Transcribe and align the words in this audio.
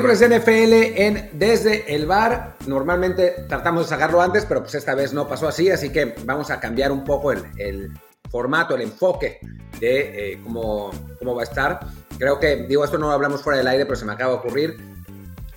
Miércoles 0.00 0.20
NFL 0.20 0.72
en 1.02 1.30
Desde 1.32 1.92
el 1.92 2.06
Bar. 2.06 2.54
Normalmente 2.68 3.46
tratamos 3.48 3.82
de 3.82 3.88
sacarlo 3.88 4.22
antes, 4.22 4.44
pero 4.44 4.60
pues 4.60 4.76
esta 4.76 4.94
vez 4.94 5.12
no 5.12 5.26
pasó 5.26 5.48
así, 5.48 5.70
así 5.70 5.90
que 5.90 6.14
vamos 6.24 6.52
a 6.52 6.60
cambiar 6.60 6.92
un 6.92 7.02
poco 7.02 7.32
el, 7.32 7.90
formato, 8.30 8.76
el 8.76 8.82
enfoque 8.82 9.40
de 9.80 10.34
eh, 10.34 10.40
cómo, 10.44 10.92
cómo 11.18 11.34
va 11.34 11.40
a 11.40 11.44
estar. 11.44 11.80
Creo 12.16 12.38
que, 12.38 12.64
digo, 12.68 12.84
esto 12.84 12.96
no 12.96 13.08
lo 13.08 13.12
hablamos 13.12 13.42
fuera 13.42 13.58
del 13.58 13.66
aire, 13.66 13.86
pero 13.86 13.96
se 13.96 14.04
me 14.04 14.12
acaba 14.12 14.34
de 14.34 14.38
ocurrir 14.38 14.76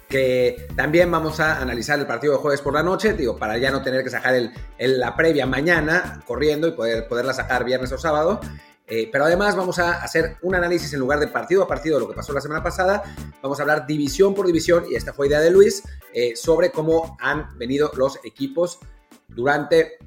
que 0.09 0.67
también 0.75 1.11
vamos 1.11 1.39
a 1.39 1.61
analizar 1.61 1.99
el 1.99 2.07
partido 2.07 2.33
de 2.33 2.39
jueves 2.39 2.61
por 2.61 2.73
la 2.73 2.81
noche, 2.81 3.13
digo, 3.13 3.37
para 3.37 3.59
ya 3.59 3.69
no 3.69 3.83
tener 3.83 4.03
que 4.03 4.09
sacar 4.09 4.33
el, 4.33 4.51
la 4.77 5.15
previa 5.15 5.45
mañana 5.45 6.23
corriendo 6.25 6.67
y 6.67 6.71
poder, 6.71 7.07
poderla 7.07 7.33
sacar 7.33 7.63
viernes 7.63 7.91
o 7.91 7.97
sábado. 7.99 8.41
Eh, 8.87 9.09
pero 9.11 9.25
además 9.25 9.55
vamos 9.55 9.79
a 9.79 10.01
hacer 10.01 10.37
un 10.41 10.55
análisis 10.55 10.93
en 10.93 10.99
lugar 10.99 11.19
de 11.19 11.27
partido 11.27 11.63
a 11.63 11.67
partido 11.67 11.95
de 11.95 12.01
lo 12.01 12.09
que 12.09 12.15
pasó 12.15 12.33
la 12.33 12.41
semana 12.41 12.61
pasada. 12.61 13.03
Vamos 13.41 13.59
a 13.59 13.63
hablar 13.63 13.87
división 13.87 14.33
por 14.33 14.45
división, 14.45 14.85
y 14.89 14.95
esta 14.95 15.13
fue 15.13 15.27
idea 15.27 15.39
de 15.39 15.51
Luis, 15.51 15.83
eh, 16.13 16.35
sobre 16.35 16.71
cómo 16.71 17.17
han 17.19 17.57
venido 17.57 17.91
los 17.95 18.19
equipos 18.25 18.79
durante 19.27 19.97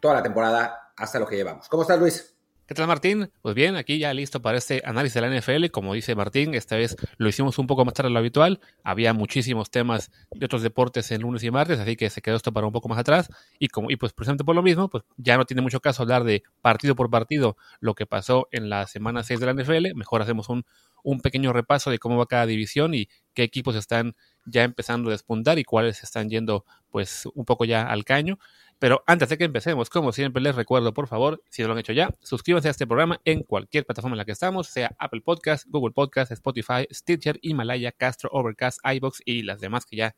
toda 0.00 0.14
la 0.14 0.22
temporada 0.22 0.92
hasta 0.96 1.18
lo 1.18 1.26
que 1.26 1.36
llevamos. 1.36 1.68
¿Cómo 1.68 1.82
estás, 1.82 1.98
Luis? 1.98 2.31
¿Qué 2.72 2.76
tal 2.76 2.86
Martín? 2.86 3.30
Pues 3.42 3.54
bien, 3.54 3.76
aquí 3.76 3.98
ya 3.98 4.14
listo 4.14 4.40
para 4.40 4.56
este 4.56 4.80
análisis 4.86 5.12
de 5.12 5.20
la 5.20 5.38
NFL. 5.38 5.66
Como 5.70 5.92
dice 5.92 6.14
Martín, 6.14 6.54
esta 6.54 6.74
vez 6.74 6.96
lo 7.18 7.28
hicimos 7.28 7.58
un 7.58 7.66
poco 7.66 7.84
más 7.84 7.92
tarde 7.92 8.08
de 8.08 8.14
lo 8.14 8.18
habitual. 8.18 8.60
Había 8.82 9.12
muchísimos 9.12 9.70
temas 9.70 10.10
de 10.30 10.46
otros 10.46 10.62
deportes 10.62 11.10
en 11.12 11.20
lunes 11.20 11.44
y 11.44 11.50
martes, 11.50 11.78
así 11.80 11.96
que 11.96 12.08
se 12.08 12.22
quedó 12.22 12.34
esto 12.34 12.50
para 12.50 12.66
un 12.66 12.72
poco 12.72 12.88
más 12.88 12.98
atrás. 12.98 13.28
Y, 13.58 13.68
como, 13.68 13.90
y 13.90 13.96
pues 13.96 14.14
precisamente 14.14 14.42
por 14.42 14.56
lo 14.56 14.62
mismo, 14.62 14.88
pues 14.88 15.04
ya 15.18 15.36
no 15.36 15.44
tiene 15.44 15.60
mucho 15.60 15.80
caso 15.80 16.02
hablar 16.02 16.24
de 16.24 16.44
partido 16.62 16.96
por 16.96 17.10
partido 17.10 17.58
lo 17.80 17.94
que 17.94 18.06
pasó 18.06 18.48
en 18.52 18.70
la 18.70 18.86
semana 18.86 19.22
6 19.22 19.38
de 19.38 19.52
la 19.52 19.52
NFL. 19.52 19.94
Mejor 19.94 20.22
hacemos 20.22 20.48
un, 20.48 20.64
un 21.02 21.20
pequeño 21.20 21.52
repaso 21.52 21.90
de 21.90 21.98
cómo 21.98 22.16
va 22.16 22.24
cada 22.24 22.46
división 22.46 22.94
y 22.94 23.10
qué 23.34 23.42
equipos 23.42 23.76
están 23.76 24.16
ya 24.46 24.64
empezando 24.64 25.10
a 25.10 25.12
despuntar 25.12 25.58
y 25.58 25.64
cuáles 25.64 26.02
están 26.02 26.30
yendo 26.30 26.64
pues 26.90 27.28
un 27.34 27.44
poco 27.44 27.66
ya 27.66 27.82
al 27.82 28.06
caño. 28.06 28.38
Pero 28.82 29.04
antes 29.06 29.28
de 29.28 29.38
que 29.38 29.44
empecemos, 29.44 29.88
como 29.90 30.10
siempre 30.10 30.42
les 30.42 30.56
recuerdo, 30.56 30.92
por 30.92 31.06
favor, 31.06 31.40
si 31.50 31.62
no 31.62 31.68
lo 31.68 31.74
han 31.74 31.78
hecho 31.78 31.92
ya, 31.92 32.16
suscríbanse 32.20 32.66
a 32.66 32.72
este 32.72 32.84
programa 32.84 33.20
en 33.24 33.44
cualquier 33.44 33.86
plataforma 33.86 34.16
en 34.16 34.18
la 34.18 34.24
que 34.24 34.32
estamos, 34.32 34.66
sea 34.66 34.90
Apple 34.98 35.20
Podcast, 35.20 35.68
Google 35.68 35.92
Podcast, 35.92 36.32
Spotify, 36.32 36.88
Stitcher, 36.90 37.38
Himalaya, 37.42 37.92
Castro, 37.92 38.28
Overcast, 38.32 38.80
iBox 38.82 39.22
y 39.24 39.44
las 39.44 39.60
demás 39.60 39.86
que 39.86 39.94
ya 39.94 40.16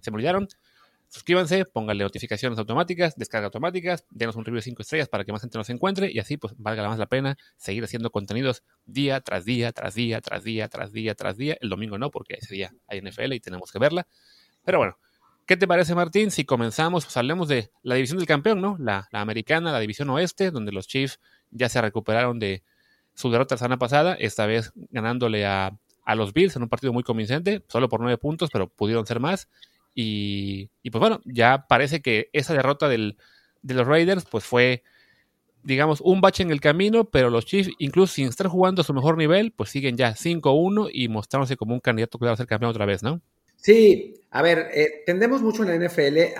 se 0.00 0.10
me 0.10 0.14
olvidaron. 0.14 0.48
Suscríbanse, 1.08 1.66
pónganle 1.66 2.04
notificaciones 2.04 2.58
automáticas, 2.58 3.16
descarga 3.16 3.48
automáticas, 3.48 4.06
denos 4.08 4.34
un 4.36 4.46
review 4.46 4.60
de 4.60 4.62
5 4.62 4.80
estrellas 4.80 5.10
para 5.10 5.26
que 5.26 5.32
más 5.32 5.42
gente 5.42 5.58
nos 5.58 5.68
encuentre 5.68 6.10
y 6.10 6.18
así 6.18 6.38
pues 6.38 6.54
valga 6.56 6.88
más 6.88 6.98
la 6.98 7.08
pena 7.08 7.36
seguir 7.58 7.84
haciendo 7.84 8.10
contenidos 8.10 8.62
día 8.86 9.20
tras 9.20 9.44
día, 9.44 9.72
tras 9.72 9.94
día, 9.94 10.22
tras 10.22 10.42
día, 10.42 10.68
tras 10.68 10.90
día, 10.90 11.14
tras 11.14 11.36
día. 11.36 11.58
El 11.60 11.68
domingo 11.68 11.98
no, 11.98 12.10
porque 12.10 12.38
ese 12.40 12.54
día 12.54 12.72
hay 12.86 13.02
NFL 13.02 13.34
y 13.34 13.40
tenemos 13.40 13.70
que 13.70 13.78
verla. 13.78 14.08
Pero 14.64 14.78
bueno, 14.78 14.96
¿Qué 15.46 15.56
te 15.56 15.68
parece, 15.68 15.94
Martín, 15.94 16.32
si 16.32 16.44
comenzamos, 16.44 17.04
pues 17.04 17.16
hablemos 17.16 17.46
de 17.46 17.70
la 17.84 17.94
división 17.94 18.18
del 18.18 18.26
campeón, 18.26 18.60
¿no? 18.60 18.76
La, 18.80 19.08
americana, 19.12 19.70
la 19.70 19.78
división 19.78 20.10
oeste, 20.10 20.50
donde 20.50 20.72
los 20.72 20.88
Chiefs 20.88 21.20
ya 21.52 21.68
se 21.68 21.80
recuperaron 21.80 22.40
de 22.40 22.64
su 23.14 23.30
derrota 23.30 23.54
la 23.54 23.58
semana 23.58 23.78
pasada, 23.78 24.14
esta 24.14 24.44
vez 24.46 24.72
ganándole 24.90 25.46
a, 25.46 25.78
los 26.16 26.32
Bills 26.32 26.56
en 26.56 26.62
un 26.62 26.68
partido 26.68 26.92
muy 26.92 27.04
convincente, 27.04 27.64
solo 27.68 27.88
por 27.88 28.00
nueve 28.00 28.18
puntos, 28.18 28.50
pero 28.52 28.68
pudieron 28.68 29.06
ser 29.06 29.20
más. 29.20 29.48
Y, 29.94 30.68
pues 30.90 31.00
bueno, 31.00 31.20
ya 31.24 31.66
parece 31.68 32.02
que 32.02 32.28
esa 32.32 32.52
derrota 32.52 32.88
de 32.88 33.14
los 33.62 33.86
Raiders, 33.86 34.24
pues 34.24 34.44
fue, 34.44 34.82
digamos, 35.62 36.00
un 36.00 36.20
bache 36.20 36.42
en 36.42 36.50
el 36.50 36.60
camino, 36.60 37.04
pero 37.04 37.30
los 37.30 37.46
Chiefs, 37.46 37.70
incluso 37.78 38.14
sin 38.14 38.26
estar 38.26 38.48
jugando 38.48 38.82
a 38.82 38.84
su 38.84 38.92
mejor 38.92 39.16
nivel, 39.16 39.52
pues 39.52 39.70
siguen 39.70 39.96
ya 39.96 40.16
5-1 40.16 40.90
y 40.92 41.08
mostrándose 41.08 41.56
como 41.56 41.72
un 41.72 41.80
candidato 41.80 42.18
va 42.18 42.32
a 42.32 42.36
ser 42.36 42.48
campeón 42.48 42.70
otra 42.70 42.84
vez, 42.84 43.04
¿no? 43.04 43.20
Sí, 43.56 44.14
a 44.30 44.42
ver, 44.42 44.70
eh, 44.72 45.02
tendemos 45.06 45.42
mucho 45.42 45.64
en 45.64 45.68
la 45.68 45.88
NFL 45.88 46.34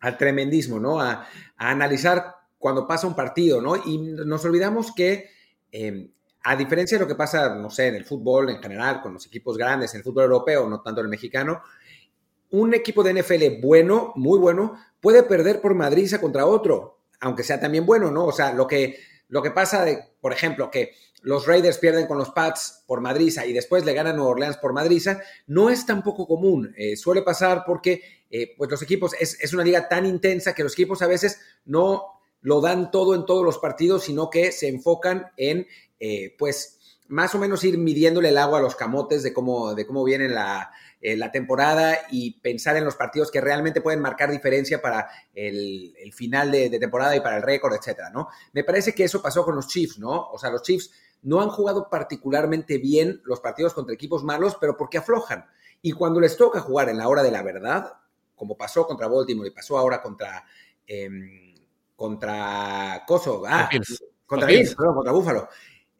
al 0.00 0.18
tremendismo, 0.18 0.78
¿no? 0.80 1.00
A, 1.00 1.26
analizar 1.56 2.34
cuando 2.58 2.86
pasa 2.88 3.06
un 3.06 3.14
partido, 3.14 3.60
¿no? 3.60 3.76
Y 3.76 3.98
nos 3.98 4.44
olvidamos 4.44 4.92
que, 4.92 5.30
em, 5.70 6.10
a 6.42 6.56
diferencia 6.56 6.98
de 6.98 7.04
lo 7.04 7.08
que 7.08 7.14
pasa, 7.14 7.54
no 7.54 7.70
sé, 7.70 7.86
en 7.86 7.94
el 7.94 8.04
fútbol 8.04 8.50
en 8.50 8.60
general, 8.60 9.00
con 9.00 9.14
los 9.14 9.26
equipos 9.26 9.56
grandes, 9.56 9.94
en 9.94 9.98
el 9.98 10.04
fútbol 10.04 10.24
europeo, 10.24 10.68
no 10.68 10.80
tanto 10.80 11.00
en 11.00 11.06
el 11.06 11.10
mexicano, 11.10 11.62
un 12.50 12.74
equipo 12.74 13.02
de 13.02 13.14
NFL 13.14 13.60
bueno, 13.62 14.12
muy 14.16 14.38
bueno, 14.38 14.76
puede 15.00 15.22
perder 15.22 15.60
por 15.60 15.74
madriza 15.74 16.20
contra 16.20 16.46
otro, 16.46 16.98
aunque 17.20 17.44
sea 17.44 17.60
también 17.60 17.86
bueno, 17.86 18.10
¿no? 18.10 18.26
O 18.26 18.32
sea, 18.32 18.52
lo 18.52 18.66
que, 18.66 18.98
lo 19.28 19.42
que 19.42 19.50
pasa, 19.50 19.84
de, 19.84 19.98
por 20.20 20.32
ejemplo, 20.32 20.70
que 20.70 20.92
los 21.22 21.46
Raiders 21.46 21.78
pierden 21.78 22.06
con 22.06 22.18
los 22.18 22.30
Pats 22.30 22.82
por 22.86 23.00
Madriza 23.00 23.46
y 23.46 23.52
después 23.52 23.84
le 23.84 23.94
ganan 23.94 24.16
Nueva 24.16 24.32
Orleans 24.32 24.56
por 24.56 24.72
Madriza, 24.72 25.20
no 25.46 25.70
es 25.70 25.86
tan 25.86 26.02
poco 26.02 26.26
común. 26.26 26.74
Eh, 26.76 26.96
suele 26.96 27.22
pasar 27.22 27.62
porque 27.64 28.02
eh, 28.28 28.54
pues 28.56 28.70
los 28.70 28.82
equipos, 28.82 29.12
es, 29.18 29.52
una 29.52 29.64
liga 29.64 29.88
tan 29.88 30.04
intensa 30.04 30.54
que 30.54 30.64
los 30.64 30.72
equipos 30.72 31.00
a 31.02 31.06
veces 31.06 31.40
no 31.64 32.20
lo 32.40 32.60
dan 32.60 32.90
todo 32.90 33.14
en 33.14 33.24
todos 33.24 33.44
los 33.44 33.58
partidos, 33.58 34.04
sino 34.04 34.30
que 34.30 34.50
se 34.50 34.68
enfocan 34.68 35.28
en, 35.36 35.66
eh, 36.00 36.34
pues, 36.38 36.98
más 37.06 37.34
o 37.34 37.38
menos 37.38 37.62
ir 37.62 37.78
midiéndole 37.78 38.30
el 38.30 38.38
agua 38.38 38.58
a 38.58 38.62
los 38.62 38.74
camotes 38.74 39.22
de 39.22 39.32
cómo, 39.32 39.74
de 39.74 39.86
cómo 39.86 40.02
viene 40.02 40.28
la, 40.28 40.72
la 41.02 41.30
temporada 41.30 41.98
y 42.10 42.40
pensar 42.40 42.76
en 42.76 42.84
los 42.84 42.96
partidos 42.96 43.30
que 43.30 43.40
realmente 43.40 43.82
pueden 43.82 44.00
marcar 44.00 44.30
diferencia 44.30 44.80
para 44.80 45.10
el, 45.34 45.94
final 46.14 46.50
de, 46.50 46.70
de, 46.70 46.78
temporada 46.78 47.14
y 47.14 47.20
para 47.20 47.36
el 47.36 47.42
récord, 47.42 47.74
etcétera, 47.74 48.08
¿no? 48.10 48.28
Me 48.54 48.64
parece 48.64 48.94
que 48.94 49.04
eso 49.04 49.20
pasó 49.20 49.44
con 49.44 49.54
los 49.54 49.68
Chiefs, 49.68 49.98
¿no? 49.98 50.30
O 50.30 50.38
sea, 50.38 50.50
los 50.50 50.62
Chiefs 50.62 50.90
no 51.22 51.40
han 51.40 51.48
jugado 51.48 51.88
particularmente 51.88 52.78
bien 52.78 53.20
los 53.24 53.40
partidos 53.40 53.74
contra 53.74 53.94
equipos 53.94 54.24
malos, 54.24 54.56
pero 54.60 54.76
porque 54.76 54.98
aflojan. 54.98 55.46
Y 55.80 55.92
cuando 55.92 56.20
les 56.20 56.36
toca 56.36 56.60
jugar 56.60 56.88
en 56.88 56.98
la 56.98 57.08
hora 57.08 57.22
de 57.22 57.30
la 57.30 57.42
verdad, 57.42 57.94
como 58.34 58.56
pasó 58.56 58.86
contra 58.86 59.08
Baltimore 59.08 59.48
y 59.48 59.52
pasó 59.52 59.78
ahora 59.78 60.02
contra 60.02 60.44
eh, 60.86 61.08
contra 61.96 63.04
Coso, 63.06 63.44
ah, 63.46 63.70
contra 64.26 64.48
Bills, 64.48 64.74
perdón, 64.74 64.96
contra 64.96 65.12
Búfalo. 65.12 65.48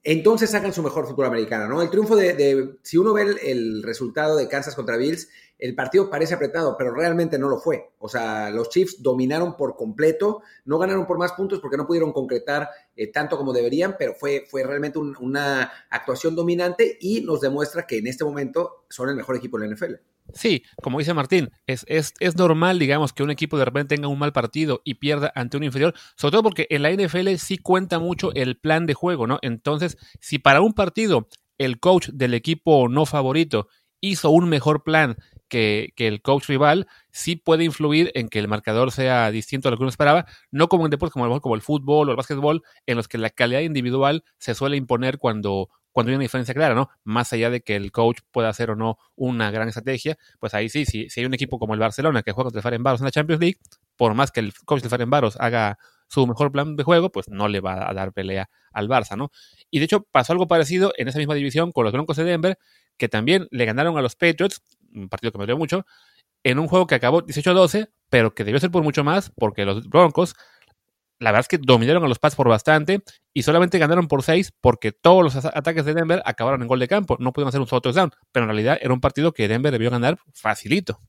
Entonces 0.02 0.50
sacan 0.50 0.72
su 0.72 0.82
mejor 0.82 1.06
fútbol 1.06 1.26
americano, 1.26 1.68
¿no? 1.68 1.80
El 1.80 1.90
triunfo 1.90 2.16
de, 2.16 2.76
si 2.82 2.98
uno 2.98 3.12
ve 3.12 3.36
el, 3.42 3.84
resultado 3.84 4.36
de 4.36 4.48
Kansas 4.48 4.74
contra 4.74 4.96
Bills, 4.96 5.28
el 5.62 5.76
partido 5.76 6.10
parece 6.10 6.34
apretado, 6.34 6.74
pero 6.76 6.92
realmente 6.92 7.38
no 7.38 7.48
lo 7.48 7.56
fue. 7.56 7.92
O 8.00 8.08
sea, 8.08 8.50
los 8.50 8.68
Chiefs 8.68 9.00
dominaron 9.00 9.56
por 9.56 9.76
completo, 9.76 10.42
no 10.64 10.76
ganaron 10.76 11.06
por 11.06 11.18
más 11.18 11.34
puntos 11.34 11.60
porque 11.60 11.76
no 11.76 11.86
pudieron 11.86 12.12
concretar 12.12 12.68
eh, 12.96 13.12
tanto 13.12 13.38
como 13.38 13.52
deberían, 13.52 13.94
pero 13.96 14.12
fue, 14.14 14.44
fue 14.50 14.64
realmente 14.64 14.98
una 14.98 15.72
actuación 15.88 16.34
dominante 16.34 16.98
y 17.00 17.20
nos 17.20 17.40
demuestra 17.40 17.86
que 17.86 17.98
en 17.98 18.08
este 18.08 18.24
momento 18.24 18.86
son 18.90 19.08
el 19.08 19.14
mejor 19.14 19.36
equipo 19.36 19.56
de 19.56 19.68
la 19.68 19.74
NFL. 19.76 19.94
Sí, 20.34 20.64
como 20.82 20.98
dice 20.98 21.14
Martín, 21.14 21.48
es, 21.68 21.84
es, 21.86 22.12
es, 22.18 22.36
normal, 22.36 22.80
digamos, 22.80 23.12
que 23.12 23.22
un 23.22 23.30
equipo 23.30 23.56
de 23.56 23.64
repente 23.64 23.94
tenga 23.94 24.08
un 24.08 24.18
mal 24.18 24.32
partido 24.32 24.80
y 24.84 24.94
pierda 24.94 25.30
ante 25.36 25.56
un 25.56 25.62
inferior, 25.62 25.94
sobre 26.16 26.32
todo 26.32 26.42
porque 26.42 26.66
en 26.70 26.82
la 26.82 26.90
NFL 26.90 27.36
sí 27.36 27.58
cuenta 27.58 28.00
mucho 28.00 28.34
el 28.34 28.58
plan 28.58 28.86
de 28.86 28.94
juego, 28.94 29.28
¿no? 29.28 29.38
Entonces, 29.42 29.96
si 30.20 30.40
para 30.40 30.60
un 30.60 30.72
partido 30.72 31.28
el 31.58 31.78
coach 31.78 32.08
del 32.08 32.34
equipo 32.34 32.88
no 32.88 33.06
favorito 33.06 33.68
hizo 34.00 34.30
un 34.30 34.48
mejor 34.48 34.82
plan 34.82 35.16
que, 35.52 35.92
el 35.98 36.22
coach 36.22 36.46
rival 36.48 36.86
sí 37.10 37.36
puede 37.36 37.64
influir 37.64 38.10
en 38.14 38.28
que 38.30 38.38
el 38.38 38.48
marcador 38.48 38.90
sea 38.90 39.30
distinto 39.30 39.68
a 39.68 39.70
lo 39.70 39.76
que 39.76 39.82
uno 39.82 39.90
esperaba, 39.90 40.24
no 40.50 40.68
como 40.68 40.86
en 40.86 40.90
deportes 40.90 41.12
como 41.12 41.54
el, 41.54 41.60
fútbol 41.60 42.08
o 42.08 42.12
el 42.12 42.16
básquetbol, 42.16 42.62
en 42.86 42.96
los 42.96 43.06
que 43.06 43.18
la 43.18 43.28
calidad 43.28 43.60
individual 43.60 44.24
se 44.38 44.54
suele 44.54 44.78
imponer 44.78 45.18
cuando, 45.18 45.68
cuando 45.92 46.08
hay 46.08 46.14
una 46.14 46.22
diferencia 46.22 46.54
clara, 46.54 46.74
¿no? 46.74 46.88
Más 47.04 47.34
allá 47.34 47.50
de 47.50 47.60
que 47.60 47.76
el 47.76 47.92
coach 47.92 48.20
pueda 48.30 48.48
hacer 48.48 48.70
o 48.70 48.76
no 48.76 48.96
una 49.14 49.50
gran 49.50 49.68
estrategia, 49.68 50.16
pues 50.40 50.54
ahí 50.54 50.70
sí, 50.70 50.86
si, 50.86 51.10
si 51.10 51.20
hay 51.20 51.26
un 51.26 51.34
equipo 51.34 51.58
como 51.58 51.74
el 51.74 51.80
Barcelona 51.80 52.22
que 52.22 52.32
juega 52.32 52.46
contra 52.46 52.60
el 52.60 52.62
Ferencváros 52.62 53.00
en 53.02 53.04
la 53.04 53.10
Champions 53.10 53.40
League, 53.40 53.58
por 53.96 54.14
más 54.14 54.32
que 54.32 54.40
el 54.40 54.54
coach 54.64 54.80
del 54.80 54.90
Ferencváros 54.90 55.36
haga 55.38 55.78
su 56.08 56.26
mejor 56.26 56.50
plan 56.50 56.76
de 56.76 56.82
juego, 56.82 57.12
pues 57.12 57.28
no 57.28 57.48
le 57.48 57.60
va 57.60 57.88
a 57.88 57.92
dar 57.92 58.12
pelea 58.12 58.48
al 58.72 58.88
Barça, 58.88 59.16
¿no? 59.16 59.30
Y 59.70 59.80
de 59.80 59.84
hecho 59.84 60.06
pasó 60.10 60.32
algo 60.32 60.46
parecido 60.46 60.94
en 60.96 61.08
esa 61.08 61.18
misma 61.18 61.34
división 61.34 61.72
con 61.72 61.84
los 61.84 61.92
Broncos 61.92 62.16
de 62.16 62.24
Denver, 62.24 62.58
que 62.96 63.08
también 63.08 63.48
le 63.50 63.64
ganaron 63.64 63.96
a 63.98 64.02
los 64.02 64.14
Patriots, 64.16 64.62
un 64.94 65.08
partido 65.08 65.32
que 65.32 65.38
me 65.38 65.46
dio 65.46 65.56
mucho, 65.56 65.84
en 66.44 66.58
un 66.58 66.68
juego 66.68 66.86
que 66.86 66.94
acabó 66.94 67.22
18-12, 67.22 67.90
pero 68.10 68.34
que 68.34 68.44
debió 68.44 68.60
ser 68.60 68.70
por 68.70 68.82
mucho 68.82 69.04
más, 69.04 69.30
porque 69.36 69.64
los 69.64 69.88
Broncos, 69.88 70.34
la 71.18 71.30
verdad 71.30 71.42
es 71.42 71.48
que 71.48 71.58
dominaron 71.58 72.04
a 72.04 72.08
los 72.08 72.18
Pats 72.18 72.34
por 72.34 72.48
bastante 72.48 73.02
y 73.32 73.42
solamente 73.44 73.78
ganaron 73.78 74.08
por 74.08 74.22
6 74.22 74.52
porque 74.60 74.90
todos 74.90 75.22
los 75.22 75.44
ataques 75.44 75.84
de 75.84 75.94
Denver 75.94 76.20
acabaron 76.24 76.62
en 76.62 76.68
gol 76.68 76.80
de 76.80 76.88
campo. 76.88 77.16
No 77.20 77.32
pudieron 77.32 77.48
hacer 77.48 77.60
un 77.60 77.68
solo 77.68 77.80
touchdown, 77.80 78.10
pero 78.32 78.44
en 78.44 78.48
realidad 78.48 78.78
era 78.80 78.92
un 78.92 79.00
partido 79.00 79.32
que 79.32 79.46
Denver 79.46 79.70
debió 79.70 79.90
ganar 79.90 80.18
facilito. 80.32 81.00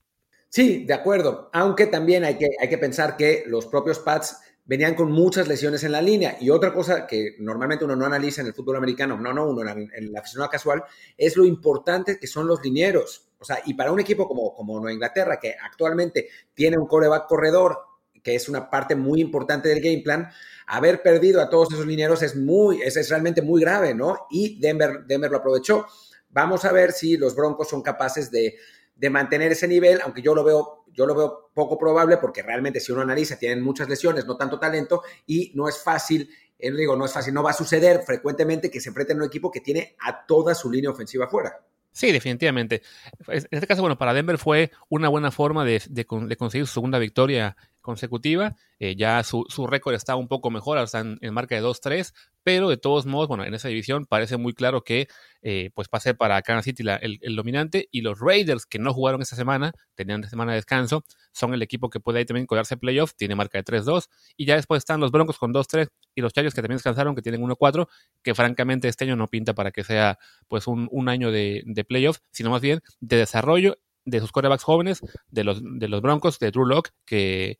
Sí, 0.48 0.84
de 0.84 0.94
acuerdo. 0.94 1.50
Aunque 1.52 1.88
también 1.88 2.22
hay 2.22 2.38
que, 2.38 2.46
hay 2.60 2.68
que 2.68 2.78
pensar 2.78 3.16
que 3.16 3.42
los 3.48 3.66
propios 3.66 3.98
Pats 3.98 4.38
venían 4.64 4.94
con 4.94 5.10
muchas 5.12 5.48
lesiones 5.48 5.84
en 5.84 5.92
la 5.92 6.00
línea. 6.00 6.36
Y 6.40 6.50
otra 6.50 6.72
cosa 6.72 7.06
que 7.06 7.36
normalmente 7.40 7.84
uno 7.84 7.96
no 7.96 8.06
analiza 8.06 8.40
en 8.40 8.46
el 8.46 8.54
fútbol 8.54 8.76
americano, 8.76 9.18
no, 9.18 9.32
no, 9.32 9.48
uno 9.48 9.62
en 9.62 10.12
la, 10.12 10.20
aficionado 10.20 10.50
casual, 10.50 10.84
es 11.16 11.36
lo 11.36 11.44
importante 11.44 12.18
que 12.18 12.26
son 12.26 12.46
los 12.46 12.62
linieros. 12.62 13.28
O 13.44 13.46
sea, 13.46 13.60
y 13.66 13.74
para 13.74 13.92
un 13.92 14.00
equipo 14.00 14.26
como, 14.26 14.54
como 14.54 14.80
Nueva 14.80 14.94
Inglaterra, 14.94 15.38
que 15.38 15.54
actualmente 15.62 16.28
tiene 16.54 16.78
un 16.78 16.86
coreback 16.86 17.26
corredor, 17.26 17.78
que 18.22 18.34
es 18.34 18.48
una 18.48 18.70
parte 18.70 18.96
muy 18.96 19.20
importante 19.20 19.68
del 19.68 19.82
game 19.82 20.00
plan, 20.02 20.30
haber 20.66 21.02
perdido 21.02 21.42
a 21.42 21.50
todos 21.50 21.70
esos 21.74 21.86
linieros 21.86 22.22
es 22.22 22.34
muy, 22.36 22.80
es, 22.80 23.10
realmente 23.10 23.42
muy 23.42 23.60
grave, 23.60 23.94
¿no? 23.94 24.26
Y 24.30 24.58
Denver, 24.60 25.04
Denver 25.06 25.30
lo 25.30 25.36
aprovechó. 25.36 25.84
vamos 26.30 26.64
a 26.64 26.72
ver 26.72 26.92
si 26.92 27.18
los 27.18 27.36
Broncos 27.36 27.68
son 27.68 27.82
capaces 27.82 28.30
de, 28.30 28.56
de 28.96 29.10
mantener 29.10 29.52
ese 29.52 29.68
nivel, 29.68 30.00
aunque 30.02 30.22
yo 30.22 30.34
lo 30.34 30.42
veo 30.42 30.84
yo 30.94 31.06
lo 31.06 31.14
veo 31.16 31.50
poco 31.52 31.76
probable 31.76 32.18
porque 32.18 32.40
realmente 32.40 32.78
si 32.78 32.92
uno 32.92 33.02
analiza, 33.02 33.36
tienen 33.36 33.62
muchas 33.62 33.88
lesiones, 33.88 34.26
no 34.26 34.36
tanto 34.36 34.60
talento 34.60 35.02
y 35.26 35.50
no 35.56 35.68
es 35.68 35.82
fácil, 35.82 36.30
eh, 36.56 36.70
digo, 36.70 36.94
no 36.94 37.04
es 37.04 37.12
fácil, 37.12 37.34
no 37.34 37.42
va 37.42 37.50
a 37.50 37.54
suceder 37.54 38.02
frecuentemente 38.06 38.70
que 38.70 38.80
se 38.80 38.90
enfrenten 38.90 39.18
a 39.18 39.22
un 39.22 39.26
equipo 39.26 39.50
que 39.50 39.60
tiene 39.60 39.96
a 40.00 40.24
toda 40.24 40.54
su 40.54 40.70
línea 40.70 40.90
ofensiva 40.90 41.26
fuera. 41.26 41.60
Sí, 41.94 42.10
definitivamente. 42.10 42.82
En 43.28 43.46
este 43.52 43.66
caso, 43.68 43.80
bueno, 43.80 43.96
para 43.96 44.12
Denver 44.12 44.36
fue 44.36 44.72
una 44.88 45.08
buena 45.08 45.30
forma 45.30 45.64
de, 45.64 45.80
de, 45.88 46.04
de 46.26 46.36
conseguir 46.36 46.66
su 46.66 46.74
segunda 46.74 46.98
victoria 46.98 47.56
consecutiva. 47.84 48.56
Eh, 48.80 48.96
ya 48.96 49.22
su, 49.22 49.44
su 49.48 49.66
récord 49.66 49.94
está 49.94 50.16
un 50.16 50.26
poco 50.26 50.50
mejor, 50.50 50.78
ahora 50.78 50.86
están 50.86 51.18
en 51.20 51.34
marca 51.34 51.54
de 51.54 51.62
2-3, 51.62 52.12
pero 52.42 52.68
de 52.70 52.78
todos 52.78 53.04
modos, 53.04 53.28
bueno, 53.28 53.44
en 53.44 53.52
esa 53.54 53.68
división 53.68 54.06
parece 54.06 54.38
muy 54.38 54.54
claro 54.54 54.82
que 54.82 55.06
eh, 55.42 55.70
pues 55.74 55.88
pase 55.88 56.14
para 56.14 56.40
Kansas 56.40 56.64
City 56.64 56.82
la, 56.82 56.96
el, 56.96 57.18
dominante 57.36 57.88
y 57.92 58.00
los 58.00 58.18
Raiders 58.20 58.64
que 58.64 58.78
no 58.78 58.94
jugaron 58.94 59.20
esta 59.20 59.36
semana, 59.36 59.72
tenían 59.94 60.24
semana 60.28 60.52
de 60.52 60.56
descanso, 60.56 61.04
son 61.32 61.52
el 61.52 61.60
equipo 61.62 61.90
que 61.90 62.00
puede 62.00 62.20
ahí 62.20 62.24
también 62.24 62.46
colarse 62.46 62.78
playoff, 62.78 63.12
tiene 63.14 63.34
marca 63.34 63.58
de 63.58 63.64
3-2 63.64 64.08
y 64.36 64.46
ya 64.46 64.56
después 64.56 64.78
están 64.78 65.00
los 65.00 65.12
Broncos 65.12 65.38
con 65.38 65.52
2-3 65.52 65.88
y 66.14 66.22
los 66.22 66.32
Chargers 66.32 66.54
que 66.54 66.62
también 66.62 66.78
descansaron, 66.78 67.14
que 67.14 67.22
tienen 67.22 67.42
1-4, 67.42 67.86
que 68.22 68.34
francamente 68.34 68.88
este 68.88 69.04
año 69.04 69.14
no 69.14 69.28
pinta 69.28 69.52
para 69.54 69.70
que 69.72 69.84
sea 69.84 70.18
pues 70.48 70.66
un, 70.66 70.88
un 70.90 71.10
año 71.10 71.30
de, 71.30 71.62
de 71.66 71.84
playoff, 71.84 72.18
sino 72.30 72.48
más 72.48 72.62
bien 72.62 72.80
de 73.00 73.18
desarrollo 73.18 73.76
de 74.04 74.20
sus 74.20 74.32
corebacks 74.32 74.64
jóvenes, 74.64 75.00
de 75.30 75.44
los, 75.44 75.60
de 75.62 75.88
los 75.88 76.02
Broncos, 76.02 76.38
de 76.38 76.50
Drew 76.50 76.66
Locke, 76.66 76.90
que 77.04 77.58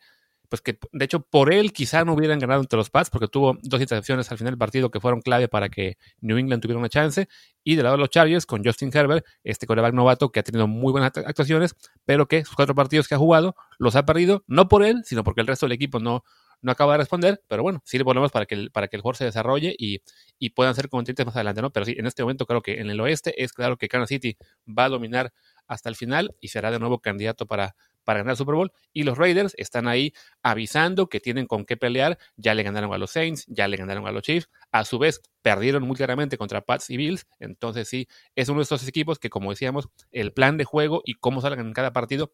pues 0.48 0.60
que 0.60 0.78
de 0.92 1.04
hecho 1.04 1.20
por 1.20 1.52
él 1.52 1.72
quizá 1.72 2.04
no 2.04 2.14
hubieran 2.14 2.38
ganado 2.38 2.60
entre 2.60 2.76
los 2.76 2.90
Pats 2.90 3.10
porque 3.10 3.28
tuvo 3.28 3.56
dos 3.62 3.80
intercepciones 3.80 4.30
al 4.30 4.38
final 4.38 4.52
del 4.52 4.58
partido 4.58 4.90
que 4.90 5.00
fueron 5.00 5.20
clave 5.20 5.48
para 5.48 5.68
que 5.68 5.96
New 6.20 6.38
England 6.38 6.62
tuviera 6.62 6.78
una 6.78 6.88
chance 6.88 7.28
y 7.62 7.76
del 7.76 7.84
lado 7.84 7.96
de 7.96 8.00
los 8.00 8.10
Chargers 8.10 8.46
con 8.46 8.64
Justin 8.64 8.90
Herbert, 8.92 9.24
este 9.42 9.66
coreback 9.66 9.94
novato 9.94 10.30
que 10.30 10.40
ha 10.40 10.42
tenido 10.42 10.66
muy 10.66 10.92
buenas 10.92 11.12
actuaciones, 11.16 11.74
pero 12.04 12.28
que 12.28 12.44
sus 12.44 12.54
cuatro 12.54 12.74
partidos 12.74 13.08
que 13.08 13.14
ha 13.14 13.18
jugado 13.18 13.56
los 13.78 13.96
ha 13.96 14.04
perdido 14.04 14.44
no 14.46 14.68
por 14.68 14.84
él, 14.84 15.02
sino 15.04 15.24
porque 15.24 15.40
el 15.40 15.46
resto 15.46 15.66
del 15.66 15.72
equipo 15.72 15.98
no, 15.98 16.24
no 16.64 16.72
acaba 16.72 16.92
de 16.92 16.98
responder, 16.98 17.42
pero 17.46 17.62
bueno, 17.62 17.82
sí 17.84 17.98
le 17.98 18.04
para 18.04 18.46
que 18.46 18.54
el, 18.54 18.70
para 18.70 18.88
que 18.88 18.96
el 18.96 19.02
jugador 19.02 19.16
se 19.16 19.24
desarrolle 19.24 19.74
y, 19.78 20.00
y 20.38 20.50
puedan 20.50 20.74
ser 20.74 20.88
contendientes 20.88 21.26
más 21.26 21.36
adelante, 21.36 21.62
¿no? 21.62 21.70
Pero 21.70 21.86
sí, 21.86 21.94
en 21.98 22.06
este 22.06 22.22
momento 22.22 22.46
creo 22.46 22.62
que 22.62 22.80
en 22.80 22.90
el 22.90 23.00
oeste 23.00 23.42
es 23.42 23.52
claro 23.52 23.76
que 23.76 23.88
Kansas 23.88 24.08
City 24.08 24.36
va 24.66 24.84
a 24.84 24.88
dominar 24.88 25.32
hasta 25.66 25.88
el 25.88 25.96
final 25.96 26.34
y 26.40 26.48
será 26.48 26.70
de 26.70 26.78
nuevo 26.78 27.00
candidato 27.00 27.46
para, 27.46 27.76
para 28.04 28.20
ganar 28.20 28.32
el 28.32 28.36
Super 28.36 28.54
Bowl. 28.54 28.72
Y 28.92 29.02
los 29.02 29.18
Raiders 29.18 29.54
están 29.56 29.88
ahí 29.88 30.12
avisando 30.42 31.08
que 31.08 31.20
tienen 31.20 31.46
con 31.46 31.64
qué 31.64 31.76
pelear. 31.76 32.18
Ya 32.36 32.54
le 32.54 32.62
ganaron 32.62 32.92
a 32.92 32.98
los 32.98 33.10
Saints, 33.10 33.44
ya 33.48 33.66
le 33.68 33.76
ganaron 33.76 34.06
a 34.06 34.12
los 34.12 34.22
Chiefs. 34.22 34.48
A 34.70 34.84
su 34.84 34.98
vez, 34.98 35.20
perdieron 35.42 35.82
muy 35.82 35.96
claramente 35.96 36.38
contra 36.38 36.60
Pats 36.60 36.90
y 36.90 36.96
Bills. 36.96 37.26
Entonces, 37.38 37.88
sí, 37.88 38.08
es 38.34 38.48
uno 38.48 38.60
de 38.60 38.64
estos 38.64 38.86
equipos 38.86 39.18
que, 39.18 39.30
como 39.30 39.50
decíamos, 39.50 39.88
el 40.12 40.32
plan 40.32 40.56
de 40.56 40.64
juego 40.64 41.02
y 41.04 41.14
cómo 41.14 41.40
salgan 41.40 41.66
en 41.66 41.72
cada 41.72 41.92
partido 41.92 42.32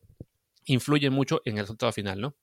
influye 0.66 1.10
mucho 1.10 1.40
en 1.44 1.56
el 1.56 1.62
resultado 1.62 1.92
final, 1.92 2.20
¿no? 2.20 2.36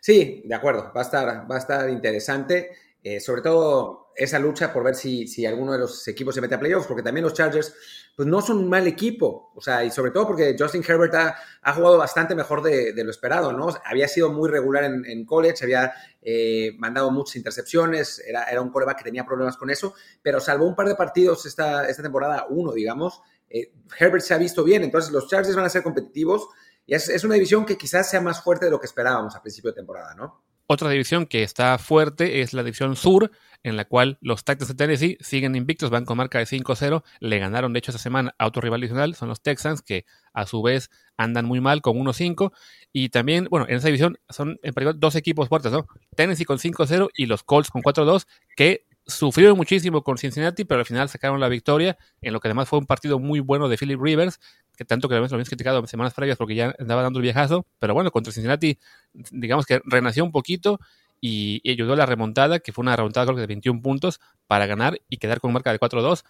Sí, 0.00 0.42
de 0.44 0.54
acuerdo. 0.54 0.92
Va 0.94 1.00
a 1.00 1.04
estar, 1.04 1.50
va 1.50 1.56
a 1.56 1.58
estar 1.58 1.90
interesante. 1.90 2.70
Eh, 3.06 3.20
sobre 3.20 3.42
todo 3.42 4.06
esa 4.16 4.38
lucha 4.38 4.72
por 4.72 4.82
ver 4.82 4.94
si, 4.94 5.28
si, 5.28 5.44
alguno 5.44 5.72
de 5.72 5.78
los 5.78 6.08
equipos 6.08 6.34
se 6.34 6.40
mete 6.40 6.54
a 6.54 6.58
playoffs, 6.58 6.86
porque 6.86 7.02
también 7.02 7.22
los 7.24 7.34
Chargers 7.34 7.74
pues 8.16 8.26
no 8.26 8.40
son 8.40 8.56
un 8.58 8.70
mal 8.70 8.86
equipo, 8.86 9.52
o 9.54 9.60
sea, 9.60 9.84
y 9.84 9.90
sobre 9.90 10.10
todo 10.10 10.26
porque 10.26 10.56
Justin 10.58 10.82
Herbert 10.86 11.14
ha, 11.14 11.72
jugado 11.74 11.98
bastante 11.98 12.34
mejor 12.34 12.62
de, 12.62 12.94
lo 13.04 13.10
esperado, 13.10 13.52
¿no? 13.52 13.68
Había 13.84 14.08
sido 14.08 14.32
muy 14.32 14.48
regular 14.48 14.84
en, 14.84 15.04
en 15.04 15.26
college, 15.26 15.64
había 15.64 15.92
eh, 16.22 16.72
mandado 16.78 17.10
muchas 17.10 17.36
intercepciones, 17.36 18.20
era, 18.26 18.44
era 18.44 18.62
un 18.62 18.70
coreback 18.70 18.98
que 18.98 19.04
tenía 19.04 19.26
problemas 19.26 19.58
con 19.58 19.68
eso, 19.68 19.92
pero 20.22 20.40
salvo 20.40 20.66
un 20.66 20.74
par 20.74 20.88
de 20.88 20.94
partidos 20.94 21.44
esta, 21.44 21.86
esta 21.86 22.02
temporada, 22.02 22.46
uno, 22.48 22.72
digamos, 22.72 23.20
eh, 23.50 23.70
Herbert 23.98 24.24
se 24.24 24.32
ha 24.32 24.38
visto 24.38 24.64
bien, 24.64 24.82
entonces 24.82 25.12
los 25.12 25.28
Chargers 25.28 25.56
van 25.56 25.66
a 25.66 25.68
ser 25.68 25.82
competitivos 25.82 26.48
y 26.86 26.94
es, 26.94 27.10
es 27.10 27.22
una 27.22 27.34
división 27.34 27.66
que 27.66 27.76
quizás 27.76 28.08
sea 28.08 28.22
más 28.22 28.42
fuerte 28.42 28.64
de 28.64 28.70
lo 28.70 28.80
que 28.80 28.86
esperábamos 28.86 29.36
a 29.36 29.42
principio 29.42 29.72
de 29.72 29.76
temporada, 29.76 30.14
¿no? 30.14 30.53
Otra 30.66 30.88
división 30.88 31.26
que 31.26 31.42
está 31.42 31.76
fuerte 31.76 32.40
es 32.40 32.54
la 32.54 32.62
división 32.62 32.96
sur, 32.96 33.30
en 33.62 33.76
la 33.76 33.84
cual 33.84 34.16
los 34.22 34.44
Titans 34.44 34.68
de 34.68 34.74
Tennessee 34.74 35.18
siguen 35.20 35.56
invictos, 35.56 35.90
van 35.90 36.06
con 36.06 36.16
marca 36.16 36.38
de 36.38 36.46
5-0, 36.46 37.02
le 37.20 37.38
ganaron 37.38 37.72
de 37.72 37.80
hecho 37.80 37.90
esta 37.90 38.02
semana 38.02 38.34
a 38.38 38.46
otro 38.46 38.62
rival 38.62 38.80
adicional, 38.80 39.14
son 39.14 39.28
los 39.28 39.42
Texans, 39.42 39.82
que 39.82 40.06
a 40.32 40.46
su 40.46 40.62
vez 40.62 40.90
andan 41.18 41.44
muy 41.44 41.60
mal 41.60 41.82
con 41.82 41.98
1-5, 41.98 42.50
y 42.94 43.10
también, 43.10 43.46
bueno, 43.50 43.66
en 43.68 43.76
esa 43.76 43.88
división 43.88 44.18
son 44.30 44.58
en 44.62 44.72
particular 44.72 44.98
dos 44.98 45.16
equipos 45.16 45.50
fuertes, 45.50 45.70
¿no? 45.70 45.86
Tennessee 46.16 46.46
con 46.46 46.58
5-0 46.58 47.10
y 47.14 47.26
los 47.26 47.42
Colts 47.42 47.70
con 47.70 47.82
4-2, 47.82 48.26
que 48.56 48.86
sufrieron 49.06 49.56
muchísimo 49.56 50.02
con 50.02 50.18
Cincinnati, 50.18 50.64
pero 50.64 50.80
al 50.80 50.86
final 50.86 51.08
sacaron 51.08 51.40
la 51.40 51.48
victoria, 51.48 51.98
en 52.20 52.32
lo 52.32 52.40
que 52.40 52.48
además 52.48 52.68
fue 52.68 52.78
un 52.78 52.86
partido 52.86 53.18
muy 53.18 53.40
bueno 53.40 53.68
de 53.68 53.76
Philip 53.76 54.00
Rivers, 54.00 54.40
que 54.76 54.84
tanto 54.84 55.08
que 55.08 55.14
lo 55.14 55.24
habíamos 55.24 55.48
criticado 55.48 55.86
semanas 55.86 56.14
previas 56.14 56.36
porque 56.36 56.54
ya 56.54 56.74
andaba 56.78 57.02
dando 57.02 57.18
el 57.18 57.22
viajazo, 57.22 57.66
pero 57.78 57.94
bueno, 57.94 58.10
contra 58.10 58.32
Cincinnati, 58.32 58.78
digamos 59.12 59.66
que 59.66 59.80
renació 59.84 60.24
un 60.24 60.32
poquito 60.32 60.80
y, 61.20 61.62
ayudó 61.70 61.94
a 61.94 61.96
la 61.96 62.06
remontada, 62.06 62.58
que 62.58 62.72
fue 62.72 62.82
una 62.82 62.96
remontada 62.96 63.32
de 63.32 63.46
21 63.46 63.80
puntos 63.80 64.20
para 64.46 64.66
ganar 64.66 65.00
y 65.08 65.16
quedar 65.16 65.40
con 65.40 65.52
marca 65.52 65.72
de 65.72 65.80
4-2. 65.80 66.22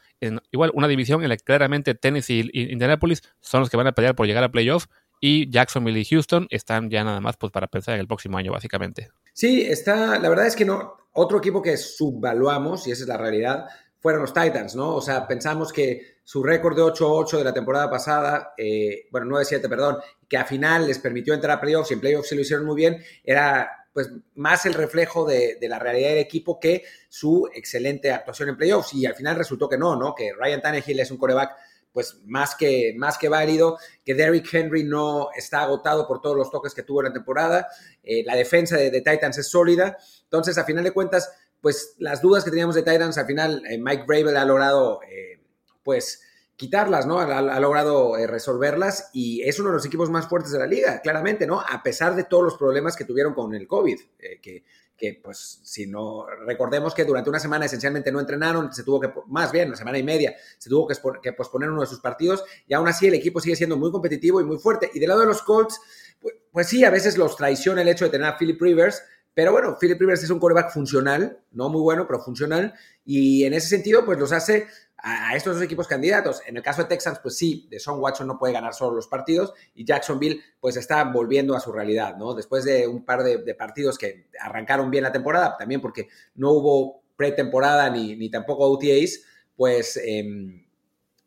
Igual, 0.52 0.70
una 0.74 0.86
división 0.86 1.22
en 1.24 1.30
la 1.30 1.36
que 1.36 1.42
claramente 1.42 1.94
Tennessee 1.94 2.48
y 2.52 2.72
Indianapolis 2.72 3.22
son 3.40 3.60
los 3.60 3.70
que 3.70 3.76
van 3.76 3.88
a 3.88 3.92
pelear 3.92 4.14
por 4.14 4.26
llegar 4.26 4.44
a 4.44 4.52
playoff 4.52 4.86
y 5.26 5.50
Jacksonville 5.50 5.98
y 5.98 6.04
Houston 6.04 6.46
están 6.50 6.90
ya 6.90 7.02
nada 7.02 7.18
más 7.18 7.38
pues 7.38 7.50
para 7.50 7.66
pensar 7.66 7.94
en 7.94 8.00
el 8.02 8.06
próximo 8.06 8.36
año, 8.36 8.52
básicamente. 8.52 9.08
Sí, 9.32 9.62
está, 9.62 10.18
la 10.18 10.28
verdad 10.28 10.46
es 10.46 10.54
que 10.54 10.66
no, 10.66 10.98
otro 11.14 11.38
equipo 11.38 11.62
que 11.62 11.78
subvaluamos, 11.78 12.86
y 12.86 12.90
esa 12.90 13.04
es 13.04 13.08
la 13.08 13.16
realidad, 13.16 13.64
fueron 14.00 14.20
los 14.20 14.34
Titans, 14.34 14.76
¿no? 14.76 14.94
O 14.94 15.00
sea, 15.00 15.26
pensamos 15.26 15.72
que 15.72 16.18
su 16.24 16.42
récord 16.42 16.76
de 16.76 16.82
8-8 16.82 17.38
de 17.38 17.44
la 17.44 17.54
temporada 17.54 17.88
pasada, 17.88 18.52
eh, 18.58 19.06
bueno, 19.10 19.38
9-7, 19.38 19.66
perdón, 19.66 19.96
que 20.28 20.36
a 20.36 20.44
final 20.44 20.86
les 20.86 20.98
permitió 20.98 21.32
entrar 21.32 21.56
a 21.56 21.60
playoffs 21.62 21.90
y 21.90 21.94
en 21.94 22.00
playoffs 22.00 22.28
se 22.28 22.34
lo 22.34 22.42
hicieron 22.42 22.66
muy 22.66 22.76
bien, 22.76 23.02
era 23.24 23.70
pues 23.94 24.10
más 24.34 24.66
el 24.66 24.74
reflejo 24.74 25.24
de, 25.24 25.56
de, 25.58 25.68
la 25.68 25.78
realidad 25.78 26.10
del 26.10 26.18
equipo 26.18 26.60
que 26.60 26.82
su 27.08 27.48
excelente 27.54 28.12
actuación 28.12 28.50
en 28.50 28.56
playoffs. 28.58 28.92
Y 28.92 29.06
al 29.06 29.14
final 29.14 29.36
resultó 29.36 29.68
que 29.68 29.78
no, 29.78 29.96
¿no? 29.96 30.14
Que 30.14 30.32
Ryan 30.34 30.60
Tannehill 30.60 30.98
es 30.98 31.12
un 31.12 31.16
coreback 31.16 31.52
pues 31.94 32.18
más 32.26 32.56
que, 32.56 32.92
más 32.98 33.16
que 33.16 33.28
válido, 33.28 33.78
que 34.04 34.14
Derrick 34.14 34.52
Henry 34.52 34.82
no 34.82 35.28
está 35.34 35.62
agotado 35.62 36.06
por 36.08 36.20
todos 36.20 36.36
los 36.36 36.50
toques 36.50 36.74
que 36.74 36.82
tuvo 36.82 37.00
en 37.00 37.06
la 37.06 37.12
temporada, 37.12 37.68
eh, 38.02 38.24
la 38.26 38.34
defensa 38.34 38.76
de, 38.76 38.90
Titans 38.90 39.38
es 39.38 39.48
sólida, 39.48 39.96
entonces 40.24 40.58
a 40.58 40.64
final 40.64 40.82
de 40.82 40.90
cuentas, 40.90 41.32
pues 41.60 41.94
las 41.98 42.20
dudas 42.20 42.44
que 42.44 42.50
teníamos 42.50 42.74
de 42.74 42.82
Titans, 42.82 43.16
al 43.16 43.26
final 43.26 43.62
eh, 43.70 43.78
Mike 43.78 44.04
Bravel 44.06 44.36
ha 44.36 44.44
logrado, 44.44 45.00
eh, 45.04 45.40
pues, 45.84 46.20
quitarlas, 46.56 47.06
¿no? 47.06 47.18
Ha, 47.18 47.60
logrado 47.60 48.14
resolverlas 48.26 49.10
y 49.12 49.42
es 49.42 49.58
uno 49.58 49.70
de 49.70 49.76
los 49.76 49.86
equipos 49.86 50.10
más 50.10 50.28
fuertes 50.28 50.52
de 50.52 50.58
la 50.58 50.66
liga, 50.66 51.00
claramente, 51.00 51.46
¿no? 51.46 51.60
A 51.60 51.82
pesar 51.82 52.14
de 52.14 52.24
todos 52.24 52.44
los 52.44 52.56
problemas 52.56 52.96
que 52.96 53.04
tuvieron 53.04 53.34
con 53.34 53.54
el 53.54 53.66
COVID, 53.66 54.00
eh, 54.20 54.40
que, 54.40 54.64
que, 55.04 55.20
pues, 55.22 55.60
si 55.62 55.86
no, 55.86 56.26
recordemos 56.46 56.94
que 56.94 57.04
durante 57.04 57.30
una 57.30 57.38
semana 57.38 57.66
esencialmente 57.66 58.10
no 58.10 58.20
entrenaron, 58.20 58.72
se 58.72 58.82
tuvo 58.82 59.00
que, 59.00 59.12
más 59.26 59.52
bien, 59.52 59.68
una 59.68 59.76
semana 59.76 59.98
y 59.98 60.02
media, 60.02 60.34
se 60.58 60.70
tuvo 60.70 60.86
que, 60.86 61.32
posponer 61.32 61.70
uno 61.70 61.82
de 61.82 61.86
sus 61.86 62.00
partidos 62.00 62.44
y 62.66 62.74
aún 62.74 62.88
así 62.88 63.06
el 63.06 63.14
equipo 63.14 63.40
sigue 63.40 63.56
siendo 63.56 63.76
muy 63.76 63.90
competitivo 63.90 64.40
y 64.40 64.44
muy 64.44 64.58
fuerte. 64.58 64.90
Y 64.94 64.98
del 64.98 65.08
lado 65.08 65.20
de 65.20 65.26
los 65.26 65.42
Colts, 65.42 65.80
pues, 66.20 66.34
pues 66.50 66.68
sí, 66.68 66.84
a 66.84 66.90
veces 66.90 67.18
los 67.18 67.36
traiciona 67.36 67.82
el 67.82 67.88
hecho 67.88 68.06
de 68.06 68.12
tener 68.12 68.26
a 68.26 68.38
Philip 68.38 68.60
Rivers, 68.60 69.02
pero 69.34 69.50
bueno, 69.50 69.76
Philip 69.78 70.00
Rivers 70.00 70.22
es 70.22 70.30
un 70.30 70.38
quarterback 70.38 70.72
funcional, 70.72 71.40
no 71.50 71.68
muy 71.68 71.80
bueno, 71.80 72.06
pero 72.06 72.20
funcional, 72.20 72.72
y 73.04 73.44
en 73.44 73.52
ese 73.52 73.68
sentido, 73.68 74.04
pues 74.04 74.18
los 74.18 74.32
hace 74.32 74.68
a, 74.96 75.34
estos 75.36 75.56
dos 75.56 75.64
equipos 75.64 75.88
candidatos. 75.88 76.40
En 76.46 76.56
el 76.56 76.62
caso 76.62 76.82
de 76.82 76.88
Texans, 76.88 77.18
pues 77.18 77.36
sí, 77.36 77.66
de 77.70 77.78
Son 77.78 78.00
Watson 78.00 78.26
no 78.26 78.38
puede 78.38 78.52
ganar 78.52 78.74
solo 78.74 78.96
los 78.96 79.08
partidos 79.08 79.52
y 79.74 79.84
Jacksonville 79.84 80.40
pues 80.60 80.76
está 80.76 81.04
volviendo 81.04 81.54
a 81.54 81.60
su 81.60 81.72
realidad, 81.72 82.16
¿no? 82.16 82.32
Después 82.32 82.64
de 82.64 82.86
un 82.86 83.04
par 83.04 83.22
de, 83.22 83.54
partidos 83.54 83.98
que 83.98 84.28
arrancaron 84.40 84.90
bien 84.90 85.04
la 85.04 85.12
temporada, 85.12 85.56
también 85.58 85.80
porque 85.80 86.08
no 86.36 86.52
hubo 86.52 87.02
pretemporada 87.16 87.90
ni, 87.90 88.30
tampoco 88.30 88.70
OTAs, 88.70 89.20
pues... 89.56 89.96
Eh, 89.98 90.60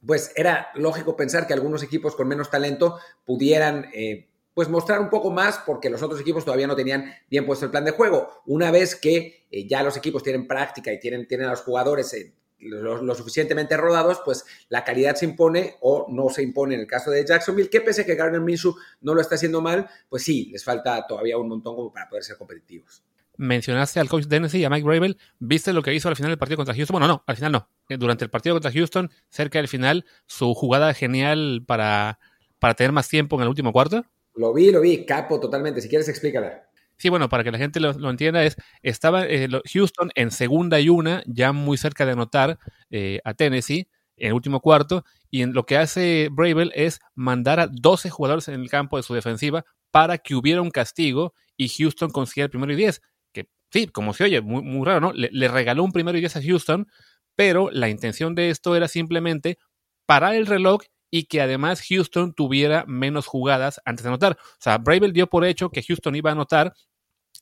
pues 0.05 0.31
era 0.35 0.69
lógico 0.75 1.17
pensar 1.17 1.47
que 1.47 1.53
algunos 1.53 1.81
equipos 1.83 2.15
con 2.15 2.27
menos 2.27 2.51
talento 2.51 2.99
pudieran 3.25 3.87
eh, 3.93 4.29
pues 4.57 4.69
mostrar 4.69 4.99
un 4.99 5.11
poco 5.11 5.29
más 5.29 5.59
porque 5.67 5.87
los 5.87 6.01
otros 6.01 6.19
equipos 6.19 6.43
todavía 6.43 6.65
no 6.65 6.75
tenían 6.75 7.13
bien 7.29 7.45
puesto 7.45 7.65
el 7.65 7.69
plan 7.69 7.85
de 7.85 7.91
juego. 7.91 8.41
Una 8.47 8.71
vez 8.71 8.95
que 8.95 9.45
eh, 9.51 9.67
ya 9.67 9.83
los 9.83 9.95
equipos 9.97 10.23
tienen 10.23 10.47
práctica 10.47 10.91
y 10.91 10.99
tienen, 10.99 11.27
tienen 11.27 11.45
a 11.45 11.51
los 11.51 11.61
jugadores 11.61 12.11
eh, 12.15 12.33
lo, 12.57 13.13
suficientemente 13.13 13.77
rodados, 13.77 14.19
pues 14.25 14.47
la 14.69 14.83
calidad 14.83 15.13
se 15.13 15.25
impone 15.25 15.75
o 15.81 16.07
no 16.09 16.29
se 16.29 16.41
impone 16.41 16.73
en 16.73 16.81
el 16.81 16.87
caso 16.87 17.11
de 17.11 17.23
Jacksonville, 17.23 17.69
que 17.69 17.81
pese 17.81 18.01
a 18.01 18.05
que 18.07 18.15
Gardner 18.15 18.41
Minshew 18.41 18.75
no 19.01 19.13
lo 19.13 19.21
está 19.21 19.35
haciendo 19.35 19.61
mal, 19.61 19.87
pues 20.09 20.23
sí, 20.23 20.49
les 20.51 20.63
falta 20.63 21.05
todavía 21.05 21.37
un 21.37 21.49
montón 21.49 21.93
para 21.93 22.09
poder 22.09 22.23
ser 22.23 22.35
competitivos. 22.35 23.03
Mencionaste 23.37 23.99
al 23.99 24.09
coach 24.09 24.25
Tennessee 24.25 24.61
y 24.61 24.65
a 24.65 24.71
Mike 24.71 24.87
Bravel. 24.87 25.19
¿Viste 25.37 25.71
lo 25.71 25.83
que 25.83 25.93
hizo 25.93 26.09
al 26.09 26.15
final 26.15 26.31
del 26.31 26.39
partido 26.39 26.57
contra 26.57 26.73
Houston? 26.73 26.95
Bueno, 26.95 27.07
no, 27.07 27.23
al 27.27 27.35
final 27.35 27.51
no. 27.51 27.69
Durante 27.89 28.23
el 28.23 28.31
partido 28.31 28.55
contra 28.55 28.71
Houston, 28.71 29.11
cerca 29.29 29.59
del 29.59 29.67
final, 29.67 30.03
su 30.25 30.55
jugada 30.55 30.95
genial 30.95 31.63
para, 31.63 32.17
para 32.57 32.73
tener 32.73 32.91
más 32.91 33.07
tiempo 33.07 33.35
en 33.35 33.43
el 33.43 33.49
último 33.49 33.71
cuarto. 33.71 34.03
Lo 34.37 34.53
vi, 34.53 34.71
lo 34.71 34.81
vi, 34.81 35.05
capo 35.05 35.39
totalmente. 35.39 35.81
Si 35.81 35.89
quieres, 35.89 36.07
explícala. 36.07 36.63
Sí, 36.97 37.09
bueno, 37.09 37.29
para 37.29 37.43
que 37.43 37.51
la 37.51 37.57
gente 37.57 37.79
lo, 37.79 38.09
entienda, 38.09 38.43
es 38.43 38.55
estaba 38.81 39.25
eh, 39.27 39.47
Houston 39.73 40.09
en 40.15 40.31
segunda 40.31 40.79
y 40.79 40.89
una, 40.89 41.23
ya 41.27 41.51
muy 41.51 41.77
cerca 41.77 42.05
de 42.05 42.13
anotar 42.13 42.57
eh, 42.89 43.19
a 43.23 43.33
Tennessee. 43.33 43.87
en 44.15 44.29
el 44.29 44.33
último 44.33 44.61
cuarto, 44.61 45.03
y 45.29 45.43
en 45.43 45.53
lo 45.53 45.65
que 45.65 45.77
hace 45.77 46.29
Bravel 46.31 46.71
es 46.75 46.99
mandar 47.13 47.59
a 47.59 47.67
12 47.67 48.09
jugadores 48.09 48.47
en 48.47 48.55
el 48.55 48.69
campo 48.69 48.97
de 48.97 49.03
su 49.03 49.13
defensiva 49.13 49.63
para 49.91 50.17
que 50.17 50.35
hubiera 50.35 50.61
un 50.61 50.71
castigo 50.71 51.33
y 51.55 51.69
Houston 51.69 52.09
consiguiera 52.09 52.45
el 52.45 52.51
primero 52.51 52.73
y 52.73 52.77
10. 52.77 53.01
Que 53.31 53.47
sí, 53.71 53.87
como 53.87 54.13
se 54.13 54.23
oye, 54.23 54.41
muy, 54.41 54.63
muy 54.63 54.85
raro, 54.85 54.99
¿no? 54.99 55.13
Le, 55.13 55.29
le, 55.31 55.47
regaló 55.47 55.83
un 55.83 55.91
primero 55.91 56.17
y 56.17 56.21
10 56.21 56.37
a 56.37 56.41
Houston, 56.41 56.87
pero 57.35 57.69
la 57.71 57.89
intención 57.89 58.33
de 58.33 58.49
esto 58.49 58.75
era 58.75 58.87
simplemente 58.87 59.59
parar 60.07 60.33
el 60.35 60.47
reloj 60.47 60.81
y 61.09 61.23
que 61.23 61.41
además 61.41 61.81
Houston 61.87 62.33
tuviera 62.33 62.85
menos 62.87 63.25
jugadas 63.25 63.81
antes 63.85 64.03
de 64.03 64.09
anotar. 64.09 64.37
O 64.39 64.61
sea, 64.61 64.77
Bravel 64.77 65.13
dio 65.13 65.27
por 65.27 65.45
hecho 65.45 65.69
que 65.69 65.83
Houston 65.83 66.15
iba 66.15 66.31
a 66.31 66.33
anotar, 66.33 66.73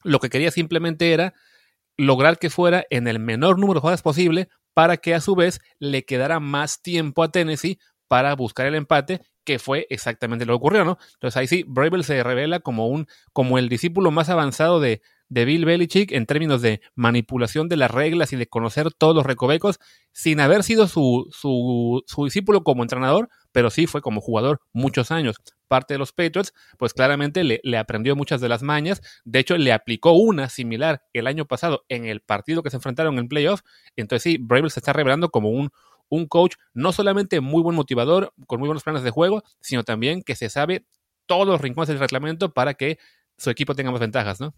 lo 0.04 0.20
que 0.20 0.30
quería 0.30 0.52
simplemente 0.52 1.14
era 1.14 1.34
lograr 1.98 2.38
que 2.38 2.50
fuera 2.50 2.86
en 2.90 3.08
el 3.08 3.20
menor 3.20 3.58
número 3.58 3.76
de 3.76 3.82
jugadas 3.82 4.02
posible 4.02 4.50
para 4.74 4.98
que 4.98 5.14
a 5.14 5.22
su 5.22 5.36
vez 5.36 5.62
le 5.80 6.04
quedara 6.04 6.40
más 6.40 6.82
tiempo 6.82 7.24
a 7.24 7.32
Tennessee 7.32 7.80
para 8.08 8.36
buscar 8.36 8.68
el 8.68 8.76
empate, 8.76 9.22
que 9.44 9.58
fue 9.58 9.88
exactamente 9.90 10.46
lo 10.46 10.54
que 10.54 10.58
ocurrió, 10.58 10.86
¿no? 10.86 10.98
Entonces 11.14 11.38
ahí 11.38 11.48
sí, 11.48 11.64
Bravel 11.68 12.04
se 12.04 12.22
revela 12.24 12.60
como 12.60 12.88
un, 12.88 13.08
como 13.32 13.58
el 13.58 13.70
discípulo 13.70 14.12
más 14.12 14.30
avanzado 14.30 14.80
de, 14.80 15.02
de 15.30 15.46
Bill 15.46 15.66
Belichick 15.66 16.12
en 16.12 16.26
términos 16.26 16.62
de 16.62 16.82
manipulación 16.94 17.70
de 17.70 17.78
las 17.78 17.92
reglas 17.92 18.34
y 18.34 18.36
de 18.36 18.48
conocer 18.48 18.94
todos 18.94 19.16
los 19.16 19.26
recovecos, 19.26 19.80
sin 20.12 20.40
haber 20.40 20.64
sido 20.64 20.88
su, 20.88 21.28
su, 21.32 22.04
su 22.06 22.26
discípulo 22.26 22.64
como 22.64 22.84
entrenador, 22.84 23.30
pero 23.56 23.70
sí 23.70 23.88
fue 23.88 24.02
como 24.02 24.20
jugador 24.20 24.60
muchos 24.74 25.12
años. 25.12 25.38
Parte 25.70 25.94
de 25.94 25.98
los 25.98 26.12
Patriots, 26.12 26.54
pues 26.78 26.94
claramente 26.94 27.42
le, 27.46 27.78
aprendió 27.78 28.14
muchas 28.14 28.42
de 28.42 28.50
las 28.50 28.64
mañas. 28.64 29.02
De 29.24 29.40
hecho, 29.40 29.58
le 29.58 29.72
aplicó 29.72 30.12
una 30.12 30.50
similar 30.50 31.06
el 31.14 31.26
año 31.26 31.46
pasado 31.46 31.86
en 31.88 32.04
el 32.04 32.20
partido 32.20 32.64
que 32.64 32.70
se 32.70 32.76
enfrentaron 32.76 33.18
en 33.18 33.30
playoff. 33.30 33.62
Entonces 33.96 34.24
sí, 34.24 34.38
Bravel 34.42 34.72
se 34.72 34.82
está 34.82 34.92
revelando 34.92 35.30
como 35.30 35.52
un, 35.52 35.72
un 36.10 36.28
coach 36.28 36.56
no 36.74 36.92
solamente 36.92 37.40
muy 37.40 37.64
buen 37.64 37.78
motivador, 37.78 38.34
con 38.46 38.60
muy 38.60 38.68
buenos 38.68 38.84
planes 38.84 39.04
de 39.04 39.12
juego, 39.12 39.42
sino 39.62 39.86
también 39.86 40.22
que 40.22 40.36
se 40.36 40.50
sabe 40.50 40.86
todos 41.26 41.48
los 41.48 41.62
rincones 41.62 41.88
del 41.88 42.00
reglamento 42.00 42.54
para 42.54 42.74
que 42.74 43.00
su 43.38 43.52
equipo 43.52 43.74
tenga 43.74 43.90
más 43.90 44.02
ventajas, 44.02 44.42
¿no? 44.42 44.54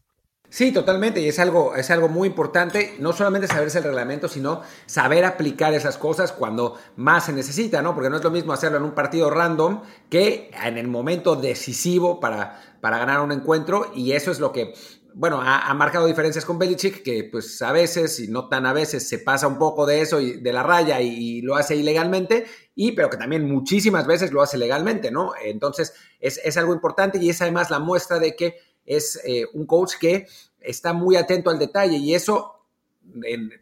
Sí, 0.50 0.72
totalmente, 0.72 1.20
y 1.20 1.28
es 1.28 1.40
algo, 1.40 1.76
es 1.76 1.92
algo 1.92 2.08
muy 2.08 2.30
importante, 2.30 2.96
no 3.00 3.12
solamente 3.12 3.48
saberse 3.48 3.80
el 3.80 3.84
reglamento, 3.84 4.30
sino 4.30 4.62
saber 4.86 5.26
aplicar 5.26 5.74
esas 5.74 5.98
cosas 5.98 6.32
cuando 6.32 6.78
más 6.96 7.26
se 7.26 7.34
necesita, 7.34 7.82
¿no? 7.82 7.94
Porque 7.94 8.10
no 8.10 8.16
es 8.16 8.24
lo 8.24 8.32
mismo 8.32 8.54
hacerlo 8.54 8.78
en 8.78 8.86
un 8.86 8.94
partido 8.94 9.30
random 9.30 9.82
que 10.10 10.50
en 10.64 10.78
el 10.78 10.88
momento 10.88 11.36
decisivo 11.36 12.22
para, 12.22 12.62
para 12.80 12.98
ganar 12.98 13.20
un 13.20 13.34
encuentro, 13.34 13.92
y 13.94 14.14
eso 14.14 14.32
es 14.32 14.40
lo 14.40 14.54
que, 14.54 14.74
bueno, 15.14 15.42
ha, 15.42 15.68
ha, 15.68 15.74
marcado 15.74 16.08
diferencias 16.08 16.46
con 16.46 16.58
Belichick, 16.58 17.04
que 17.04 17.26
pues 17.30 17.62
a 17.62 17.74
veces, 17.74 18.18
y 18.22 18.30
no 18.30 18.48
tan 18.48 18.66
a 18.66 18.72
veces, 18.72 19.08
se 19.08 19.20
pasa 19.20 19.48
un 19.48 19.58
poco 19.60 19.86
de 19.86 20.00
eso, 20.00 20.22
y 20.22 20.40
de 20.40 20.54
la 20.54 20.64
raya, 20.64 21.02
y, 21.02 21.10
y 21.10 21.42
lo 21.42 21.58
hace 21.58 21.76
ilegalmente, 21.76 22.46
y 22.74 22.94
pero 22.94 23.10
que 23.10 23.18
también 23.18 23.46
muchísimas 23.52 24.08
veces 24.08 24.32
lo 24.32 24.42
hace 24.42 24.58
legalmente, 24.58 25.12
¿no? 25.12 25.34
Entonces, 25.44 25.94
es, 26.22 26.40
es 26.44 26.56
algo 26.56 26.74
importante 26.74 27.18
y 27.18 27.30
es 27.30 27.42
además 27.42 27.70
la 27.70 27.80
muestra 27.80 28.18
de 28.20 28.36
que 28.36 28.67
es 28.88 29.22
eh, 29.24 29.46
un 29.54 29.68
coach 29.68 29.98
que 30.00 30.28
está 30.60 30.94
muy 30.94 31.16
atento 31.16 31.52
al 31.52 31.60
detalle 31.60 31.98
y 31.98 32.16
eso 32.16 32.54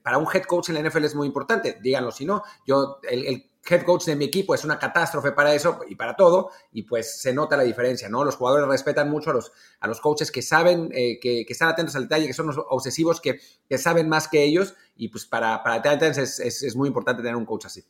para 0.01 0.17
un 0.17 0.27
head 0.33 0.43
coach 0.43 0.69
en 0.69 0.75
la 0.75 0.89
NFL 0.89 1.03
es 1.05 1.15
muy 1.15 1.27
importante, 1.27 1.77
díganlo 1.81 2.11
si 2.11 2.25
no, 2.25 2.43
yo 2.65 2.99
el, 3.09 3.25
el, 3.25 3.51
head 3.67 3.83
coach 3.83 4.05
de 4.05 4.15
mi 4.15 4.25
equipo 4.25 4.53
es 4.53 4.63
una 4.63 4.77
catástrofe 4.77 5.31
para 5.31 5.53
eso 5.53 5.79
y 5.87 5.95
para 5.95 6.15
todo 6.15 6.51
y 6.71 6.83
pues 6.83 7.19
se 7.19 7.33
nota 7.33 7.57
la 7.57 7.63
diferencia, 7.63 8.07
¿no? 8.07 8.23
Los 8.23 8.35
jugadores 8.35 8.67
respetan 8.67 9.09
mucho 9.09 9.31
a 9.31 9.33
los, 9.33 9.51
a 9.79 9.87
los 9.87 9.99
coaches 10.01 10.31
que 10.31 10.43
saben, 10.43 10.91
eh, 10.93 11.19
que, 11.19 11.45
que, 11.47 11.53
están 11.53 11.69
atentos 11.69 11.95
al 11.95 12.03
detalle, 12.03 12.27
que 12.27 12.33
son 12.33 12.45
los 12.45 12.57
obsesivos, 12.69 13.19
que, 13.19 13.39
que 13.67 13.77
saben 13.79 14.07
más 14.07 14.27
que 14.27 14.43
ellos 14.43 14.75
y 14.95 15.07
pues 15.07 15.25
para, 15.25 15.63
para 15.63 15.81
Titans 15.81 16.19
es, 16.19 16.39
es, 16.39 16.61
es 16.61 16.75
muy 16.75 16.87
importante 16.87 17.23
tener 17.23 17.35
un 17.35 17.45
coach 17.45 17.65
así 17.65 17.83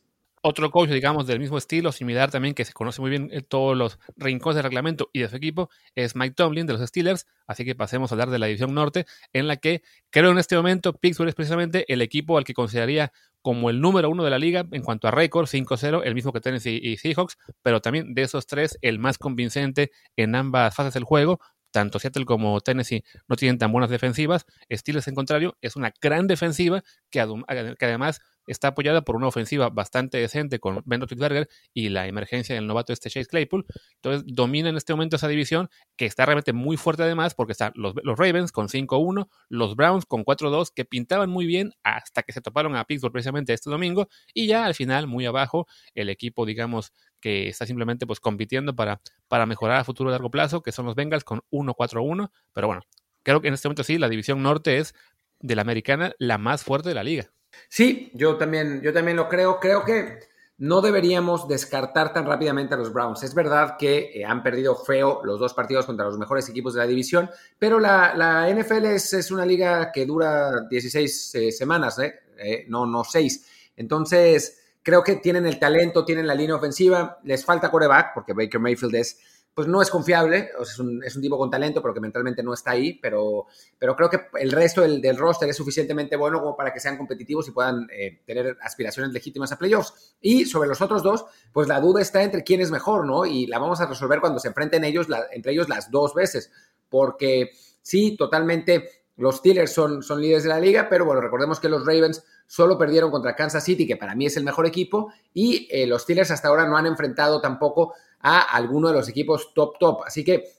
otro 0.46 0.70
coach, 0.70 0.90
digamos, 0.90 1.26
del 1.26 1.40
mismo 1.40 1.58
estilo, 1.58 1.90
similar 1.90 2.30
también, 2.30 2.54
que 2.54 2.64
se 2.64 2.72
conoce 2.72 3.00
muy 3.00 3.10
bien 3.10 3.28
en 3.32 3.42
todos 3.42 3.76
los 3.76 3.98
rincones 4.16 4.54
del 4.54 4.62
reglamento 4.62 5.10
y 5.12 5.20
de 5.20 5.28
su 5.28 5.34
equipo, 5.34 5.70
es 5.96 6.14
Mike 6.14 6.34
Tomlin 6.34 6.66
de 6.66 6.74
los 6.74 6.88
Steelers. 6.88 7.26
Así 7.48 7.64
que 7.64 7.74
pasemos 7.74 8.10
a 8.10 8.14
hablar 8.14 8.30
de 8.30 8.38
la 8.38 8.46
división 8.46 8.72
norte, 8.72 9.06
en 9.32 9.48
la 9.48 9.56
que 9.56 9.82
creo 10.10 10.30
en 10.30 10.38
este 10.38 10.54
momento 10.54 10.92
Pittsburgh 10.92 11.28
es 11.28 11.34
precisamente 11.34 11.84
el 11.92 12.00
equipo 12.00 12.38
al 12.38 12.44
que 12.44 12.54
consideraría 12.54 13.12
como 13.42 13.70
el 13.70 13.80
número 13.80 14.08
uno 14.08 14.22
de 14.22 14.30
la 14.30 14.38
liga 14.38 14.64
en 14.70 14.82
cuanto 14.82 15.08
a 15.08 15.10
récord, 15.10 15.48
5-0, 15.48 16.02
el 16.04 16.14
mismo 16.14 16.32
que 16.32 16.40
Tennessee 16.40 16.80
y 16.80 16.96
Seahawks, 16.96 17.38
pero 17.62 17.80
también 17.80 18.14
de 18.14 18.22
esos 18.22 18.46
tres, 18.46 18.78
el 18.82 19.00
más 19.00 19.18
convincente 19.18 19.90
en 20.14 20.36
ambas 20.36 20.74
fases 20.76 20.94
del 20.94 21.04
juego, 21.04 21.40
tanto 21.72 21.98
Seattle 21.98 22.24
como 22.24 22.60
Tennessee 22.60 23.04
no 23.28 23.34
tienen 23.36 23.58
tan 23.58 23.72
buenas 23.72 23.90
defensivas. 23.90 24.46
Steelers, 24.72 25.08
en 25.08 25.14
contrario, 25.16 25.56
es 25.60 25.74
una 25.74 25.92
gran 26.00 26.28
defensiva 26.28 26.82
que 27.10 27.20
además 27.20 28.20
está 28.46 28.68
apoyada 28.68 29.02
por 29.02 29.16
una 29.16 29.28
ofensiva 29.28 29.70
bastante 29.70 30.18
decente 30.18 30.58
con 30.58 30.82
Ben 30.84 31.00
Roethlisberger 31.00 31.48
y 31.72 31.88
la 31.88 32.06
emergencia 32.06 32.54
del 32.54 32.66
novato 32.66 32.92
este 32.92 33.10
Chase 33.10 33.26
Claypool. 33.26 33.66
Entonces 33.96 34.24
domina 34.26 34.68
en 34.68 34.76
este 34.76 34.92
momento 34.92 35.16
esa 35.16 35.28
división 35.28 35.68
que 35.96 36.06
está 36.06 36.26
realmente 36.26 36.52
muy 36.52 36.76
fuerte 36.76 37.02
además 37.02 37.34
porque 37.34 37.52
están 37.52 37.72
los, 37.74 37.94
los 38.02 38.18
Ravens 38.18 38.52
con 38.52 38.68
5-1, 38.68 39.28
los 39.48 39.76
Browns 39.76 40.06
con 40.06 40.24
4-2 40.24 40.72
que 40.74 40.84
pintaban 40.84 41.30
muy 41.30 41.46
bien 41.46 41.72
hasta 41.82 42.22
que 42.22 42.32
se 42.32 42.40
toparon 42.40 42.76
a 42.76 42.84
Pittsburgh 42.84 43.12
precisamente 43.12 43.52
este 43.52 43.70
domingo 43.70 44.08
y 44.34 44.46
ya 44.46 44.64
al 44.64 44.74
final 44.74 45.06
muy 45.06 45.26
abajo 45.26 45.66
el 45.94 46.08
equipo 46.08 46.46
digamos 46.46 46.92
que 47.20 47.48
está 47.48 47.66
simplemente 47.66 48.06
pues 48.06 48.20
compitiendo 48.20 48.76
para, 48.76 49.00
para 49.28 49.46
mejorar 49.46 49.80
a 49.80 49.84
futuro 49.84 50.10
a 50.10 50.12
largo 50.12 50.30
plazo 50.30 50.62
que 50.62 50.72
son 50.72 50.86
los 50.86 50.94
Bengals 50.94 51.24
con 51.24 51.40
1-4-1 51.50 52.30
pero 52.52 52.66
bueno 52.66 52.82
creo 53.22 53.40
que 53.40 53.48
en 53.48 53.54
este 53.54 53.68
momento 53.68 53.84
sí 53.84 53.98
la 53.98 54.08
división 54.08 54.42
norte 54.42 54.78
es 54.78 54.94
de 55.40 55.56
la 55.56 55.62
americana 55.62 56.12
la 56.18 56.38
más 56.38 56.64
fuerte 56.64 56.88
de 56.88 56.94
la 56.94 57.04
liga. 57.04 57.32
Sí, 57.68 58.10
yo 58.14 58.36
también, 58.36 58.80
yo 58.82 58.92
también 58.92 59.16
lo 59.16 59.28
creo. 59.28 59.58
Creo 59.60 59.84
que 59.84 60.20
no 60.58 60.80
deberíamos 60.80 61.48
descartar 61.48 62.12
tan 62.12 62.24
rápidamente 62.24 62.74
a 62.74 62.78
los 62.78 62.92
Browns. 62.92 63.22
Es 63.22 63.34
verdad 63.34 63.76
que 63.78 64.10
eh, 64.14 64.24
han 64.24 64.42
perdido 64.42 64.74
feo 64.74 65.20
los 65.24 65.38
dos 65.38 65.52
partidos 65.52 65.84
contra 65.84 66.06
los 66.06 66.18
mejores 66.18 66.48
equipos 66.48 66.74
de 66.74 66.80
la 66.80 66.86
división, 66.86 67.28
pero 67.58 67.78
la, 67.78 68.14
la 68.14 68.48
NFL 68.50 68.86
es, 68.86 69.12
es, 69.12 69.30
una 69.30 69.44
liga 69.44 69.92
que 69.92 70.06
dura 70.06 70.62
16 70.70 71.34
eh, 71.34 71.52
semanas, 71.52 71.98
¿eh? 71.98 72.20
¿eh? 72.38 72.64
no, 72.68 72.86
no 72.86 73.04
6. 73.04 73.46
Entonces, 73.76 74.58
creo 74.82 75.02
que 75.02 75.16
tienen 75.16 75.46
el 75.46 75.58
talento, 75.58 76.04
tienen 76.04 76.26
la 76.26 76.34
línea 76.34 76.56
ofensiva, 76.56 77.18
les 77.24 77.44
falta 77.44 77.70
coreback, 77.70 78.14
porque 78.14 78.32
Baker 78.32 78.60
Mayfield 78.60 78.94
es 78.94 79.18
pues 79.56 79.68
no 79.68 79.80
es 79.80 79.88
confiable, 79.88 80.50
o 80.58 80.64
es, 80.64 80.78
un, 80.78 81.02
es, 81.02 81.16
un, 81.16 81.22
tipo 81.22 81.38
con 81.38 81.50
talento, 81.50 81.80
pero 81.80 81.94
que 81.94 82.00
mentalmente 82.00 82.42
no 82.42 82.52
está 82.52 82.72
ahí, 82.72 82.92
pero, 83.00 83.46
pero 83.78 83.96
creo 83.96 84.10
que 84.10 84.20
el 84.38 84.52
resto 84.52 84.82
del, 84.82 85.00
del, 85.00 85.16
roster 85.16 85.48
es 85.48 85.56
suficientemente 85.56 86.14
bueno 86.14 86.40
como 86.40 86.54
para 86.54 86.74
que 86.74 86.78
sean 86.78 86.98
competitivos 86.98 87.48
y 87.48 87.52
puedan 87.52 87.88
eh, 87.90 88.20
tener 88.26 88.58
aspiraciones 88.60 89.14
legítimas 89.14 89.52
a 89.52 89.56
playoffs. 89.56 90.14
Y 90.20 90.44
sobre 90.44 90.68
los 90.68 90.82
otros 90.82 91.02
dos, 91.02 91.24
pues 91.54 91.68
la 91.68 91.80
duda 91.80 92.02
está 92.02 92.22
entre 92.22 92.44
quién 92.44 92.60
es 92.60 92.70
mejor, 92.70 93.06
¿no? 93.06 93.24
Y 93.24 93.46
la 93.46 93.58
vamos 93.58 93.80
a 93.80 93.86
resolver 93.86 94.20
cuando 94.20 94.40
se 94.40 94.48
enfrenten 94.48 94.84
ellos, 94.84 95.08
la, 95.08 95.24
entre 95.32 95.52
ellos 95.52 95.70
las 95.70 95.90
dos 95.90 96.12
veces, 96.12 96.52
porque 96.90 97.52
sí, 97.80 98.14
totalmente 98.14 99.06
los 99.16 99.36
Steelers 99.36 99.72
son, 99.72 100.02
son 100.02 100.20
líderes 100.20 100.42
de 100.42 100.50
la 100.50 100.60
liga, 100.60 100.88
pero 100.90 101.06
bueno, 101.06 101.22
recordemos 101.22 101.60
que 101.60 101.70
los 101.70 101.86
Ravens 101.86 102.22
solo 102.46 102.76
perdieron 102.76 103.10
contra 103.10 103.34
Kansas 103.34 103.64
City, 103.64 103.86
que 103.86 103.96
para 103.96 104.14
mí 104.14 104.26
es 104.26 104.36
el 104.36 104.44
mejor 104.44 104.66
equipo, 104.66 105.10
y 105.32 105.66
eh, 105.70 105.86
los 105.86 106.02
Steelers 106.02 106.30
hasta 106.30 106.48
ahora 106.48 106.66
no 106.66 106.76
han 106.76 106.84
enfrentado 106.84 107.40
tampoco 107.40 107.94
a 108.28 108.40
alguno 108.40 108.88
de 108.88 108.94
los 108.94 109.08
equipos 109.08 109.54
top 109.54 109.78
top. 109.78 110.02
Así 110.04 110.24
que 110.24 110.50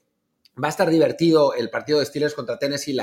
va 0.64 0.68
a 0.68 0.70
estar 0.70 0.90
divertido 0.90 1.54
el 1.54 1.70
partido 1.70 2.00
de 2.00 2.06
Steelers 2.06 2.34
contra 2.34 2.58
Tennessee 2.58 2.98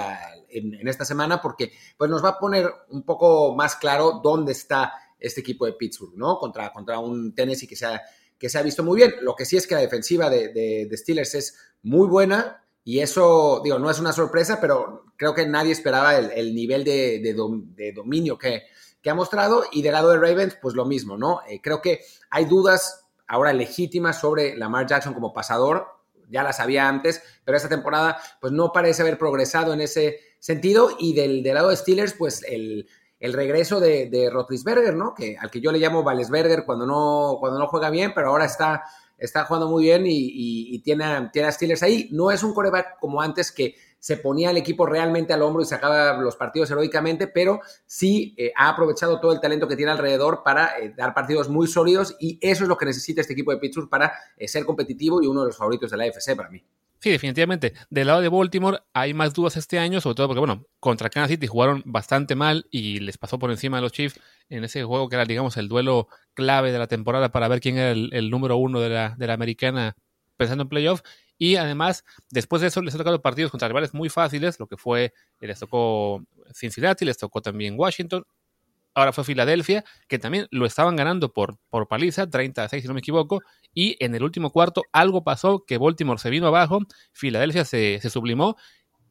en, 0.49 0.89
esta 0.89 1.05
semana 1.05 1.43
porque 1.43 1.71
pues 1.99 2.11
nos 2.11 2.25
va 2.25 2.31
a 2.31 2.39
poner 2.39 2.71
un 2.89 3.03
poco 3.03 3.55
más 3.55 3.77
claro 3.77 4.23
dónde 4.25 4.53
está 4.53 4.95
este 5.21 5.43
equipo 5.43 5.67
de 5.67 5.75
Pittsburgh, 5.75 6.17
¿no? 6.17 6.39
Contra, 6.39 6.73
contra 6.73 6.99
un 6.99 7.35
Tennessee 7.35 7.67
que 7.67 7.77
se, 7.77 7.85
ha, 7.85 8.01
que 8.39 8.49
se 8.49 8.57
ha 8.57 8.63
visto 8.63 8.83
muy 8.83 8.97
bien. 8.97 9.13
Lo 9.21 9.35
que 9.35 9.45
sí 9.45 9.59
es 9.59 9.67
que 9.67 9.75
la 9.75 9.83
defensiva 9.83 10.31
de, 10.31 10.49
de, 10.49 10.97
Steelers 10.97 11.35
es 11.35 11.59
muy 11.83 12.09
buena, 12.09 12.63
y 12.85 13.01
eso, 13.01 13.61
digo, 13.63 13.79
no 13.79 13.91
es 13.91 13.99
una 13.99 14.13
sorpresa, 14.13 14.61
pero 14.61 15.05
creo 15.17 15.35
que 15.35 15.47
nadie 15.47 15.73
esperaba 15.73 16.17
el, 16.19 16.31
el 16.33 16.55
nivel 16.55 16.85
de, 16.85 17.21
de, 17.21 17.35
dom, 17.35 17.75
de 17.75 17.93
dominio 17.93 18.39
que, 18.39 18.63
que, 19.03 19.11
ha 19.11 19.15
mostrado. 19.15 19.65
Y 19.73 19.81
del 19.81 19.93
lado 19.93 20.11
de 20.11 20.19
Ravens, 20.19 20.59
pues 20.61 20.75
lo 20.75 20.85
mismo, 20.85 21.17
¿no? 21.17 21.41
Eh, 21.49 21.61
creo 21.63 21.81
que 21.81 22.01
hay 22.31 22.45
dudas 22.45 23.04
ahora 23.27 23.53
legítimas 23.53 24.21
sobre 24.21 24.57
Lamar 24.57 24.87
Jackson 24.87 25.15
como 25.15 25.33
pasador. 25.33 25.87
Ya 26.31 26.43
las 26.43 26.59
había 26.59 26.89
antes, 26.89 27.23
pero 27.45 27.57
esta 27.57 27.69
temporada, 27.69 28.19
pues 28.41 28.53
no 28.53 28.73
parece 28.73 29.03
haber 29.03 29.19
progresado 29.19 29.75
en 29.75 29.81
ese 29.81 30.21
sentido. 30.39 30.91
Y 30.99 31.15
del, 31.15 31.43
lado 31.43 31.69
de 31.69 31.77
Steelers, 31.77 32.15
pues 32.15 32.43
el, 32.49 32.89
regreso 33.21 33.81
de, 33.81 34.09
de 34.09 34.31
Rotlisberger, 34.31 34.95
¿no? 34.95 35.15
Que, 35.15 35.37
al 35.39 35.51
que 35.51 35.61
yo 35.61 35.71
le 35.71 35.79
llamo 35.79 36.03
Valesberger 36.03 36.65
cuando 36.65 36.87
no, 36.87 37.37
cuando 37.41 37.59
no 37.59 37.67
juega 37.69 37.91
bien, 37.91 38.13
pero 38.15 38.29
ahora 38.29 38.47
está 38.47 38.85
está 39.19 39.45
jugando 39.45 39.69
muy 39.69 39.85
bien 39.85 40.05
y, 40.07 40.79
tiene, 40.81 41.31
tiene 41.33 41.49
a 41.49 41.53
Steelers 41.53 41.83
ahí. 41.83 42.09
No 42.13 42.31
es 42.31 42.43
un 42.43 42.55
coreback 42.55 42.99
como 43.01 43.21
antes 43.21 43.53
que 43.53 43.75
se 44.05 44.19
ponía 44.19 44.51
el 44.51 44.59
equipo 44.59 44.85
realmente 44.85 45.33
al 45.33 45.41
hombro 45.41 45.63
y 45.63 45.65
sacaba 45.65 46.21
los 46.21 46.37
partidos 46.37 46.71
heroicamente, 46.71 47.27
pero 47.27 47.61
sí 47.87 48.35
eh, 48.37 48.53
ha 48.55 48.69
aprovechado 48.69 49.19
todo 49.19 49.33
el 49.33 49.41
talento 49.41 49.67
que 49.67 49.77
tiene 49.77 49.93
alrededor 49.93 50.43
para 50.45 50.79
eh, 50.79 50.93
dar 50.95 51.15
partidos 51.15 51.49
muy 51.49 51.67
sólidos 51.67 52.15
y 52.21 52.39
eso 52.43 52.65
es 52.65 52.69
lo 52.69 52.77
que 52.77 52.85
necesita 52.85 53.23
este 53.23 53.33
equipo 53.33 53.51
de 53.51 53.57
Pittsburgh 53.57 53.89
para 53.89 54.13
eh, 54.37 54.47
ser 54.47 54.67
competitivo 54.67 55.23
y 55.23 55.27
uno 55.27 55.41
de 55.41 55.47
los 55.47 55.57
favoritos 55.57 55.91
de 55.91 55.97
la 55.97 56.05
AFC 56.05 56.37
para 56.37 56.51
mí. 56.51 56.63
Sí, 56.99 57.13
definitivamente. 57.13 57.73
Del 57.89 58.09
lado 58.09 58.21
de 58.21 58.29
Baltimore 58.29 58.81
hay 58.93 59.15
más 59.15 59.33
dudas 59.33 59.57
este 59.57 59.79
año, 59.79 60.03
sobre 60.03 60.17
todo 60.17 60.27
porque, 60.27 60.41
bueno, 60.41 60.67
contra 60.81 61.09
Kansas 61.09 61.31
City 61.31 61.47
jugaron 61.47 61.83
bastante 61.87 62.35
mal 62.35 62.67
y 62.71 63.01
les 63.01 63.17
pasó 63.17 63.39
por 63.39 63.51
encima 63.51 63.79
de 63.79 63.85
los 63.85 63.93
Chiefs 63.93 64.21
en 64.51 64.65
ese 64.65 64.85
juego 64.85 65.09
que 65.09 65.17
era, 65.17 65.25
digamos, 65.25 65.57
el 65.57 65.69
duelo 65.69 66.09
clave 66.35 66.73
de 66.73 66.79
la 66.79 66.89
temporada 66.89 67.33
para 67.33 67.49
ver 67.49 67.61
quién 67.61 67.79
era 67.79 67.93
el, 67.93 68.31
número 68.31 68.59
uno 68.59 68.81
de 68.81 68.91
la, 68.91 69.15
de 69.17 69.27
la 69.27 69.33
americana 69.33 69.97
pensando 70.37 70.61
en 70.61 70.69
playoff. 70.69 71.01
Y 71.45 71.57
además, 71.57 72.07
después 72.31 72.63
de 72.63 72.69
eso, 72.69 72.81
les 72.81 72.95
ha 72.95 72.99
tocado 72.99 73.21
partidos 73.21 73.51
contra 73.51 73.69
rivales 73.69 73.93
muy 73.93 74.09
fáciles, 74.09 74.59
lo 74.59 74.67
que 74.67 74.79
fue, 74.79 75.13
eh, 75.41 75.47
les 75.47 75.59
tocó 75.59 76.25
Cincinnati, 76.55 77.05
les 77.05 77.19
tocó 77.19 77.43
también 77.43 77.79
Washington, 77.79 78.25
ahora 78.95 79.13
fue 79.13 79.25
Filadelfia, 79.25 79.85
que 80.09 80.19
también 80.19 80.47
lo 80.51 80.65
estaban 80.65 80.97
ganando 80.97 81.35
por, 81.35 81.59
por 81.69 81.87
paliza, 81.87 82.31
36 82.31 82.81
si 82.81 82.89
no 82.89 82.95
me 82.95 83.01
equivoco, 83.01 83.43
y 83.75 84.03
en 84.03 84.15
el 84.15 84.23
último 84.23 84.53
cuarto 84.53 84.85
algo 84.91 85.23
pasó 85.23 85.67
que 85.67 85.77
Baltimore 85.77 86.19
se 86.19 86.31
vino 86.31 86.47
abajo, 86.47 86.79
Filadelfia 87.13 87.67
se, 87.67 87.99
se 88.01 88.09
sublimó, 88.09 88.57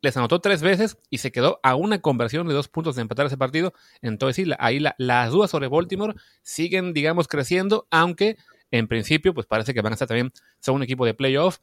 les 0.01 0.17
anotó 0.17 0.41
tres 0.41 0.63
veces 0.63 0.97
y 1.11 1.19
se 1.19 1.31
quedó 1.31 1.59
a 1.61 1.75
una 1.75 2.01
conversión 2.01 2.47
de 2.47 2.55
dos 2.55 2.67
puntos 2.67 2.95
de 2.95 3.03
empatar 3.03 3.27
ese 3.27 3.37
partido. 3.37 3.73
Entonces, 4.01 4.47
ahí 4.57 4.79
las 4.97 5.31
dudas 5.31 5.51
sobre 5.51 5.67
Baltimore 5.67 6.15
siguen, 6.41 6.93
digamos, 6.93 7.27
creciendo, 7.27 7.87
aunque 7.91 8.37
en 8.73 8.87
principio, 8.87 9.35
pues 9.35 9.45
parece 9.45 9.71
que 9.71 9.81
van 9.81 9.93
a 9.93 9.95
estar 9.95 10.07
también, 10.07 10.31
son 10.59 10.77
un 10.77 10.83
equipo 10.83 11.05
de 11.05 11.13
playoff. 11.13 11.59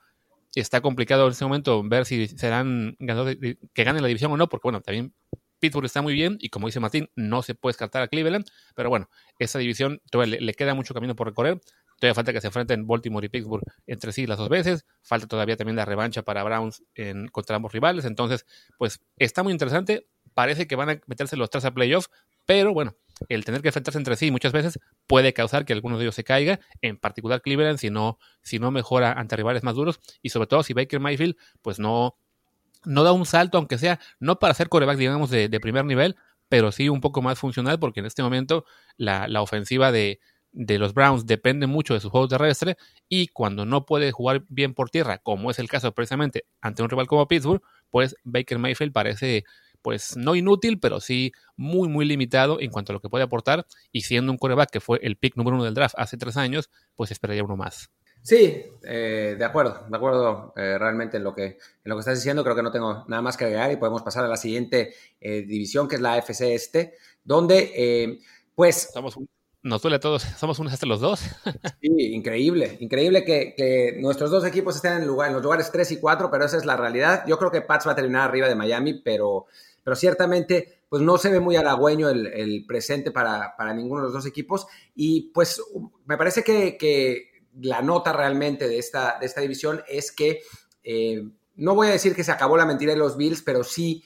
Está 0.55 0.81
complicado 0.81 1.27
en 1.27 1.33
este 1.33 1.45
momento 1.45 1.83
ver 1.85 2.07
si 2.07 2.27
serán 2.29 2.97
ganadores, 2.99 3.39
que 3.73 3.85
ganen 3.85 4.03
la 4.03 4.09
división 4.09 4.33
o 4.33 4.37
no, 4.37 4.49
porque 4.49 4.65
bueno, 4.65 4.81
también 4.81 5.15
Pittsburgh 5.61 5.85
está 5.85 6.03
muy 6.03 6.15
bien 6.15 6.39
y 6.41 6.49
como 6.49 6.67
dice 6.67 6.81
Martín, 6.81 7.09
no 7.15 7.43
se 7.43 7.55
puede 7.55 7.73
descartar 7.73 8.03
a 8.03 8.09
Cleveland, 8.09 8.47
pero 8.75 8.89
bueno, 8.89 9.09
esa 9.39 9.59
división 9.59 10.01
todavía 10.11 10.39
le, 10.41 10.55
queda 10.55 10.75
mucho 10.75 10.95
camino 10.95 11.15
por 11.15 11.29
recorrer. 11.29 11.61
Todavía 11.99 12.15
falta 12.15 12.33
que 12.33 12.41
se 12.41 12.47
enfrenten 12.47 12.87
Baltimore 12.87 13.27
y 13.27 13.29
Pittsburgh 13.29 13.63
entre 13.87 14.13
sí 14.13 14.27
las 14.27 14.39
dos 14.39 14.49
veces. 14.49 14.87
Falta 15.03 15.27
todavía 15.27 15.57
también 15.57 15.77
la 15.77 15.85
revancha 15.85 16.23
para 16.23 16.43
Browns 16.43 16.83
en, 16.95 17.29
contra 17.29 17.57
ambos 17.57 17.73
rivales. 17.73 18.07
Entonces, 18.07 18.47
pues 18.79 19.01
está 19.19 19.43
muy 19.43 19.53
interesante. 19.53 20.07
Parece 20.33 20.67
que 20.67 20.77
van 20.77 20.89
a 20.89 21.01
meterse 21.07 21.37
los 21.37 21.51
tres 21.51 21.67
a 21.67 21.75
playoffs, 21.75 22.09
pero 22.47 22.73
bueno, 22.73 22.97
el 23.29 23.45
tener 23.45 23.63
que 23.63 23.69
enfrentarse 23.69 23.99
entre 23.99 24.17
sí 24.17 24.31
muchas 24.31 24.53
veces 24.53 24.79
puede 25.07 25.33
causar 25.33 25.65
que 25.65 25.73
alguno 25.73 25.99
de 25.99 26.05
ellos 26.05 26.15
se 26.15 26.25
caiga, 26.25 26.61
en 26.81 26.97
particular 26.97 27.43
Cleveland, 27.43 27.79
si 27.79 27.91
no, 27.91 28.19
si 28.43 28.59
no 28.59 28.71
mejora 28.71 29.13
ante 29.13 29.37
rivales 29.37 29.63
más 29.63 29.75
duros, 29.75 30.01
y 30.23 30.31
sobre 30.31 30.47
todo 30.47 30.63
si 30.63 30.73
Baker 30.73 31.01
Mayfield, 31.01 31.37
pues 31.63 31.79
no, 31.79 32.17
no 32.85 33.05
da 33.05 33.13
un 33.13 33.27
salto, 33.27 33.59
aunque 33.59 33.79
sea 33.79 34.01
no 34.19 34.39
para 34.39 34.55
ser 34.55 34.69
coreback, 34.69 34.99
digamos, 34.99 35.31
de, 35.31 35.49
primer 35.61 35.85
nivel, 35.85 36.17
pero 36.49 36.73
sí 36.73 36.89
un 36.89 37.01
poco 37.01 37.23
más 37.23 37.39
funcional, 37.39 37.79
porque 37.79 38.01
en 38.01 38.07
este 38.07 38.23
momento 38.23 38.65
la, 38.97 39.27
ofensiva 39.43 39.93
de, 39.93 40.21
de, 40.53 40.79
los 40.79 40.95
Browns 40.95 41.27
depende 41.27 41.67
mucho 41.67 41.95
de 41.95 42.01
su 42.01 42.11
juego 42.11 42.29
terrestre 42.29 42.77
y 43.09 43.29
cuando 43.29 43.65
no 43.67 43.87
puede 43.87 44.13
jugar 44.13 44.45
bien 44.49 44.75
por 44.75 44.91
tierra, 44.91 45.19
como 45.19 45.51
es 45.51 45.59
el 45.59 45.69
caso 45.69 45.93
precisamente 45.93 46.45
ante 46.61 46.83
un 46.83 46.91
rival 46.91 47.07
como 47.07 47.29
Pittsburgh, 47.29 47.63
pues 47.91 48.17
Baker 48.25 48.59
Mayfield 48.59 48.93
parece 48.93 49.45
pues 49.83 50.17
no 50.17 50.35
inútil, 50.35 50.79
pero 50.79 51.01
sí 51.01 51.33
muy, 51.57 51.89
muy 51.89 52.05
limitado 52.05 52.61
en 52.61 52.71
cuanto 52.71 52.93
a 52.93 52.95
lo 52.95 53.01
que 53.01 53.09
puede 53.09 53.25
aportar. 53.25 53.67
Y 53.93 54.03
siendo 54.03 54.33
un 54.33 54.39
coreback 54.39 54.71
que 54.71 54.81
fue 54.81 54.99
el 55.03 55.17
pick 55.17 55.37
número 55.37 55.57
uno 55.57 55.65
del 55.65 55.75
draft 55.75 55.95
hace 55.99 56.17
tres 56.17 56.37
años, 56.37 56.71
pues 56.97 57.11
esperaría 57.11 57.45
uno 57.45 57.57
más. 57.57 57.91
Sí, 58.23 58.65
eh, 58.83 59.35
de 59.39 59.45
acuerdo, 59.45 59.87
de 59.89 59.97
acuerdo 59.97 60.53
eh, 60.57 60.77
realmente 60.79 61.17
en 61.17 61.25
lo, 61.25 61.35
que, 61.35 61.45
en 61.45 61.59
lo 61.85 61.97
que 61.97 62.01
estás 62.01 62.19
diciendo. 62.19 62.45
Creo 62.45 62.55
que 62.55 62.63
no 62.63 62.71
tengo 62.71 63.05
nada 63.09 63.23
más 63.23 63.37
que 63.37 63.45
agregar 63.45 63.73
y 63.73 63.77
podemos 63.77 64.03
pasar 64.03 64.25
a 64.25 64.29
la 64.29 64.37
siguiente 64.37 64.95
eh, 65.21 65.43
división, 65.43 65.89
que 65.89 65.97
es 65.97 66.03
la 66.03 66.19
FC 66.19 66.55
Este, 66.55 66.95
donde, 67.25 68.21
pues... 68.55 68.93
nos 69.63 69.83
duele 69.83 69.97
a 69.97 70.01
todos, 70.01 70.23
somos 70.39 70.59
unos 70.59 70.73
hasta 70.73 70.87
los 70.87 71.01
dos. 71.01 71.23
Sí, 71.81 72.13
increíble, 72.13 72.77
increíble 72.81 73.25
que, 73.25 73.97
nuestros 74.01 74.31
dos 74.31 74.45
equipos 74.45 74.77
estén 74.77 74.93
en, 74.95 75.07
lugar, 75.07 75.29
en 75.29 75.35
los 75.35 75.43
lugares 75.43 75.71
3 75.73 75.93
y 75.93 75.97
4, 75.97 76.31
pero 76.31 76.45
esa 76.45 76.59
es 76.59 76.67
la 76.67 76.77
realidad. 76.77 77.25
Yo 77.27 77.39
creo 77.39 77.51
que 77.51 77.63
Pats 77.63 77.87
va 77.87 77.93
a 77.93 77.97
terminar 77.97 78.29
arriba 78.29 78.49
de 78.49 78.55
Miami, 78.55 79.01
pero, 79.03 79.47
pero 79.83 79.97
ciertamente 79.97 80.85
pues 80.89 81.03
no 81.03 81.19
se 81.19 81.31
ve 81.31 81.39
muy 81.41 81.57
halagüeño 81.57 82.09
el, 82.09 82.65
presente 82.67 83.13
para, 83.13 83.55
para, 83.57 83.73
ninguno 83.73 84.01
de 84.01 84.07
los 84.07 84.13
dos 84.13 84.27
equipos. 84.27 84.67
Y 84.95 85.31
pues 85.33 85.63
me 86.05 86.17
parece 86.17 86.43
que, 86.43 86.77
que 86.77 87.45
la 87.61 87.83
nota 87.83 88.13
realmente 88.13 88.69
de 88.69 88.79
esta, 88.79 89.19
de 89.21 89.27
esta 89.27 89.41
división 89.41 89.83
es 89.89 90.11
que 90.11 90.43
eh, 90.83 91.23
no 91.57 91.75
voy 91.75 91.89
a 91.89 91.93
decir 91.93 92.15
que 92.15 92.25
se 92.25 92.33
acabó 92.33 92.57
la 92.57 92.67
mentira 92.67 92.93
de 92.93 92.99
los 92.99 93.17
Bills, 93.17 93.43
pero 93.43 93.63
sí 93.63 94.03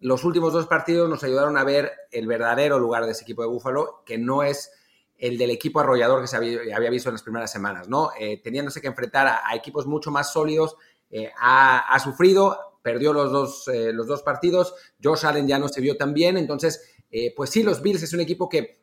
los 0.00 0.24
últimos 0.24 0.52
dos 0.52 0.66
partidos 0.66 1.08
nos 1.08 1.22
ayudaron 1.22 1.56
a 1.56 1.64
ver 1.64 1.92
el 2.10 2.26
verdadero 2.26 2.78
lugar 2.78 3.06
de 3.06 3.12
ese 3.12 3.22
equipo 3.22 3.42
de 3.42 3.48
Búfalo, 3.48 4.02
que 4.04 4.18
no 4.18 4.42
es 4.42 4.72
el 5.16 5.38
del 5.38 5.50
equipo 5.50 5.78
arrollador 5.78 6.20
que 6.20 6.26
se 6.26 6.36
había, 6.36 6.90
visto 6.90 7.08
en 7.08 7.14
las 7.14 7.22
primeras 7.22 7.52
semanas, 7.52 7.88
¿no? 7.88 8.10
Eh, 8.18 8.40
teniéndose 8.42 8.80
que 8.80 8.88
enfrentar 8.88 9.28
a, 9.28 9.54
equipos 9.54 9.86
mucho 9.86 10.10
más 10.10 10.32
sólidos, 10.32 10.76
eh, 11.10 11.30
ha, 11.40 11.96
sufrido, 12.00 12.71
perdió 12.82 13.12
los 13.12 13.30
dos, 13.30 13.64
los 13.92 14.06
dos 14.06 14.22
partidos, 14.22 14.74
Josh 15.02 15.24
Allen 15.24 15.46
ya 15.46 15.58
no 15.58 15.68
se 15.68 15.80
vio 15.80 15.96
tan 15.96 16.12
bien, 16.12 16.36
entonces, 16.36 16.94
pues 17.36 17.50
sí, 17.50 17.62
los 17.62 17.80
Bills 17.80 18.02
es 18.02 18.12
un 18.12 18.20
equipo 18.20 18.48
que 18.48 18.80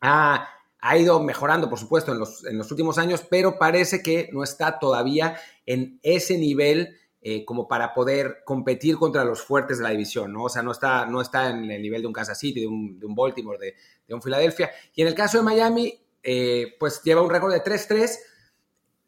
ha 0.00 0.48
ha 0.80 0.96
ido 0.96 1.20
mejorando, 1.22 1.68
por 1.68 1.78
supuesto, 1.78 2.12
en 2.12 2.18
los, 2.18 2.44
en 2.44 2.56
los, 2.56 2.70
últimos 2.70 2.98
años, 2.98 3.24
pero 3.28 3.58
parece 3.58 4.02
que 4.02 4.28
no 4.32 4.44
está 4.44 4.78
todavía 4.78 5.36
en 5.66 5.98
ese 6.02 6.38
nivel 6.38 6.96
eh, 7.20 7.44
como 7.44 7.66
para 7.66 7.94
poder 7.94 8.42
competir 8.44 8.96
contra 8.96 9.24
los 9.24 9.42
fuertes 9.42 9.78
de 9.78 9.84
la 9.84 9.90
división, 9.90 10.32
¿no? 10.32 10.44
O 10.44 10.48
sea, 10.48 10.62
no 10.62 10.70
está, 10.70 11.04
no 11.06 11.20
está 11.20 11.50
en 11.50 11.68
el 11.70 11.82
nivel 11.82 12.02
de 12.02 12.06
un 12.06 12.12
Kansas 12.12 12.38
City, 12.38 12.60
de 12.60 12.66
un, 12.68 12.98
de 12.98 13.06
un 13.06 13.14
Baltimore, 13.14 13.58
de, 13.58 14.14
un 14.14 14.22
Philadelphia. 14.22 14.70
Y 14.94 15.02
en 15.02 15.08
el 15.08 15.14
caso 15.14 15.38
de 15.38 15.44
Miami, 15.44 16.00
eh, 16.22 16.76
pues 16.78 17.02
lleva 17.02 17.22
un 17.22 17.30
récord 17.30 17.52
de 17.52 17.62
3-3, 17.62 18.18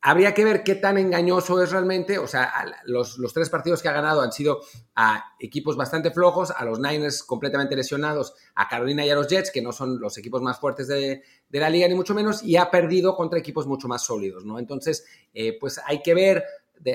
Habría 0.02 0.32
que 0.32 0.44
ver 0.44 0.64
qué 0.64 0.76
tan 0.76 0.96
engañoso 0.96 1.62
es 1.62 1.70
realmente. 1.70 2.18
O 2.18 2.26
sea, 2.26 2.52
los, 2.84 3.18
tres 3.34 3.50
partidos 3.50 3.82
que 3.82 3.88
ha 3.88 3.92
ganado 3.92 4.22
han 4.22 4.32
sido 4.32 4.60
a 4.94 5.34
equipos 5.38 5.76
bastante 5.76 6.10
flojos, 6.10 6.50
a 6.50 6.64
los 6.64 6.80
Niners 6.80 7.22
completamente 7.22 7.76
lesionados, 7.76 8.34
a 8.54 8.68
Carolina 8.68 9.04
y 9.04 9.10
a 9.10 9.14
los 9.14 9.28
Jets, 9.28 9.50
que 9.50 9.60
no 9.60 9.72
son 9.72 10.00
los 10.00 10.16
equipos 10.16 10.40
más 10.40 10.58
fuertes 10.58 10.88
de, 10.88 11.22
la 11.50 11.68
liga, 11.68 11.86
ni 11.86 11.94
mucho 11.94 12.14
menos, 12.14 12.42
y 12.42 12.56
ha 12.56 12.70
perdido 12.70 13.14
contra 13.14 13.38
equipos 13.38 13.66
mucho 13.66 13.88
más 13.88 14.02
sólidos, 14.02 14.44
¿no? 14.44 14.58
Entonces, 14.58 15.04
eh, 15.34 15.58
pues 15.60 15.80
hay 15.84 16.02
que 16.02 16.14
ver 16.14 16.44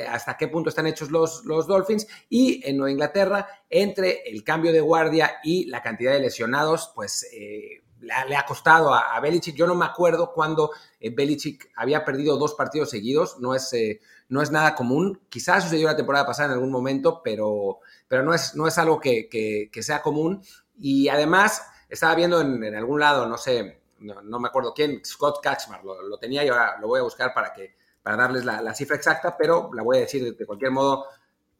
hasta 0.09 0.35
qué 0.35 0.47
punto 0.47 0.69
están 0.69 0.87
hechos 0.87 1.11
los, 1.11 1.45
los 1.45 1.67
Dolphins. 1.67 2.07
Y 2.29 2.67
en 2.67 2.77
Nueva 2.77 2.91
Inglaterra, 2.91 3.47
entre 3.69 4.23
el 4.25 4.43
cambio 4.43 4.71
de 4.71 4.81
guardia 4.81 5.37
y 5.43 5.65
la 5.65 5.81
cantidad 5.81 6.13
de 6.13 6.21
lesionados, 6.21 6.91
pues 6.95 7.27
eh, 7.33 7.83
le 8.05 8.35
ha, 8.35 8.45
costado 8.45 8.93
a, 8.93 9.19
Belichick. 9.19 9.55
Yo 9.55 9.65
no 9.65 9.75
me 9.75 9.85
acuerdo 9.85 10.31
cuando 10.31 10.71
eh, 10.99 11.09
Belichick 11.09 11.71
había 11.75 12.05
perdido 12.05 12.37
dos 12.37 12.53
partidos 12.53 12.89
seguidos. 12.91 13.39
No 13.39 13.55
es, 13.55 13.73
eh, 13.73 13.99
no 14.29 14.41
es 14.41 14.51
nada 14.51 14.75
común. 14.75 15.21
Quizás 15.29 15.63
sucedió 15.63 15.87
la 15.87 15.95
temporada 15.95 16.25
pasada 16.25 16.49
en 16.49 16.53
algún 16.53 16.71
momento, 16.71 17.21
pero, 17.23 17.79
pero 18.07 18.23
no, 18.23 18.33
es, 18.33 18.55
no 18.55 18.67
es 18.67 18.77
algo 18.77 18.99
que, 18.99 19.69
sea 19.81 20.01
común. 20.01 20.41
Y 20.77 21.07
además, 21.07 21.65
estaba 21.89 22.15
viendo 22.15 22.41
en, 22.41 22.75
algún 22.75 22.99
lado, 22.99 23.25
no 23.27 23.37
sé, 23.37 23.81
no, 23.99 24.39
me 24.39 24.47
acuerdo 24.47 24.73
quién, 24.73 25.03
Scott 25.03 25.41
Kaczmar, 25.41 25.83
lo, 25.83 26.17
tenía 26.19 26.43
y 26.43 26.49
ahora 26.49 26.77
lo 26.79 26.87
voy 26.87 26.99
a 26.99 27.03
buscar 27.03 27.33
para, 27.33 27.53
que, 27.53 27.75
para 28.03 28.17
darles 28.17 28.45
la, 28.45 28.73
cifra 28.75 28.95
exacta, 28.95 29.35
pero 29.37 29.71
la 29.73 29.83
voy 29.83 29.97
a 29.97 30.01
decir 30.01 30.35
de, 30.35 30.45
cualquier 30.45 30.71
modo. 30.71 31.05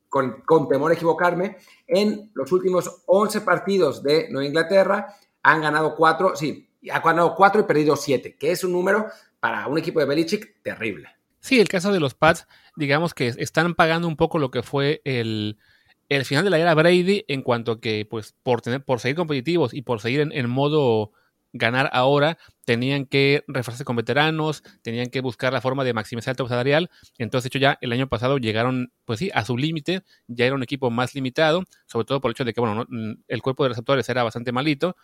Con, 0.08 0.44
con, 0.46 0.70
temor 0.70 0.92
a 0.92 0.94
equivocarme, 0.94 1.58
en 1.86 2.32
los 2.36 2.50
últimos 2.54 3.02
11 3.06 3.42
partidos 3.42 4.02
de 4.02 4.30
Nueva 4.30 4.46
Inglaterra, 4.46 5.14
han 5.46 5.62
ganado 5.62 5.96
cuatro, 5.96 6.36
sí, 6.36 6.68
ha 6.92 7.00
ganado 7.02 7.36
cuatro 7.36 7.62
y 7.62 7.66
perdido 7.66 7.96
siete, 7.96 8.36
que 8.36 8.52
es 8.52 8.64
un 8.64 8.72
número 8.72 9.06
para 9.40 9.68
un 9.68 9.78
equipo 9.78 10.00
de 10.00 10.08
Belichick 10.08 10.64
terrible. 10.64 11.08
Sí, 11.40 11.60
el 11.60 11.68
caso 11.68 11.94
de 11.94 12.00
los 12.00 12.16
Pats, 12.16 12.48
digamos 12.76 13.14
que 13.14 13.28
están 13.28 13.76
pagando 13.76 14.08
un 14.08 14.16
poco 14.16 14.40
lo 14.40 14.50
que 14.50 14.64
fue 14.64 15.02
el, 15.06 15.60
el 16.10 16.26
final 16.26 16.44
de 16.46 16.50
la 16.50 16.58
era 16.58 16.74
Brady 16.74 17.26
en 17.28 17.44
cuanto 17.44 17.74
a 17.74 17.80
que, 17.80 18.08
pues, 18.10 18.34
por, 18.42 18.62
tener, 18.62 18.84
por 18.84 19.00
seguir 19.00 19.18
competitivos 19.18 19.76
y 19.76 19.84
por 19.84 20.02
seguir 20.02 20.28
en, 20.32 20.50
modo 20.50 21.12
ganar 21.54 21.92
ahora, 21.94 22.40
tenían 22.66 23.06
que 23.06 23.44
reforzarse 23.48 23.86
con 23.86 23.96
veteranos, 23.96 24.64
tenían 24.82 25.12
que 25.12 25.22
buscar 25.22 25.54
la 25.54 25.62
forma 25.62 25.84
de 25.84 25.94
maximizar 25.94 26.32
el 26.32 26.38
top 26.38 26.50
salarial. 26.50 26.90
Entonces, 27.20 27.44
de 27.44 27.48
hecho, 27.50 27.60
ya 27.60 27.78
el 27.82 27.92
año 27.92 28.10
pasado 28.10 28.40
llegaron, 28.40 28.92
pues 29.06 29.20
sí, 29.20 29.30
a 29.32 29.46
su 29.46 29.60
límite, 29.60 30.02
ya 30.26 30.48
era 30.48 30.56
un 30.56 30.64
equipo 30.64 30.90
más 30.90 31.14
limitado, 31.14 31.66
sobre 31.86 32.06
todo 32.06 32.20
por 32.20 32.30
el 32.30 32.34
hecho 32.34 32.46
de 32.46 32.54
que, 32.54 32.62
bueno, 32.62 32.88
el 33.28 33.42
cuerpo 33.44 33.62
de 33.62 33.70
receptores 33.70 34.10
era 34.10 34.24
bastante 34.24 34.52
malito, 34.52 34.98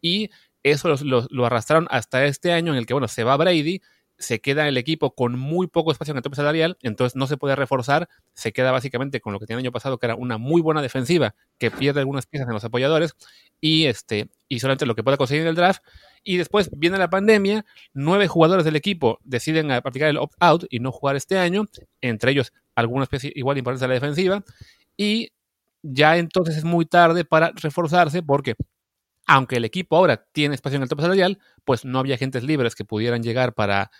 y 0.00 0.30
eso 0.62 0.94
lo, 1.02 1.46
arrastraron 1.46 1.86
hasta 1.90 2.24
este 2.24 2.52
año 2.52 2.72
en 2.72 2.78
el 2.78 2.86
que, 2.86 2.94
bueno, 2.94 3.08
se 3.08 3.24
va 3.24 3.36
Brady, 3.36 3.80
se 4.18 4.40
queda 4.40 4.66
el 4.66 4.76
equipo 4.76 5.14
con 5.14 5.38
muy 5.38 5.68
poco 5.68 5.92
espacio 5.92 6.10
en 6.12 6.16
el 6.16 6.22
tope 6.22 6.34
salarial, 6.34 6.76
entonces 6.82 7.14
no 7.14 7.28
se 7.28 7.36
puede 7.36 7.54
reforzar, 7.54 8.08
se 8.34 8.52
queda 8.52 8.72
básicamente 8.72 9.20
con 9.20 9.32
lo 9.32 9.38
que 9.38 9.46
tenía 9.46 9.58
el 9.58 9.66
año 9.66 9.72
pasado, 9.72 9.98
que 9.98 10.06
era 10.06 10.16
una 10.16 10.38
muy 10.38 10.60
buena 10.60 10.82
defensiva, 10.82 11.36
que 11.58 11.70
pierde 11.70 12.00
algunas 12.00 12.26
piezas 12.26 12.48
en 12.48 12.54
los 12.54 12.64
apoyadores, 12.64 13.14
y 13.60 13.86
este, 13.86 14.28
y 14.48 14.58
solamente 14.58 14.86
lo 14.86 14.96
que 14.96 15.04
pueda 15.04 15.16
conseguir 15.16 15.42
en 15.42 15.48
el 15.48 15.54
draft, 15.54 15.82
y 16.24 16.36
después 16.36 16.68
viene 16.72 16.98
la 16.98 17.08
pandemia, 17.10 17.64
nueve 17.94 18.26
jugadores 18.26 18.64
del 18.64 18.74
equipo 18.74 19.20
deciden 19.22 19.70
aplicar 19.70 20.08
el 20.08 20.18
opt-out 20.18 20.64
y 20.68 20.80
no 20.80 20.90
jugar 20.90 21.14
este 21.14 21.38
año, 21.38 21.66
entre 22.00 22.32
ellos 22.32 22.52
algunas 22.74 23.08
piezas 23.08 23.30
igual 23.34 23.58
importantes 23.58 23.82
de 23.82 23.88
la 23.88 23.94
defensiva, 23.94 24.42
y 24.96 25.30
ya 25.82 26.16
entonces 26.16 26.56
es 26.56 26.64
muy 26.64 26.86
tarde 26.86 27.24
para 27.24 27.52
reforzarse 27.54 28.20
porque 28.22 28.56
aunque 29.28 29.56
el 29.56 29.64
equipo 29.64 29.96
ahora 29.96 30.26
tiene 30.32 30.56
espacio 30.56 30.76
en 30.76 30.82
el 30.82 30.88
top 30.88 31.02
salarial, 31.02 31.38
pues 31.64 31.84
no 31.84 32.00
había 32.00 32.16
agentes 32.16 32.42
libres 32.42 32.74
que 32.74 32.84
pudieran 32.84 33.22
llegar 33.22 33.54
para, 33.54 33.90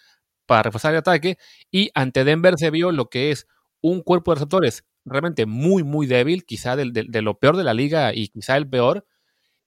para 0.47 0.63
reforzar 0.65 0.93
el 0.93 0.99
ataque. 0.99 1.39
Y 1.71 1.91
ante 1.95 2.25
Denver 2.25 2.55
se 2.57 2.71
vio 2.71 2.91
lo 2.91 3.11
que 3.11 3.31
es 3.31 3.47
un 3.81 4.03
cuerpo 4.03 4.33
de 4.33 4.37
receptores 4.37 4.85
realmente 5.05 5.47
muy, 5.47 5.85
muy 5.85 6.07
débil, 6.07 6.45
quizá 6.45 6.77
de, 6.77 6.85
lo 7.23 7.39
peor 7.39 7.57
de 7.57 7.65
la 7.65 7.75
liga 7.75 8.15
y 8.15 8.29
quizá 8.29 8.57
el 8.57 8.69
peor. 8.69 9.07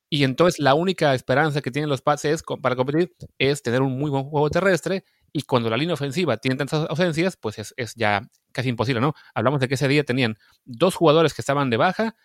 Y 0.09 0.23
entonces 0.23 0.59
la 0.59 0.73
única 0.73 1.13
esperanza 1.13 1.61
que 1.61 1.71
tienen 1.71 1.89
los 1.89 2.01
Pats 2.01 2.43
para 2.61 2.75
competir 2.75 3.13
es 3.37 3.61
tener 3.61 3.81
un 3.81 3.97
muy 3.97 4.09
buen 4.09 4.25
juego 4.25 4.49
terrestre 4.49 5.05
y 5.31 5.43
cuando 5.43 5.69
la 5.69 5.77
línea 5.77 5.93
ofensiva 5.93 6.37
tiene 6.37 6.57
tantas 6.57 6.89
ausencias, 6.89 7.37
pues 7.37 7.59
es, 7.59 7.73
es, 7.77 7.95
ya 7.95 8.21
casi 8.51 8.67
imposible, 8.67 8.99
¿no? 8.99 9.13
Hablamos 9.33 9.61
de 9.61 9.69
que 9.69 9.75
ese 9.75 9.87
día 9.87 10.03
tenían 10.03 10.37
dos 10.65 10.95
jugadores 10.95 11.33
que 11.33 11.41
estaban 11.41 11.69
de 11.69 11.77
baja, 11.77 12.15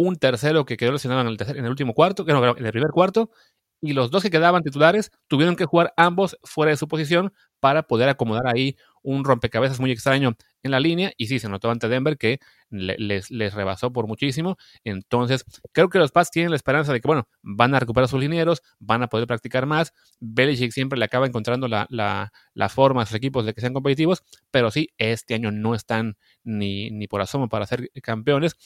un 0.00 0.16
tercero 0.16 0.64
que 0.64 0.78
quedó 0.78 0.92
lesionado 0.92 1.20
en 1.20 1.28
el, 1.28 1.36
en 1.58 1.64
el 1.64 1.70
último 1.70 1.92
cuarto, 1.92 2.24
que 2.24 2.32
no, 2.32 2.56
en 2.56 2.64
el 2.64 2.72
primer 2.72 2.90
cuarto, 2.90 3.30
y 3.82 3.92
los 3.92 4.10
dos 4.10 4.22
que 4.22 4.30
quedaban 4.30 4.62
titulares 4.62 5.10
tuvieron 5.26 5.56
que 5.56 5.66
jugar 5.66 5.92
ambos 5.96 6.38
fuera 6.42 6.70
de 6.70 6.76
su 6.76 6.88
posición 6.88 7.32
para 7.60 7.82
poder 7.82 8.08
acomodar 8.08 8.46
ahí 8.46 8.76
un 9.02 9.24
rompecabezas 9.24 9.80
muy 9.80 9.90
extraño 9.90 10.36
en 10.62 10.70
la 10.70 10.80
línea. 10.80 11.12
Y 11.18 11.26
sí, 11.26 11.38
se 11.38 11.48
notó 11.48 11.70
ante 11.70 11.88
Denver 11.88 12.16
que 12.16 12.40
les, 12.70 13.30
les 13.30 13.54
rebasó 13.54 13.92
por 13.92 14.06
muchísimo. 14.06 14.56
Entonces, 14.84 15.44
creo 15.72 15.88
que 15.88 15.98
los 15.98 16.12
Pats 16.12 16.30
tienen 16.30 16.50
la 16.50 16.56
esperanza 16.56 16.92
de 16.92 17.00
que, 17.00 17.08
bueno, 17.08 17.28
van 17.42 17.74
a 17.74 17.80
recuperar 17.80 18.08
sus 18.08 18.20
linieros, 18.20 18.62
van 18.78 19.02
a 19.02 19.08
poder 19.08 19.26
practicar 19.26 19.66
más. 19.66 19.92
Belichick 20.20 20.72
siempre 20.72 20.98
le 20.98 21.04
acaba 21.04 21.26
encontrando 21.26 21.68
la, 21.68 21.86
la, 21.90 22.32
la 22.54 22.66
a 22.66 23.16
equipos 23.16 23.44
de 23.44 23.54
que 23.54 23.60
sean 23.60 23.74
competitivos, 23.74 24.22
pero 24.50 24.70
sí, 24.70 24.90
este 24.98 25.34
año 25.34 25.50
no 25.50 25.74
están 25.74 26.16
ni, 26.44 26.90
ni 26.90 27.06
por 27.06 27.20
asomo 27.20 27.48
para 27.48 27.66
ser 27.66 27.90
campeones. 28.02 28.56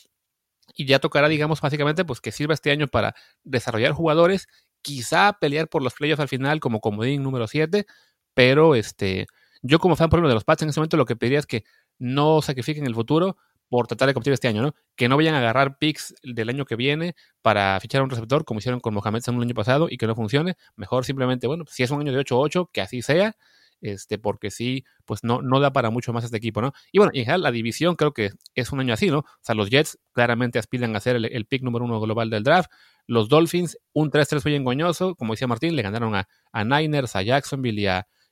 Y 0.74 0.87
ya 0.87 0.98
tocará, 0.98 1.29
digamos, 1.29 1.61
básicamente, 1.61 2.05
pues 2.05 2.20
que 2.20 2.33
sirva 2.33 2.55
este 2.55 2.70
año 2.70 2.88
para 2.88 3.14
desarrollar 3.44 3.92
jugadores 3.92 4.48
quizá 4.85 5.33
pelear 5.40 5.68
por 5.68 5.83
los 5.83 5.94
playoffs 5.94 6.20
al 6.20 6.29
final 6.29 6.61
como 6.61 6.81
comodín 6.81 7.22
número 7.22 7.46
7, 7.48 7.87
pero 8.35 8.74
este, 8.74 9.27
yo 9.62 9.79
como 9.79 9.96
fan 9.96 10.11
por 10.11 10.18
ejemplo 10.18 10.29
de 10.29 10.35
los 10.35 10.44
Pats 10.44 10.62
en 10.62 10.68
este 10.68 10.79
momento 10.81 10.98
lo 10.98 11.07
que 11.07 11.16
pediría 11.16 11.38
es 11.38 11.46
que 11.46 11.64
no 11.98 12.42
sacrifiquen 12.42 12.87
el 12.87 12.94
futuro 12.94 13.38
por 13.70 13.87
tratar 13.87 14.09
de 14.09 14.14
competir 14.14 14.35
este 14.35 14.46
año, 14.46 14.62
¿no? 14.62 14.74
Que 14.94 15.09
no 15.09 15.16
vayan 15.16 15.35
a 15.35 15.38
agarrar 15.38 15.79
picks 15.79 16.14
del 16.22 16.50
año 16.50 16.66
que 16.66 16.77
viene 16.77 17.14
para 17.40 17.81
fichar 17.81 18.03
a 18.03 18.05
un 18.05 18.11
receptor 18.11 18.44
como 18.44 18.59
hicieron 18.59 18.79
con 18.79 18.92
Mohamed 18.92 19.22
en 19.27 19.37
un 19.37 19.42
año 19.42 19.55
pasado 19.55 19.88
y 19.90 19.96
que 19.96 20.07
no 20.07 20.14
funcione. 20.14 20.55
Mejor 20.77 21.07
simplemente, 21.07 21.46
bueno, 21.46 21.64
si 21.66 21.83
es 21.83 21.90
un 21.90 22.00
año 22.00 22.12
de 22.12 22.18
8-8, 22.18 22.68
que 22.70 22.83
así 22.83 23.00
sea, 23.00 23.37
este, 23.85 24.18
porque 24.18 24.51
sí, 24.51 24.85
pues 25.05 25.23
no, 25.25 25.42
no 25.42 25.61
da 25.61 25.73
para 25.73 25.90
mucho 25.90 26.12
más 26.14 26.25
este 26.25 26.38
equipo, 26.38 26.62
¿no? 26.62 26.73
Y 26.90 26.99
bueno, 26.99 27.11
en 27.14 27.20
general 27.20 27.42
la 27.42 27.53
división 27.53 27.97
creo 27.97 28.14
que 28.14 28.31
es 28.55 28.73
un 28.73 28.81
año 28.81 28.94
así, 28.94 29.11
¿no? 29.11 29.18
O 29.18 29.27
sea, 29.42 29.55
los 29.55 29.68
Jets 29.68 29.99
claramente 30.12 30.59
aspiran 30.59 30.97
a 30.97 31.01
ser 31.01 31.16
el, 31.16 31.47
pick 31.47 31.62
número 31.62 31.85
uno 31.85 32.01
global 32.01 32.31
del 32.31 32.42
draft. 32.42 32.70
Los 33.07 33.29
Dolphins, 33.29 33.79
un 33.92 34.11
3-3 34.11 34.42
muy 34.42 34.55
engañoso, 34.55 35.14
como 35.14 35.35
decía 35.35 35.47
Martín, 35.47 35.77
le 35.77 35.83
ganaron 35.83 36.14
a, 36.14 36.29
a 36.51 36.64
Niners, 36.64 37.14
a 37.14 37.23
Jacksonville 37.23 37.83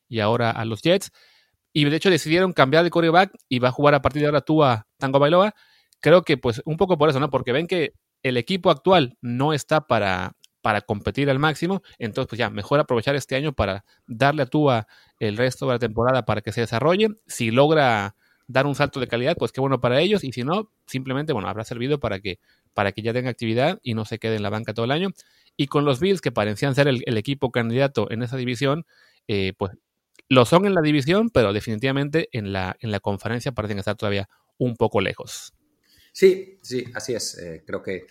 y, 0.08 0.16
y 0.16 0.20
ahora 0.20 0.50
a 0.50 0.64
los 0.64 0.80
Jets. 0.80 1.12
Y 1.74 1.84
de 1.84 1.96
hecho 1.96 2.08
decidieron 2.08 2.54
cambiar 2.54 2.82
de 2.82 2.90
quarterback 2.90 3.32
y 3.48 3.58
va 3.58 3.68
a 3.68 3.72
jugar 3.72 3.94
a 3.94 4.00
partir 4.00 4.22
de 4.22 4.26
ahora 4.26 4.40
tú 4.40 4.64
a 4.64 4.86
Tango 4.96 5.18
Bailoa. 5.18 5.54
Creo 6.00 6.22
que 6.22 6.38
pues 6.38 6.62
un 6.64 6.78
poco 6.78 6.96
por 6.96 7.10
eso, 7.10 7.20
¿no? 7.20 7.28
Porque 7.28 7.52
ven 7.52 7.66
que 7.66 7.92
el 8.22 8.38
equipo 8.38 8.70
actual 8.70 9.18
no 9.20 9.52
está 9.52 9.86
para, 9.86 10.32
para 10.62 10.80
competir 10.80 11.28
al 11.28 11.38
máximo, 11.38 11.82
entonces 11.98 12.28
pues 12.28 12.38
ya, 12.38 12.48
mejor 12.48 12.80
aprovechar 12.80 13.14
este 13.16 13.36
año 13.36 13.52
para 13.52 13.84
darle 14.06 14.42
a 14.42 14.46
Tua 14.46 14.86
el 15.18 15.36
resto 15.36 15.66
de 15.66 15.72
la 15.72 15.78
temporada 15.78 16.24
para 16.24 16.40
que 16.40 16.52
se 16.52 16.62
desarrolle. 16.62 17.08
Si 17.26 17.50
logra 17.50 18.14
dar 18.46 18.66
un 18.66 18.74
salto 18.74 19.00
de 19.00 19.08
calidad, 19.08 19.36
pues 19.36 19.52
qué 19.52 19.60
bueno 19.60 19.80
para 19.80 20.00
ellos, 20.00 20.24
y 20.24 20.32
si 20.32 20.44
no, 20.44 20.70
simplemente, 20.86 21.32
bueno, 21.32 21.48
habrá 21.48 21.64
servido 21.64 22.00
para 22.00 22.20
que 22.20 22.38
para 22.74 22.92
que 22.92 23.02
ya 23.02 23.12
tenga 23.12 23.30
actividad 23.30 23.80
y 23.82 23.94
no 23.94 24.04
se 24.04 24.18
quede 24.18 24.36
en 24.36 24.42
la 24.42 24.50
banca 24.50 24.72
todo 24.72 24.84
el 24.84 24.92
año. 24.92 25.10
Y 25.56 25.66
con 25.66 25.84
los 25.84 26.00
Bills, 26.00 26.20
que 26.20 26.32
parecían 26.32 26.74
ser 26.74 26.88
el, 26.88 27.16
equipo 27.18 27.50
candidato 27.50 28.10
en 28.10 28.22
esa 28.22 28.36
división, 28.36 28.86
eh, 29.28 29.52
pues 29.58 29.72
lo 30.28 30.46
son 30.46 30.64
en 30.64 30.74
la 30.74 30.80
división, 30.80 31.28
pero 31.28 31.52
definitivamente 31.52 32.28
en 32.32 32.52
la, 32.52 32.76
en 32.80 32.90
la 32.90 33.00
conferencia 33.00 33.52
parecen 33.52 33.78
estar 33.78 33.96
todavía 33.96 34.28
un 34.56 34.76
poco 34.76 35.00
lejos. 35.00 35.52
Sí, 36.12 36.58
sí, 36.62 36.84
así 36.94 37.14
es. 37.14 37.38
Eh, 37.38 37.62
creo 37.66 37.82
que 37.82 38.06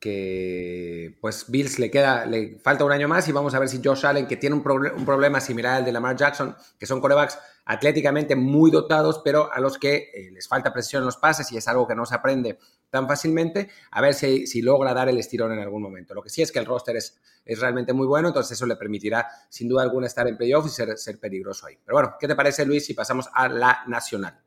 que 0.00 1.18
pues 1.20 1.44
Bills 1.48 1.78
le 1.78 1.90
queda, 1.90 2.24
le 2.24 2.58
falta 2.58 2.84
un 2.84 2.92
año 2.92 3.06
más 3.06 3.28
y 3.28 3.32
vamos 3.32 3.54
a 3.54 3.58
ver 3.58 3.68
si 3.68 3.82
Josh 3.84 4.06
Allen, 4.06 4.26
que 4.26 4.38
tiene 4.38 4.56
un, 4.56 4.62
problema 4.62 5.40
similar 5.40 5.76
al 5.76 5.84
de 5.84 5.92
Lamar 5.92 6.16
Jackson, 6.16 6.56
que 6.78 6.86
son 6.86 7.02
corebacks 7.02 7.38
atléticamente 7.66 8.34
muy 8.34 8.70
dotados, 8.70 9.20
pero 9.22 9.52
a 9.52 9.60
los 9.60 9.76
que 9.76 10.10
eh, 10.14 10.30
les 10.32 10.48
falta 10.48 10.72
presión 10.72 11.02
en 11.02 11.06
los 11.06 11.18
pases 11.18 11.52
y 11.52 11.58
es 11.58 11.68
algo 11.68 11.86
que 11.86 11.94
no 11.94 12.06
se 12.06 12.14
aprende 12.14 12.58
tan 12.88 13.06
fácilmente, 13.06 13.68
a 13.90 14.00
ver 14.00 14.14
si, 14.14 14.46
si, 14.46 14.62
logra 14.62 14.94
dar 14.94 15.10
el 15.10 15.18
estirón 15.18 15.52
en 15.52 15.60
algún 15.60 15.82
momento. 15.82 16.14
Lo 16.14 16.22
que 16.22 16.30
sí 16.30 16.40
es 16.40 16.50
que 16.50 16.58
el 16.58 16.66
roster 16.66 16.96
es, 16.96 17.20
es 17.44 17.60
realmente 17.60 17.92
muy 17.92 18.06
bueno, 18.06 18.28
entonces 18.28 18.52
eso 18.52 18.64
le 18.66 18.76
permitirá 18.76 19.28
sin 19.50 19.68
duda 19.68 19.82
alguna 19.82 20.06
estar 20.06 20.26
en 20.26 20.36
playoff 20.36 20.66
y 20.66 20.70
ser, 20.70 20.96
ser 20.96 21.20
peligroso 21.20 21.66
ahí. 21.66 21.78
Pero 21.84 21.96
bueno, 21.96 22.16
¿qué 22.18 22.26
te 22.26 22.34
parece 22.34 22.64
Luis 22.64 22.86
si 22.86 22.94
pasamos 22.94 23.28
a 23.32 23.48
la 23.48 23.84
nacional? 23.86 24.40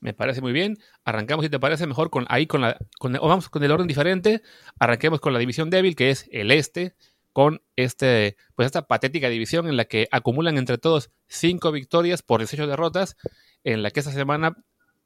Me 0.00 0.14
parece 0.14 0.40
muy 0.40 0.52
bien. 0.52 0.78
Arrancamos, 1.04 1.44
si 1.44 1.50
te 1.50 1.58
parece, 1.58 1.86
mejor 1.86 2.10
con 2.10 2.26
ahí 2.28 2.46
con 2.46 2.60
la. 2.60 2.76
Con, 2.98 3.16
o 3.16 3.28
vamos 3.28 3.48
con 3.48 3.62
el 3.64 3.70
orden 3.70 3.88
diferente. 3.88 4.42
Arranquemos 4.78 5.20
con 5.20 5.32
la 5.32 5.38
división 5.38 5.70
débil, 5.70 5.96
que 5.96 6.10
es 6.10 6.28
el 6.30 6.50
este, 6.50 6.94
con 7.32 7.62
este, 7.76 8.36
pues 8.54 8.66
esta 8.66 8.86
patética 8.86 9.28
división 9.28 9.68
en 9.68 9.76
la 9.76 9.86
que 9.86 10.08
acumulan 10.10 10.56
entre 10.56 10.78
todos 10.78 11.10
cinco 11.26 11.72
victorias 11.72 12.22
por 12.22 12.40
18 12.40 12.66
derrotas, 12.66 13.16
en 13.64 13.82
la 13.82 13.90
que 13.90 14.00
esta 14.00 14.12
semana 14.12 14.56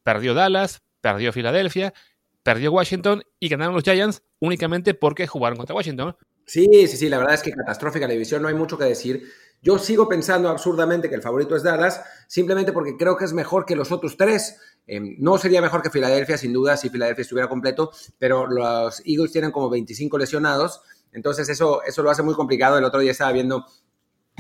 perdió 0.03 0.35
Dallas, 0.35 0.83
perdió 1.01 1.33
Filadelfia, 1.33 1.95
perdió 2.43 2.73
Washington 2.73 3.23
y 3.39 3.49
ganaron 3.49 3.75
los 3.75 3.85
Giants 3.85 4.23
únicamente 4.41 4.95
porque 4.95 5.27
jugaron 5.27 5.57
contra 5.57 5.75
Washington. 5.75 6.17
Sí, 6.47 6.69
sí, 6.87 6.97
sí, 6.97 7.09
la 7.09 7.19
verdad 7.19 7.35
es 7.35 7.43
que 7.43 7.53
catastrófica 7.53 8.07
la 8.07 8.13
división, 8.13 8.43
no 8.43 8.49
hay 8.49 8.55
mucho 8.55 8.77
que 8.77 8.85
decir. 8.85 9.23
Yo 9.63 9.79
sigo 9.79 10.09
pensando 10.09 10.49
absurdamente 10.49 11.09
que 11.09 11.15
el 11.15 11.23
favorito 11.23 11.55
es 11.55 11.63
Dallas, 11.63 12.03
simplemente 12.27 12.73
porque 12.73 12.97
creo 12.97 13.17
que 13.17 13.25
es 13.25 13.33
mejor 13.33 13.65
que 13.65 13.77
los 13.77 13.93
otros 13.93 14.17
tres. 14.17 14.59
Em, 14.87 15.15
no 15.21 15.39
sería 15.39 15.63
mejor 15.63 15.83
que 15.83 15.91
Filadelfia, 15.91 16.37
sin 16.37 16.53
duda, 16.53 16.77
si 16.77 16.89
Filadelfia 16.89 17.23
estuviera 17.23 17.49
completo, 17.49 17.93
pero 18.19 18.49
los 18.49 19.01
Eagles 19.07 19.31
tienen 19.31 19.53
como 19.53 19.71
25 19.71 20.19
lesionados, 20.19 20.83
entonces 21.13 21.49
eso, 21.49 21.83
eso 21.85 22.03
lo 22.03 22.11
hace 22.11 22.25
muy 22.25 22.35
complicado. 22.35 22.77
El 22.77 22.85
otro 22.85 23.01
día 23.01 23.13
estaba 23.13 23.31
viendo, 23.31 23.65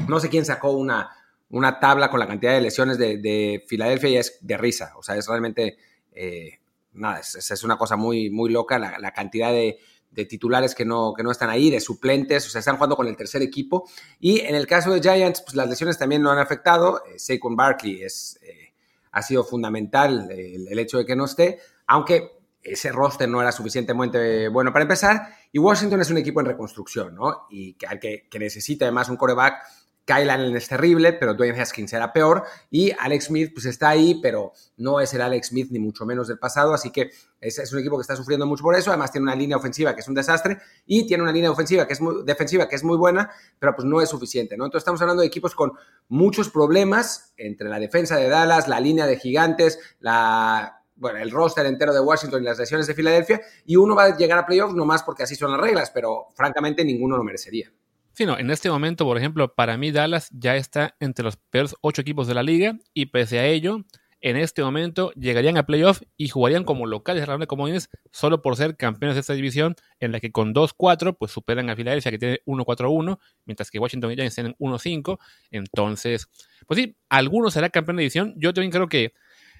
no 0.09 0.19
sé 0.19 0.29
quién 0.29 0.45
sacó 0.45 0.73
una, 0.73 1.11
una 1.51 1.79
tabla 1.79 2.11
con 2.11 2.19
la 2.19 2.27
cantidad 2.27 2.55
de 2.55 2.61
lesiones 2.61 2.99
de, 2.99 3.65
Filadelfia 3.69 4.11
y 4.11 4.17
es 4.17 4.38
de 4.41 4.57
risa, 4.57 4.93
o 4.97 5.05
sea, 5.05 5.15
es 5.17 5.29
realmente, 5.29 5.77
eh, 6.12 6.59
nada, 6.95 7.21
es, 7.21 7.62
una 7.62 7.79
cosa 7.79 7.97
muy, 7.97 8.29
muy 8.29 8.51
loca 8.51 8.79
la 8.79 9.12
cantidad 9.12 9.53
de 9.53 9.79
de 10.12 10.27
titulares 10.27 10.75
que 10.75 10.85
no, 10.85 11.14
que 11.16 11.22
no 11.22 11.31
están 11.31 11.51
ahí, 11.51 11.70
de 11.70 11.81
suplentes, 11.81 12.46
o 12.46 12.51
sea, 12.51 12.59
están 12.61 12.77
jugando 12.77 12.96
con 12.96 13.09
el 13.09 13.16
tercer 13.16 13.42
equipo. 13.42 13.88
Y 14.20 14.40
en 14.40 14.55
el 14.55 14.66
caso 14.66 14.92
de 14.92 15.01
Giants, 15.01 15.42
pues 15.42 15.57
las 15.57 15.68
lesiones 15.68 15.98
también 15.98 16.22
no 16.22 16.31
han 16.31 16.38
afectado. 16.38 17.03
Eh, 17.07 17.18
Saquon 17.18 17.57
Barkley 17.57 18.03
es, 18.03 18.38
eh, 18.42 18.75
ha 19.12 19.22
sido 19.22 19.44
fundamental 19.44 20.31
el, 20.31 20.79
hecho 20.79 20.98
de 20.98 21.07
que 21.07 21.16
no 21.16 21.25
esté, 21.25 21.59
aunque 21.87 22.42
ese 22.62 22.92
roster 22.92 23.29
no 23.29 23.40
era 23.40 23.51
suficientemente 23.51 24.48
bueno 24.48 24.72
para 24.72 24.83
empezar. 24.83 25.29
Y 25.51 25.59
Washington 25.59 26.01
es 26.01 26.11
un 26.11 26.18
equipo 26.18 26.40
en 26.40 26.46
reconstrucción, 26.46 27.14
¿no? 27.14 27.46
Y 27.51 27.75
que, 27.75 27.87
que, 27.98 28.29
que 28.31 28.38
necesita 28.38 28.85
además 28.85 29.09
un 29.09 29.16
coreback 29.16 29.62
Kyle 30.05 30.31
Allen 30.31 30.57
es 30.57 30.69
terrible, 30.69 31.12
pero 31.12 31.35
Dwayne 31.35 31.61
Haskins 31.61 31.93
era 31.93 32.12
peor. 32.12 32.45
Y 32.71 32.93
Alex 32.99 33.27
Smith, 33.27 33.53
pues 33.55 33.67
está 33.67 33.91
ahí, 33.91 34.19
pero 34.21 34.53
no 34.77 35.01
es 35.01 35.15
el 35.15 35.23
Alex 35.23 35.49
Smith 35.49 35.69
ni 35.71 35.79
mucho 35.79 36.05
menos 36.05 36.29
del 36.29 36.38
pasado. 36.38 36.75
Así 36.75 36.91
que 36.91 37.11
es, 37.41 37.73
un 37.73 37.79
equipo 37.79 37.97
que 37.97 38.03
está 38.03 38.17
sufriendo 38.17 38.47
mucho 38.47 38.62
por 38.65 38.75
eso. 38.75 38.91
Además, 38.91 39.12
tiene 39.12 39.25
una 39.25 39.37
línea 39.37 39.57
ofensiva 39.57 39.95
que 39.95 40.01
es 40.01 40.09
un 40.09 40.15
desastre 40.15 40.59
y 40.87 41.07
tiene 41.07 41.23
una 41.23 41.33
línea 41.33 41.51
ofensiva 41.51 41.87
que 41.87 41.93
es 41.93 42.01
defensiva, 42.25 42.69
que 42.69 42.77
es 42.77 42.85
muy 42.85 42.97
buena, 42.97 43.31
pero 43.59 43.75
pues 43.77 43.87
no 43.87 44.01
es 44.01 44.09
suficiente, 44.09 44.57
¿no? 44.57 44.65
Entonces, 44.65 44.83
estamos 44.83 45.01
hablando 45.03 45.21
de 45.21 45.29
equipos 45.29 45.55
con 45.55 45.73
muchos 46.09 46.51
problemas 46.51 47.33
entre 47.37 47.69
la 47.69 47.79
defensa 47.79 48.17
de 48.17 48.29
Dallas, 48.29 48.69
la 48.69 48.81
línea 48.81 49.07
de 49.07 49.19
gigantes, 49.19 49.79
el 50.01 51.31
roster 51.31 51.67
entero 51.67 51.93
de 51.93 52.01
Washington 52.01 52.43
y 52.43 52.47
las 52.47 52.59
lesiones 52.59 52.87
de 52.87 52.95
Filadelfia, 52.95 53.41
y 53.65 53.77
uno 53.77 53.95
va 53.95 54.05
a 54.05 54.17
llegar 54.17 54.38
a 54.38 54.47
playoffs 54.47 54.75
nomás 54.75 55.03
porque 55.03 55.23
así 55.23 55.37
son 55.37 55.53
las 55.53 55.61
reglas, 55.61 55.91
pero 55.91 56.29
francamente 56.35 56.85
ninguno 56.85 57.17
lo 57.17 57.25
merecería. 57.25 57.73
Sí, 58.14 58.27
no, 58.27 58.38
en 58.38 58.51
este 58.51 58.68
momento, 58.70 59.05
por 59.05 59.16
ejemplo, 59.16 59.55
para 59.55 59.79
mí 59.79 59.90
Dallas 59.90 60.29
ya 60.33 60.57
está 60.57 60.96
entre 61.01 61.25
los 61.25 61.37
peores 61.37 61.75
ocho 61.81 62.03
equipos 62.03 62.27
de 62.27 62.35
la 62.35 62.42
liga 62.42 62.77
y 62.92 63.07
pese 63.07 63.38
a 63.38 63.46
ello, 63.46 63.85
en 64.20 64.37
este 64.37 64.62
momento 64.62 65.12
llegarían 65.12 65.57
a 65.57 65.66
playoff 65.66 66.03
y 66.16 66.29
jugarían 66.29 66.64
como 66.64 66.87
locales 66.87 67.27
de 67.27 67.27
como 67.27 67.46
comodines 67.46 67.90
solo 68.12 68.40
por 68.40 68.57
ser 68.57 68.77
campeones 68.77 69.16
de 69.16 69.20
esta 69.20 69.33
división 69.33 69.75
en 69.98 70.12
la 70.12 70.20
que 70.20 70.31
con 70.31 70.55
2-4 70.55 71.16
pues 71.18 71.33
superan 71.33 71.70
a 71.70 71.77
Filadelfia 71.77 72.12
que 72.12 72.18
tiene 72.18 72.40
1-4-1, 72.46 73.18
mientras 73.46 73.70
que 73.70 73.79
Washington 73.79 74.12
y 74.12 74.14
Giants 74.14 74.35
tienen 74.35 74.55
1-5. 74.59 75.18
Entonces, 75.51 76.29
pues 76.66 76.79
sí, 76.79 76.96
alguno 77.09 77.51
será 77.51 77.70
campeón 77.70 77.96
de 77.96 78.03
división. 78.03 78.35
Yo 78.37 78.55
también 78.55 78.70
creo 78.70 78.88
que 78.88 79.12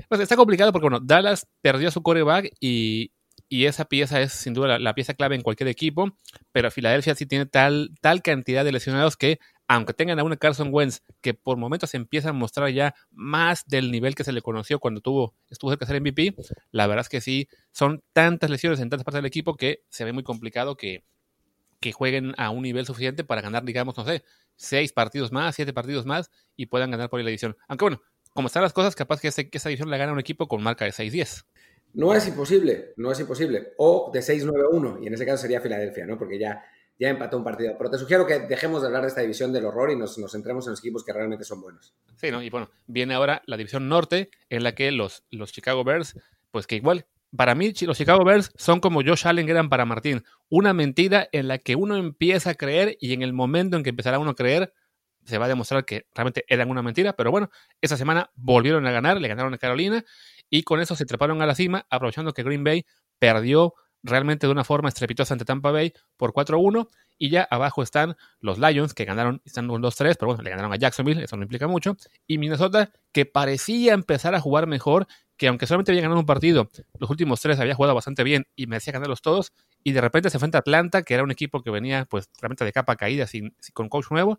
pues 0.09 0.21
está 0.21 0.37
complicado 0.37 0.73
porque 0.73 0.89
bueno, 0.89 1.01
Dallas 1.03 1.47
perdió 1.61 1.91
su 1.91 2.03
coreback 2.03 2.53
y, 2.61 3.13
y 3.53 3.67
esa 3.67 3.85
pieza 3.85 4.19
es 4.23 4.33
sin 4.33 4.55
duda 4.55 4.79
la, 4.79 4.95
pieza 4.95 5.13
clave 5.13 5.35
en 5.35 5.43
cualquier 5.43 5.69
equipo, 5.69 6.17
pero 6.53 6.71
Filadelfia 6.71 7.15
sí 7.15 7.27
tiene 7.27 7.45
tal, 7.45 7.91
tal 8.01 8.23
cantidad 8.23 8.65
de 8.65 8.73
lesionados 8.73 9.19
que, 9.19 9.41
aunque 9.69 9.93
tengan 9.93 10.19
a 10.19 10.25
una 10.25 10.39
Carson 10.39 10.71
Wentz 10.73 11.03
que 11.21 11.35
por 11.35 11.59
momentos 11.59 11.93
empieza 11.93 12.31
a 12.31 12.33
mostrar 12.33 12.71
ya 12.71 12.95
más 13.11 13.67
del 13.67 13.91
nivel 13.91 14.15
que 14.15 14.25
se 14.25 14.33
le 14.33 14.41
conoció 14.41 14.79
cuando 14.79 15.03
tuvo, 15.03 15.35
estuvo 15.51 15.71
cerca 15.71 15.85
de 15.85 15.93
ser 15.93 16.01
MVP, 16.01 16.35
la 16.71 16.87
verdad 16.87 17.03
es 17.03 17.11
que 17.11 17.21
sí, 17.21 17.47
son 17.73 18.03
tantas 18.15 18.49
lesiones 18.49 18.81
en 18.81 18.89
tantas 18.89 19.05
partes 19.05 19.19
del 19.19 19.27
equipo 19.27 19.55
que 19.55 19.83
se 19.91 20.07
ve 20.07 20.15
muy 20.15 20.23
complicado 20.23 20.79
que, 20.79 21.05
que 21.79 21.93
jueguen 21.93 22.33
a 22.39 22.49
un 22.49 22.63
nivel 22.63 22.87
suficiente 22.87 23.23
para 23.23 23.43
ganar, 23.43 23.65
digamos, 23.65 23.99
no 23.99 24.07
sé, 24.07 24.25
seis 24.57 24.95
partidos 24.95 25.31
más, 25.31 25.55
siete 25.55 25.75
partidos 25.75 26.07
más 26.07 26.31
y 26.57 26.67
puedan 26.67 26.91
ganar 26.91 27.11
por 27.11 27.21
la 27.21 27.29
edición. 27.29 27.55
Aunque 27.69 27.85
bueno, 27.85 28.01
como 28.33 28.47
están 28.47 28.63
las 28.63 28.73
cosas, 28.73 28.95
capaz 28.95 29.21
que, 29.21 29.31
que 29.31 29.59
esa 29.59 29.69
división 29.69 29.91
la 29.91 29.99
gana 29.99 30.13
un 30.13 30.21
equipo 30.21 30.49
con 30.49 30.63
marca 30.63 30.87
de 30.87 30.93
6-10. 30.93 31.45
No 31.95 32.15
es 32.15 32.27
imposible, 32.27 32.95
no 32.97 33.13
es 33.13 33.21
imposible. 33.21 33.73
O 33.79 34.11
de 34.13 34.21
6-9-1, 34.21 35.03
y 35.03 35.07
en 35.07 35.15
ese 35.15 35.27
caso 35.27 35.43
sería 35.43 35.61
Filadelfia, 35.61 36.07
¿no? 36.07 36.19
Porque 36.19 36.39
ya, 36.39 36.65
ya 36.99 37.09
empató 37.09 37.37
un 37.37 37.45
partido. 37.45 37.75
Pero 37.77 37.91
te 37.91 37.99
sugiero 37.99 38.27
que 38.27 38.41
dejemos 38.41 38.81
de 38.81 38.89
hablar 38.89 39.03
de 39.03 39.09
esta 39.09 39.21
división 39.21 39.53
del 39.53 39.67
horror 39.67 39.91
y 39.91 39.97
nos, 39.97 40.17
nos 40.19 40.33
centremos 40.33 40.67
en 40.67 40.71
los 40.71 40.81
equipos 40.81 41.05
que 41.05 41.13
realmente 41.13 41.45
son 41.45 41.61
buenos. 41.61 41.95
Sí, 42.17 42.31
¿no? 42.31 42.43
Y 42.43 42.51
bueno, 42.51 42.71
viene 42.87 43.15
ahora 43.15 43.43
la 43.47 43.57
división 43.57 43.89
norte, 43.89 44.31
en 44.49 44.63
la 44.63 44.75
que 44.75 44.91
los, 44.91 45.25
los 45.31 45.53
Chicago 45.53 45.85
Bears, 45.85 46.19
pues 46.51 46.67
que 46.67 46.77
igual 46.77 47.07
para 47.37 47.55
mí 47.55 47.73
los 47.83 47.97
Chicago 47.97 48.25
Bears 48.25 48.53
son 48.57 48.81
como 48.81 49.03
Josh 49.03 49.27
Allen 49.27 49.49
eran 49.49 49.69
para 49.69 49.85
Martín, 49.85 50.23
una 50.49 50.75
mentira 50.75 51.29
en 51.33 51.49
la 51.49 51.59
que 51.59 51.77
uno 51.77 51.97
empieza 51.97 52.51
a 52.51 52.55
creer 52.55 52.97
y 53.01 53.15
en 53.15 53.23
el 53.23 53.33
momento 53.33 53.77
en 53.77 53.83
que 53.83 53.91
empezará 53.91 54.19
uno 54.19 54.31
a 54.31 54.35
creer 54.35 54.73
se 55.25 55.39
va 55.39 55.47
a 55.47 55.49
demostrar 55.49 55.85
que 55.85 56.07
realmente 56.15 56.45
eran 56.49 56.69
una 56.69 56.83
mentira, 56.83 57.15
pero 57.15 57.31
bueno, 57.31 57.49
esa 57.81 57.97
semana 57.97 58.31
volvieron 58.35 58.87
a 58.87 58.91
ganar, 58.91 59.21
le 59.21 59.29
ganaron 59.29 59.55
a 59.55 59.59
Carolina 59.59 60.05
y 60.53 60.65
con 60.65 60.81
eso 60.81 60.95
se 60.95 61.07
treparon 61.07 61.41
a 61.41 61.47
la 61.47 61.55
cima, 61.55 61.87
aprovechando 61.89 62.35
que 62.35 62.43
Green 62.43 62.63
Bay 62.63 62.85
perdió 63.19 63.73
realmente 64.03 64.47
de 64.47 64.53
una 64.53 64.65
forma 64.65 64.91
estrepitosa 64.91 65.33
ante 65.33 65.47
Tampa 65.47 65.71
Bay 65.71 65.95
por 66.19 66.35
4-1 66.35 66.91
y 67.17 67.31
ya 67.31 67.49
abajo 67.51 67.83
están 67.83 68.17
los 68.39 68.59
Lions 68.59 68.93
que 68.93 69.07
ganaron, 69.07 69.41
están 69.47 69.67
1-2-3, 69.67 70.17
pero 70.19 70.27
bueno, 70.27 70.43
le 70.43 70.51
ganaron 70.51 70.71
a 70.71 70.77
Jacksonville, 70.77 71.25
eso 71.25 71.37
no 71.39 71.45
implica 71.45 71.69
mucho, 71.69 71.97
y 72.27 72.37
Minnesota 72.37 72.93
que 73.13 73.25
parecía 73.25 73.95
empezar 73.95 74.35
a 74.35 74.41
jugar 74.41 74.67
mejor, 74.67 75.07
que 75.39 75.49
aunque 75.49 75.67
solamente 75.67 75.91
había 75.93 76.03
ganado 76.03 76.21
un 76.21 76.27
partido, 76.27 76.71
los 76.99 77.09
últimos 77.09 77.41
tres 77.41 77.59
había 77.59 77.75
jugado 77.75 77.95
bastante 77.95 78.23
bien 78.23 78.45
y 78.55 78.67
merecía 78.67 78.93
ganarlos 78.93 79.23
todos, 79.23 79.55
y 79.83 79.93
de 79.93 80.03
repente 80.03 80.29
se 80.29 80.37
enfrenta 80.37 80.59
a 80.59 80.61
Atlanta, 80.61 81.03
que 81.03 81.15
era 81.15 81.23
un 81.23 81.31
equipo 81.31 81.63
que 81.63 81.71
venía 81.71 82.05
pues 82.05 82.29
realmente 82.43 82.67
de 82.67 82.73
capa 82.73 82.97
caída 82.97 83.27
sin, 83.27 83.57
con 83.73 83.89
coach 83.89 84.11
nuevo, 84.11 84.39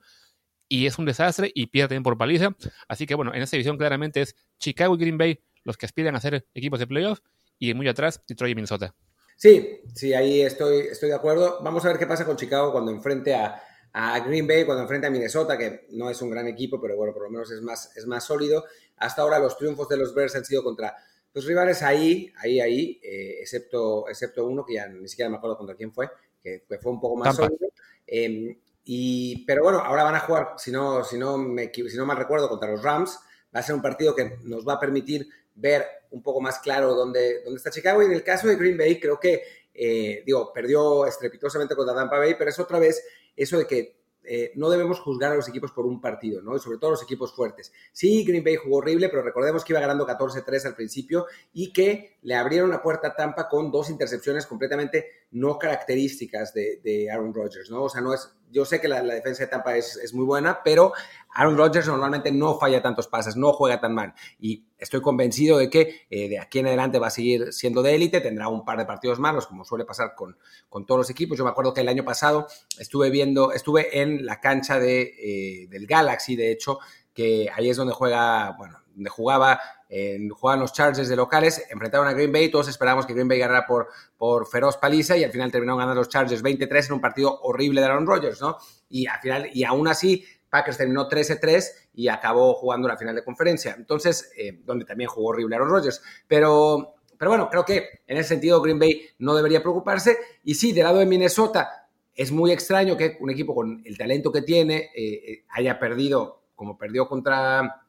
y 0.69 0.85
es 0.85 0.99
un 0.99 1.05
desastre 1.05 1.51
y 1.55 1.67
pierde 1.67 1.89
también 1.89 2.03
por 2.03 2.17
paliza. 2.19 2.55
Así 2.87 3.07
que 3.07 3.15
bueno, 3.15 3.33
en 3.33 3.41
esta 3.41 3.57
división 3.57 3.77
claramente 3.77 4.21
es 4.21 4.35
Chicago 4.59 4.93
y 4.95 4.97
Green 4.97 5.17
Bay 5.17 5.39
los 5.63 5.77
que 5.77 5.85
aspiran 5.85 6.15
a 6.15 6.21
ser 6.21 6.47
equipos 6.53 6.79
de 6.79 6.87
playoff 6.87 7.19
y 7.59 7.73
muy 7.73 7.87
atrás 7.87 8.21
Detroit 8.27 8.51
y 8.51 8.55
Minnesota. 8.55 8.95
Sí, 9.35 9.81
sí, 9.93 10.13
ahí 10.13 10.41
estoy, 10.41 10.87
estoy 10.91 11.09
de 11.09 11.15
acuerdo. 11.15 11.59
Vamos 11.63 11.83
a 11.85 11.89
ver 11.89 11.97
qué 11.97 12.07
pasa 12.07 12.25
con 12.25 12.37
Chicago 12.37 12.71
cuando 12.71 12.91
enfrente 12.91 13.33
a, 13.33 13.61
a 13.93 14.19
Green 14.21 14.47
Bay, 14.47 14.65
cuando 14.65 14.83
enfrente 14.83 15.07
a 15.07 15.09
Minnesota, 15.09 15.57
que 15.57 15.87
no 15.91 16.09
es 16.09 16.21
un 16.21 16.29
gran 16.29 16.47
equipo, 16.47 16.79
pero 16.81 16.95
bueno, 16.95 17.13
por 17.13 17.23
lo 17.23 17.29
menos 17.29 17.51
es 17.51 17.61
más, 17.61 17.95
es 17.95 18.05
más 18.05 18.25
sólido. 18.25 18.65
Hasta 18.97 19.21
ahora 19.21 19.39
los 19.39 19.57
triunfos 19.57 19.87
de 19.89 19.97
los 19.97 20.13
Bears 20.13 20.35
han 20.35 20.45
sido 20.45 20.63
contra 20.63 20.95
los 21.33 21.45
rivales 21.45 21.81
ahí, 21.81 22.31
ahí, 22.37 22.59
ahí, 22.59 22.99
eh, 23.03 23.37
excepto, 23.41 24.07
excepto 24.07 24.45
uno 24.45 24.65
que 24.65 24.75
ya 24.75 24.87
ni 24.87 25.07
siquiera 25.07 25.29
me 25.29 25.37
acuerdo 25.37 25.57
contra 25.57 25.75
quién 25.75 25.91
fue, 25.91 26.09
que, 26.41 26.63
fue 26.81 26.91
un 26.91 26.99
poco 26.99 27.15
más 27.15 27.35
sólido. 27.35 27.69
Em, 28.05 28.55
y, 28.85 29.45
pero 29.45 29.63
bueno, 29.63 29.79
ahora 29.79 30.03
van 30.03 30.15
a 30.15 30.19
jugar, 30.19 30.53
si 30.57 30.71
no, 30.71 31.03
si, 31.03 31.17
no 31.17 31.37
me, 31.37 31.71
si 31.73 31.97
no 31.97 32.05
mal 32.05 32.17
recuerdo, 32.17 32.49
contra 32.49 32.69
los 32.69 32.83
Rams. 32.83 33.19
Va 33.55 33.59
a 33.59 33.63
ser 33.63 33.75
un 33.75 33.81
partido 33.81 34.15
que 34.15 34.37
nos 34.43 34.67
va 34.67 34.73
a 34.73 34.79
permitir 34.79 35.27
ver 35.55 35.85
un 36.11 36.21
poco 36.21 36.41
más 36.41 36.59
claro 36.59 36.93
dónde, 36.93 37.41
dónde 37.43 37.57
está 37.57 37.71
Chicago. 37.71 38.01
Y 38.01 38.05
en 38.05 38.13
el 38.13 38.23
caso 38.23 38.47
de 38.47 38.55
Green 38.55 38.77
Bay, 38.77 38.99
creo 38.99 39.19
que, 39.19 39.43
eh, 39.73 40.23
digo, 40.25 40.51
perdió 40.53 41.05
estrepitosamente 41.05 41.75
contra 41.75 41.95
Tampa 41.95 42.17
Bay, 42.17 42.35
pero 42.37 42.49
es 42.49 42.59
otra 42.59 42.79
vez 42.79 43.03
eso 43.35 43.57
de 43.57 43.67
que 43.67 44.03
eh, 44.25 44.53
no 44.55 44.69
debemos 44.69 45.01
juzgar 45.01 45.33
a 45.33 45.35
los 45.35 45.49
equipos 45.49 45.71
por 45.71 45.85
un 45.85 45.99
partido, 45.99 46.41
¿no? 46.41 46.55
Y 46.55 46.59
sobre 46.59 46.77
todo 46.77 46.91
los 46.91 47.03
equipos 47.03 47.33
fuertes. 47.33 47.73
Sí, 47.91 48.23
Green 48.23 48.43
Bay 48.43 48.55
jugó 48.55 48.77
horrible, 48.77 49.09
pero 49.09 49.21
recordemos 49.21 49.65
que 49.65 49.73
iba 49.73 49.81
ganando 49.81 50.07
14-3 50.07 50.65
al 50.65 50.75
principio 50.75 51.25
y 51.51 51.73
que 51.73 52.17
le 52.21 52.35
abrieron 52.35 52.69
la 52.69 52.81
puerta 52.81 53.09
a 53.09 53.15
Tampa 53.15 53.49
con 53.49 53.69
dos 53.69 53.89
intercepciones 53.89 54.45
completamente 54.45 55.22
no 55.33 55.57
características 55.57 56.53
de, 56.53 57.09
Aaron 57.11 57.33
Rodgers, 57.33 57.69
¿no? 57.69 57.83
O 57.83 57.89
sea, 57.89 58.01
no 58.01 58.13
es 58.13 58.33
yo 58.53 58.65
sé 58.65 58.79
que 58.79 58.87
la, 58.87 59.01
defensa 59.01 59.43
de 59.43 59.49
Tampa 59.49 59.75
es, 59.75 60.13
muy 60.13 60.25
buena, 60.25 60.61
pero 60.63 60.93
Aaron 61.33 61.57
Rodgers 61.57 61.87
normalmente 61.87 62.31
no 62.31 62.59
falla 62.59 62.83
tantos 62.83 63.07
pases, 63.07 63.35
no 63.35 63.51
juega 63.51 63.81
tan 63.81 63.95
mal. 63.95 64.13
Y 64.39 64.63
estoy 64.77 65.01
convencido 65.01 65.57
de 65.57 65.71
que 65.71 66.05
eh, 66.09 66.29
de 66.29 66.39
aquí 66.39 66.59
en 66.59 66.67
adelante 66.67 66.99
va 66.99 67.07
a 67.07 67.09
seguir 67.09 67.51
siendo 67.51 67.81
de 67.81 67.95
élite, 67.95 68.21
tendrá 68.21 68.49
un 68.49 68.63
par 68.63 68.77
de 68.77 68.85
partidos 68.85 69.19
malos, 69.19 69.47
como 69.47 69.65
suele 69.65 69.85
pasar 69.85 70.13
con, 70.15 70.37
con, 70.69 70.85
todos 70.85 70.99
los 70.99 71.09
equipos. 71.09 71.35
Yo 71.35 71.43
me 71.43 71.49
acuerdo 71.49 71.73
que 71.73 71.81
el 71.81 71.89
año 71.89 72.05
pasado 72.05 72.45
estuve 72.77 73.09
viendo, 73.09 73.51
estuve 73.51 73.99
en 74.01 74.23
la 74.23 74.39
cancha 74.39 74.79
de, 74.79 75.01
eh, 75.01 75.67
del 75.69 75.87
Galaxy, 75.87 76.35
de 76.35 76.51
hecho, 76.51 76.77
que 77.11 77.49
ahí 77.53 77.69
es 77.71 77.77
donde 77.77 77.93
juega, 77.93 78.55
bueno, 78.57 78.82
donde 78.93 79.09
jugaba, 79.09 79.59
eh, 79.89 80.17
jugaban 80.31 80.59
los 80.59 80.73
Chargers 80.73 81.09
de 81.09 81.15
locales, 81.15 81.65
enfrentaron 81.69 82.07
a 82.07 82.13
Green 82.13 82.31
Bay, 82.31 82.49
todos 82.49 82.67
esperábamos 82.67 83.05
que 83.05 83.13
Green 83.13 83.27
Bay 83.27 83.39
ganara 83.39 83.65
por, 83.65 83.89
por 84.17 84.47
feroz 84.47 84.77
paliza 84.77 85.17
y 85.17 85.23
al 85.23 85.31
final 85.31 85.51
terminaron 85.51 85.79
ganando 85.79 85.99
los 85.99 86.09
Chargers 86.09 86.41
23 86.41 86.87
en 86.87 86.93
un 86.93 87.01
partido 87.01 87.39
horrible 87.41 87.81
de 87.81 87.87
Aaron 87.87 88.07
Rodgers, 88.07 88.41
¿no? 88.41 88.57
Y 88.89 89.07
al 89.07 89.19
final, 89.19 89.49
y 89.53 89.63
aún 89.63 89.87
así, 89.87 90.25
Packers 90.49 90.77
terminó 90.77 91.09
13-3 91.09 91.89
y 91.95 92.07
acabó 92.07 92.53
jugando 92.53 92.87
la 92.87 92.97
final 92.97 93.15
de 93.15 93.23
conferencia. 93.23 93.73
Entonces, 93.75 94.31
eh, 94.37 94.61
donde 94.63 94.85
también 94.85 95.09
jugó 95.09 95.29
horrible 95.29 95.55
Aaron 95.55 95.69
Rodgers. 95.69 96.01
Pero, 96.27 96.95
pero 97.17 97.31
bueno, 97.31 97.49
creo 97.49 97.65
que 97.65 98.01
en 98.05 98.17
ese 98.17 98.29
sentido 98.29 98.61
Green 98.61 98.77
Bay 98.77 99.01
no 99.17 99.33
debería 99.35 99.61
preocuparse. 99.61 100.17
Y 100.43 100.53
sí, 100.53 100.71
del 100.71 100.83
lado 100.83 100.99
de 100.99 101.07
Minnesota, 101.07 101.87
es 102.13 102.31
muy 102.31 102.51
extraño 102.51 102.95
que 102.95 103.17
un 103.19 103.31
equipo 103.31 103.55
con 103.55 103.81
el 103.83 103.97
talento 103.97 104.31
que 104.31 104.43
tiene 104.43 104.91
eh, 104.95 105.43
haya 105.49 105.79
perdido 105.79 106.43
como 106.55 106.77
perdió 106.77 107.07
contra 107.07 107.87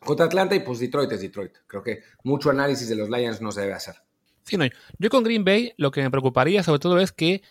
contra 0.00 0.26
Atlanta 0.26 0.54
y 0.54 0.60
pues 0.60 0.78
Detroit 0.78 1.12
es 1.12 1.20
Detroit. 1.20 1.52
Creo 1.66 1.82
que 1.82 2.02
mucho 2.24 2.50
análisis 2.50 2.88
de 2.88 2.96
los 2.96 3.08
Lions 3.08 3.40
no 3.40 3.52
se 3.52 3.60
debe 3.60 3.74
hacer. 3.74 3.96
Sí, 4.42 4.56
no, 4.56 4.64
yo 4.98 5.10
con 5.10 5.22
Green 5.22 5.44
Bay 5.44 5.72
lo 5.76 5.90
que 5.90 6.02
me 6.02 6.10
preocuparía 6.10 6.62
sobre 6.62 6.80
todo 6.80 6.98
es 6.98 7.12
que 7.12 7.42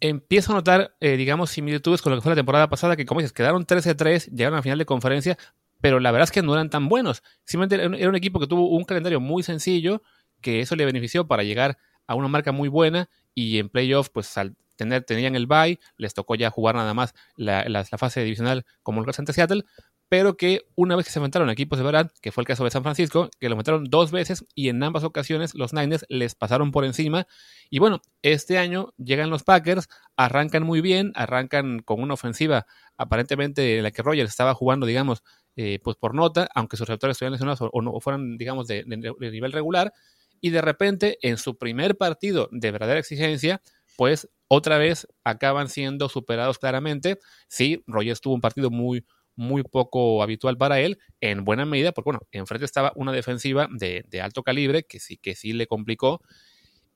empiezo 0.00 0.52
a 0.52 0.56
notar, 0.56 0.94
eh, 1.00 1.16
digamos, 1.16 1.50
similitudes 1.50 2.02
con 2.02 2.10
lo 2.10 2.18
que 2.18 2.22
fue 2.22 2.30
la 2.30 2.36
temporada 2.36 2.68
pasada, 2.68 2.96
que 2.96 3.04
como 3.04 3.20
dices, 3.20 3.32
quedaron 3.32 3.66
13-3, 3.66 4.30
llegaron 4.30 4.58
a 4.58 4.62
final 4.62 4.78
de 4.78 4.86
conferencia, 4.86 5.36
pero 5.80 6.00
la 6.00 6.12
verdad 6.12 6.24
es 6.24 6.32
que 6.32 6.42
no 6.42 6.54
eran 6.54 6.70
tan 6.70 6.88
buenos. 6.88 7.22
Simplemente 7.44 8.00
era 8.00 8.08
un 8.08 8.16
equipo 8.16 8.38
que 8.38 8.46
tuvo 8.46 8.68
un 8.70 8.84
calendario 8.84 9.20
muy 9.20 9.42
sencillo, 9.42 10.02
que 10.40 10.60
eso 10.60 10.76
le 10.76 10.84
benefició 10.84 11.26
para 11.26 11.42
llegar 11.42 11.78
a 12.06 12.14
una 12.14 12.28
marca 12.28 12.52
muy 12.52 12.68
buena 12.68 13.08
y 13.34 13.58
en 13.58 13.68
playoff, 13.68 14.08
pues 14.10 14.36
al 14.38 14.56
tener, 14.76 15.04
tenían 15.04 15.34
el 15.34 15.46
bye, 15.46 15.78
les 15.96 16.14
tocó 16.14 16.36
ya 16.36 16.50
jugar 16.50 16.76
nada 16.76 16.94
más 16.94 17.14
la, 17.36 17.84
fase 17.84 18.22
divisional 18.22 18.64
como 18.82 19.02
el 19.02 19.10
ante 19.16 19.32
Seattle, 19.32 19.64
pero 20.08 20.36
que 20.36 20.62
una 20.74 20.96
vez 20.96 21.06
que 21.06 21.12
se 21.12 21.18
enfrentaron 21.18 21.48
a 21.48 21.52
equipos 21.52 21.78
de 21.78 21.84
verdad, 21.84 22.10
que 22.22 22.32
fue 22.32 22.42
el 22.42 22.46
caso 22.46 22.64
de 22.64 22.70
San 22.70 22.82
Francisco, 22.82 23.28
que 23.38 23.48
lo 23.48 23.54
enfrentaron 23.54 23.84
dos 23.84 24.10
veces 24.10 24.44
y 24.54 24.68
en 24.68 24.82
ambas 24.82 25.04
ocasiones 25.04 25.54
los 25.54 25.72
Niners 25.72 26.06
les 26.08 26.34
pasaron 26.34 26.70
por 26.70 26.84
encima. 26.84 27.26
Y 27.68 27.78
bueno, 27.78 28.00
este 28.22 28.58
año 28.58 28.94
llegan 28.96 29.30
los 29.30 29.42
Packers, 29.42 29.88
arrancan 30.16 30.62
muy 30.62 30.80
bien, 30.80 31.12
arrancan 31.14 31.80
con 31.80 32.02
una 32.02 32.14
ofensiva 32.14 32.66
aparentemente 32.96 33.76
en 33.76 33.82
la 33.82 33.90
que 33.90 34.02
Rogers 34.02 34.30
estaba 34.30 34.54
jugando, 34.54 34.86
digamos, 34.86 35.22
eh, 35.56 35.78
pues 35.82 35.96
por 35.96 36.14
nota, 36.14 36.48
aunque 36.54 36.76
sus 36.76 36.88
receptores 36.88 37.14
estuvieran 37.14 37.32
lesionados 37.32 37.68
o, 37.72 37.82
no 37.82 38.00
fueran, 38.00 38.38
digamos, 38.38 38.66
de, 38.66 38.84
de 38.86 39.30
nivel 39.30 39.52
regular. 39.52 39.92
Y 40.40 40.50
de 40.50 40.62
repente, 40.62 41.18
en 41.20 41.36
su 41.36 41.58
primer 41.58 41.96
partido 41.96 42.48
de 42.52 42.70
verdadera 42.70 43.00
exigencia, 43.00 43.60
pues 43.96 44.28
otra 44.46 44.78
vez 44.78 45.08
acaban 45.24 45.68
siendo 45.68 46.08
superados 46.08 46.58
claramente. 46.58 47.18
Sí, 47.48 47.82
Rogers 47.86 48.20
tuvo 48.20 48.34
un 48.34 48.40
partido 48.40 48.70
muy, 48.70 49.04
muy 49.38 49.62
poco 49.62 50.20
habitual 50.22 50.58
para 50.58 50.80
él, 50.80 50.98
en 51.20 51.44
buena 51.44 51.64
medida, 51.64 51.92
porque 51.92 52.06
bueno, 52.08 52.20
enfrente 52.32 52.64
estaba 52.64 52.92
una 52.96 53.12
defensiva 53.12 53.68
de, 53.70 54.04
alto 54.20 54.42
calibre 54.42 54.82
que 54.82 54.98
sí, 54.98 55.16
que 55.16 55.36
sí 55.36 55.52
le 55.52 55.68
complicó. 55.68 56.20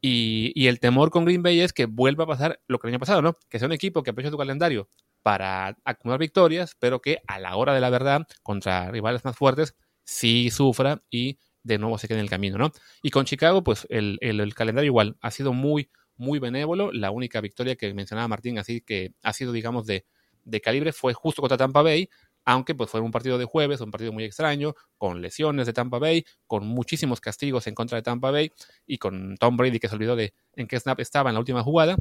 Y, 0.01 0.67
el 0.67 0.81
temor 0.81 1.11
con 1.11 1.25
Green 1.25 1.45
Bay 1.45 1.61
es 1.61 1.73
que 1.73 1.87
vuelva 1.87 2.25
a 2.25 2.27
pasar 2.27 2.61
lo 2.67 2.81
que 2.81 2.89
el 2.89 2.95
año 2.95 2.99
pasado, 2.99 3.23
¿no? 3.23 3.39
Que 3.49 3.61
sea 3.61 3.67
un 3.67 3.73
equipo 3.73 4.03
que 4.03 4.11
aprovecha 4.11 4.33
su 4.33 4.39
calendario 4.39 4.91
para 5.23 5.79
acumular 5.85 6.19
victorias, 6.19 6.77
pero 6.81 7.01
que 7.01 7.21
a 7.29 7.39
la 7.39 7.55
hora 7.55 7.73
de 7.75 7.81
la 7.81 7.91
verdad, 7.91 8.27
contra 8.43 8.91
rivales 8.91 9.25
más 9.25 9.37
fuertes, 9.37 9.77
sí 10.03 10.51
sufra 10.51 11.01
y 11.11 11.39
de 11.63 11.79
nuevo 11.79 11.97
se 11.97 12.09
quede 12.09 12.19
en 12.19 12.25
el 12.25 12.31
camino, 12.31 12.59
¿no? 12.59 12.73
Y 13.05 13.11
con 13.11 13.25
Chicago, 13.25 13.63
pues 13.63 13.87
el, 13.89 14.19
el 14.21 14.55
calendario 14.55 14.89
igual 14.89 15.17
ha 15.21 15.31
sido 15.31 15.53
muy, 15.53 15.91
muy 16.17 16.41
benévolo. 16.41 16.91
La 16.91 17.13
única 17.13 17.41
victoria 17.41 17.77
que 17.77 17.95
mencionaba 17.95 18.27
Martín, 18.27 18.59
así 18.59 18.81
que 18.81 19.15
ha 19.23 19.33
sido, 19.33 19.53
digamos, 19.53 19.87
de, 19.87 20.07
de 20.45 20.61
calibre, 20.61 20.93
fue 20.93 21.15
justo 21.15 21.41
contra 21.41 21.57
Tampa 21.57 21.83
Bay, 21.83 22.09
aunque 22.45 22.75
pues 22.75 22.91
fue 22.91 23.01
un 23.01 23.11
partido 23.11 23.39
de 23.39 23.45
jueves, 23.45 23.81
un 23.81 23.91
partido 23.91 24.13
muy 24.13 24.25
extraño, 24.25 24.75
con 24.99 25.23
lesiones 25.23 25.67
de 25.67 25.73
Tampa 25.73 25.99
Bay, 25.99 26.25
con 26.47 26.67
muchísimos 26.67 27.21
castigos 27.21 27.67
en 27.67 27.75
contra 27.75 27.97
de 27.97 28.03
Tampa 28.03 28.31
Bay 28.31 28.53
y 28.87 28.99
con 28.99 29.37
Tom 29.37 29.57
Brady 29.57 29.79
que 29.79 29.89
se 29.89 29.95
olvidó 29.95 30.17
de 30.17 30.35
en 30.55 30.67
qué 30.67 30.79
snap 30.79 31.01
estaba 31.01 31.31
en 31.31 31.35
la 31.35 31.41
última 31.41 31.63
jugada. 31.63 31.97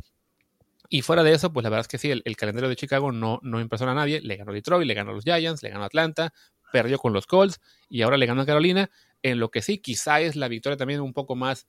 Y 0.94 1.04
fuera 1.04 1.24
de 1.24 1.32
eso, 1.32 1.54
pues 1.54 1.64
la 1.64 1.70
verdad 1.70 1.82
es 1.82 1.88
que 1.88 1.98
sí, 1.98 2.12
el, 2.12 2.36
calendario 2.36 2.68
de 2.68 2.76
Chicago 2.76 3.14
no, 3.14 3.40
no 3.44 3.62
impresiona 3.62 3.94
a 3.94 3.96
nadie. 3.96 4.20
Le 4.20 4.36
ganó 4.36 4.52
Detroit, 4.52 4.86
le 4.86 4.94
ganó 4.94 5.14
los 5.14 5.24
Giants, 5.24 5.64
le 5.64 5.70
ganó 5.70 5.86
Atlanta, 5.86 6.34
perdió 6.74 6.98
con 6.98 7.14
los 7.14 7.28
Colts 7.28 7.62
y 7.88 8.02
ahora 8.02 8.18
le 8.18 8.26
ganó 8.26 8.42
a 8.42 8.46
Carolina. 8.46 8.92
En 9.22 9.40
lo 9.40 9.52
que 9.52 9.62
sí, 9.62 9.78
quizá 9.78 10.20
es 10.20 10.36
la 10.36 10.50
victoria 10.50 10.76
también 10.76 11.00
un 11.00 11.14
poco 11.14 11.36
más, 11.36 11.68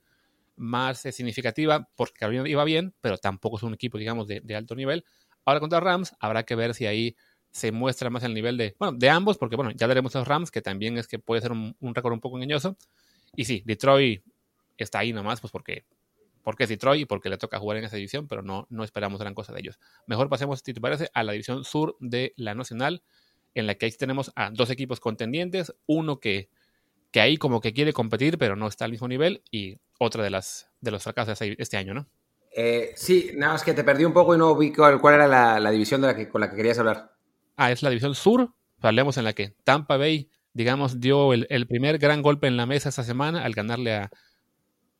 más 0.56 1.06
eh, 1.06 1.12
significativa, 1.12 1.88
porque 1.94 2.18
Carolina 2.18 2.48
iba 2.48 2.64
bien, 2.64 2.94
pero 3.00 3.16
tampoco 3.16 3.58
es 3.58 3.62
un 3.62 3.74
equipo, 3.74 3.96
digamos, 3.96 4.26
de, 4.26 4.40
de 4.40 4.56
alto 4.56 4.74
nivel. 4.74 5.04
Ahora 5.44 5.60
contra 5.60 5.78
Rams, 5.78 6.16
habrá 6.18 6.42
que 6.42 6.56
ver 6.56 6.74
si 6.74 6.86
ahí 6.86 7.16
se 7.52 7.70
muestra 7.70 8.10
más 8.10 8.24
el 8.24 8.34
nivel 8.34 8.56
de, 8.56 8.74
bueno, 8.78 8.96
de 8.98 9.10
ambos, 9.10 9.38
porque 9.38 9.56
bueno, 9.56 9.70
ya 9.72 9.86
daremos 9.86 10.16
a 10.16 10.20
los 10.20 10.28
Rams, 10.28 10.50
que 10.50 10.62
también 10.62 10.96
es 10.96 11.06
que 11.06 11.18
puede 11.18 11.42
ser 11.42 11.52
un, 11.52 11.76
récord 11.80 12.14
un 12.14 12.20
poco 12.20 12.38
engañoso. 12.38 12.76
Y 13.36 13.44
sí, 13.44 13.62
Detroit 13.64 14.24
está 14.78 15.00
ahí 15.00 15.12
nomás, 15.12 15.40
pues 15.40 15.52
porque, 15.52 15.84
porque 16.42 16.64
es 16.64 16.70
Detroit 16.70 17.02
y 17.02 17.04
porque 17.04 17.28
le 17.28 17.36
toca 17.36 17.58
jugar 17.58 17.76
en 17.76 17.84
esa 17.84 17.96
división, 17.96 18.26
pero 18.26 18.42
no, 18.42 18.66
no 18.70 18.84
esperamos 18.84 19.20
gran 19.20 19.34
cosa 19.34 19.52
de 19.52 19.60
ellos. 19.60 19.78
Mejor 20.06 20.30
pasemos, 20.30 20.62
si 20.64 20.72
te 20.72 20.80
parece, 20.80 21.10
a 21.12 21.22
la 21.22 21.32
división 21.32 21.64
sur 21.64 21.94
de 22.00 22.32
la 22.36 22.54
Nacional, 22.54 23.02
en 23.54 23.66
la 23.66 23.74
que 23.74 23.84
ahí 23.84 23.92
tenemos 23.92 24.32
a 24.34 24.50
dos 24.50 24.70
equipos 24.70 24.98
contendientes, 24.98 25.74
uno 25.86 26.20
que, 26.20 26.48
que 27.10 27.20
ahí 27.20 27.36
como 27.36 27.60
que 27.60 27.74
quiere 27.74 27.92
competir, 27.92 28.38
pero 28.38 28.56
no 28.56 28.66
está 28.66 28.86
al 28.86 28.92
mismo 28.92 29.08
nivel, 29.08 29.42
y 29.50 29.76
otra 29.98 30.24
de 30.24 30.30
las 30.30 30.70
de 30.80 30.90
los 30.90 31.02
fracasos 31.02 31.38
de 31.38 31.54
este 31.58 31.76
año, 31.76 31.92
¿no? 31.92 32.06
Eh, 32.54 32.92
sí, 32.96 33.30
nada 33.34 33.52
más 33.52 33.62
que 33.62 33.72
te 33.72 33.84
perdí 33.84 34.04
un 34.04 34.12
poco 34.12 34.34
y 34.34 34.38
no 34.38 34.56
vi 34.56 34.72
cuál, 34.72 35.14
era 35.14 35.26
la, 35.26 35.70
división 35.70 36.02
con 36.30 36.40
la 36.40 36.50
que 36.50 36.56
querías 36.56 36.78
hablar. 36.78 37.11
Ah, 37.56 37.70
es 37.70 37.82
la 37.82 37.90
división 37.90 38.14
sur. 38.14 38.54
Hablemos 38.80 39.16
en 39.18 39.24
la 39.24 39.32
que 39.32 39.54
Tampa 39.64 39.96
Bay, 39.96 40.28
digamos, 40.52 41.00
dio 41.00 41.32
el, 41.32 41.66
primer 41.66 41.98
gran 41.98 42.22
golpe 42.22 42.46
en 42.46 42.56
la 42.56 42.66
mesa 42.66 42.88
esta 42.88 43.04
semana 43.04 43.44
al 43.44 43.52
ganarle 43.52 43.94
a, 43.94 44.10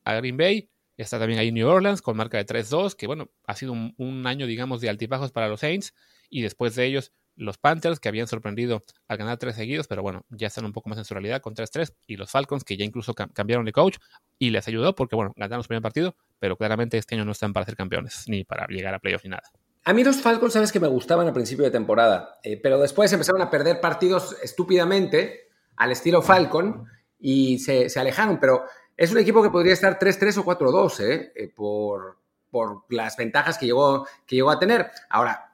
Green 0.04 0.36
Bay. 0.36 0.68
Está 0.96 1.18
también 1.18 1.40
ahí 1.40 1.50
New 1.50 1.66
Orleans 1.66 2.02
con 2.02 2.16
marca 2.16 2.36
de 2.36 2.46
3-2, 2.46 2.94
que 2.94 3.06
bueno, 3.06 3.30
ha 3.46 3.56
sido 3.56 3.72
un, 3.72 3.94
un, 3.96 4.26
año, 4.26 4.46
digamos, 4.46 4.80
de 4.80 4.90
altibajos 4.90 5.32
para 5.32 5.48
los 5.48 5.60
Saints. 5.60 5.94
Y 6.28 6.42
después 6.42 6.74
de 6.74 6.86
ellos, 6.86 7.12
los 7.34 7.58
Panthers, 7.58 7.98
que 7.98 8.08
habían 8.08 8.26
sorprendido 8.26 8.84
al 9.08 9.16
ganar 9.16 9.38
tres 9.38 9.56
seguidos, 9.56 9.86
pero 9.88 10.02
bueno, 10.02 10.24
ya 10.28 10.48
están 10.48 10.64
un 10.64 10.72
poco 10.72 10.90
más 10.90 10.98
en 10.98 11.04
su 11.04 11.14
realidad 11.14 11.40
con 11.40 11.54
3-3. 11.54 11.94
Y 12.06 12.16
los 12.16 12.30
Falcons, 12.30 12.64
que 12.64 12.76
ya 12.76 12.84
incluso 12.84 13.14
cambiaron 13.14 13.64
de 13.64 13.72
coach 13.72 13.96
y 14.38 14.50
les 14.50 14.68
ayudó 14.68 14.94
porque, 14.94 15.16
bueno, 15.16 15.32
ganaron 15.36 15.62
su 15.62 15.68
primer 15.68 15.82
partido, 15.82 16.16
pero 16.38 16.56
claramente 16.56 16.98
este 16.98 17.14
año 17.14 17.24
no 17.24 17.32
están 17.32 17.52
para 17.52 17.66
ser 17.66 17.76
campeones 17.76 18.24
ni 18.28 18.44
para 18.44 18.66
llegar 18.66 18.94
a 18.94 18.98
playoffs 18.98 19.24
ni 19.24 19.30
nada. 19.30 19.50
A 19.84 19.92
mí 19.92 20.04
los 20.04 20.20
Falcons, 20.20 20.52
sabes 20.52 20.70
que 20.70 20.80
me 20.80 20.88
gustaban 20.88 21.26
al 21.26 21.32
principio 21.32 21.64
de 21.64 21.70
temporada, 21.70 22.38
eh, 22.42 22.58
pero 22.62 22.78
después 22.78 23.12
empezaron 23.12 23.42
a 23.42 23.50
perder 23.50 23.80
partidos 23.80 24.36
estúpidamente 24.42 25.48
al 25.76 25.90
estilo 25.90 26.22
Falcon 26.22 26.86
y 27.18 27.58
se, 27.58 27.88
alejaron. 27.98 28.38
Pero 28.38 28.64
es 28.96 29.10
un 29.10 29.18
equipo 29.18 29.42
que 29.42 29.50
podría 29.50 29.72
estar 29.72 29.98
3-3 29.98 30.38
o 30.38 30.44
4-2 30.44 31.00
eh, 31.00 31.32
eh, 31.34 31.48
por, 31.48 32.18
por 32.50 32.84
las 32.90 33.16
ventajas 33.16 33.58
que 33.58 33.66
llegó, 33.66 34.06
que 34.26 34.36
llegó 34.36 34.50
a 34.50 34.58
tener. 34.58 34.90
Ahora, 35.08 35.52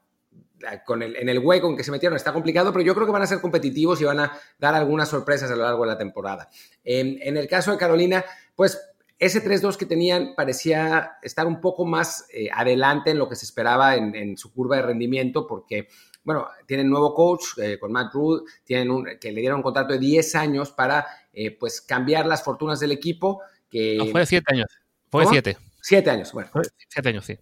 con 0.84 1.02
el, 1.02 1.16
en 1.16 1.28
el 1.28 1.38
hueco 1.38 1.68
en 1.68 1.76
que 1.76 1.84
se 1.84 1.90
metieron 1.90 2.16
está 2.16 2.32
complicado, 2.32 2.72
pero 2.72 2.84
yo 2.84 2.94
creo 2.94 3.06
que 3.06 3.12
van 3.12 3.22
a 3.22 3.26
ser 3.26 3.40
competitivos 3.40 4.00
y 4.00 4.04
van 4.04 4.20
a 4.20 4.32
dar 4.58 4.74
algunas 4.74 5.08
sorpresas 5.08 5.50
a 5.50 5.56
lo 5.56 5.62
largo 5.62 5.84
de 5.84 5.88
la 5.88 5.98
temporada. 5.98 6.48
En, 6.84 7.36
el 7.36 7.46
caso 7.48 7.70
de 7.70 7.78
Carolina, 7.78 8.24
pues 8.54 8.78
ese 9.18 9.42
3-2 9.42 9.76
que 9.76 9.86
tenían 9.86 10.34
parecía 10.36 11.18
estar 11.22 11.46
un 11.46 11.60
poco 11.60 11.84
más 11.84 12.26
eh, 12.32 12.48
adelante 12.52 13.10
en 13.10 13.18
lo 13.18 13.28
que 13.28 13.36
se 13.36 13.44
esperaba 13.44 13.96
en, 13.96 14.36
su 14.36 14.52
curva 14.52 14.76
de 14.76 14.82
rendimiento, 14.82 15.46
porque, 15.46 15.88
bueno, 16.22 16.46
tienen 16.66 16.88
nuevo 16.88 17.14
coach 17.14 17.58
eh, 17.58 17.78
con 17.78 17.92
Matt 17.92 18.12
Rule, 18.12 18.42
tienen 18.64 18.90
un, 18.90 19.06
que 19.20 19.32
le 19.32 19.40
dieron 19.40 19.58
un 19.58 19.62
contrato 19.62 19.92
de 19.92 19.98
10 19.98 20.34
años 20.36 20.70
para, 20.70 21.06
eh, 21.32 21.50
pues, 21.50 21.80
cambiar 21.80 22.26
las 22.26 22.42
fortunas 22.42 22.80
del 22.80 22.92
equipo. 22.92 23.42
Que, 23.68 23.98
fue 24.10 24.20
de 24.20 24.26
7 24.26 24.44
años. 24.54 24.70
Fue 25.10 25.24
de 25.24 25.30
7. 25.30 25.56
7 25.80 26.10
años, 26.10 26.32
bueno. 26.32 26.50
7 26.88 27.08
años, 27.08 27.24
sí. 27.24 27.38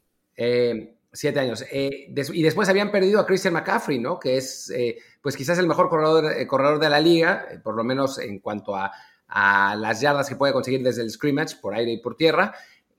Siete 1.16 1.40
años. 1.40 1.64
Eh, 1.72 2.12
y 2.34 2.42
después 2.42 2.68
habían 2.68 2.92
perdido 2.92 3.20
a 3.20 3.26
Christian 3.26 3.54
McCaffrey, 3.54 3.98
¿no? 3.98 4.20
Que 4.20 4.36
es, 4.36 4.68
eh, 4.70 4.98
pues 5.22 5.34
quizás 5.34 5.58
el 5.58 5.66
mejor 5.66 5.88
corredor, 5.88 6.30
eh, 6.30 6.46
corredor 6.46 6.78
de 6.78 6.90
la 6.90 7.00
liga, 7.00 7.48
por 7.64 7.74
lo 7.74 7.84
menos 7.84 8.18
en 8.18 8.38
cuanto 8.38 8.76
a, 8.76 8.92
las 9.28 10.00
yardas 10.00 10.28
que 10.28 10.36
puede 10.36 10.52
conseguir 10.52 10.82
desde 10.82 11.02
el 11.02 11.10
scrimmage, 11.10 11.56
por 11.60 11.74
aire 11.74 11.92
y 11.92 11.98
por 11.98 12.16
tierra. 12.16 12.54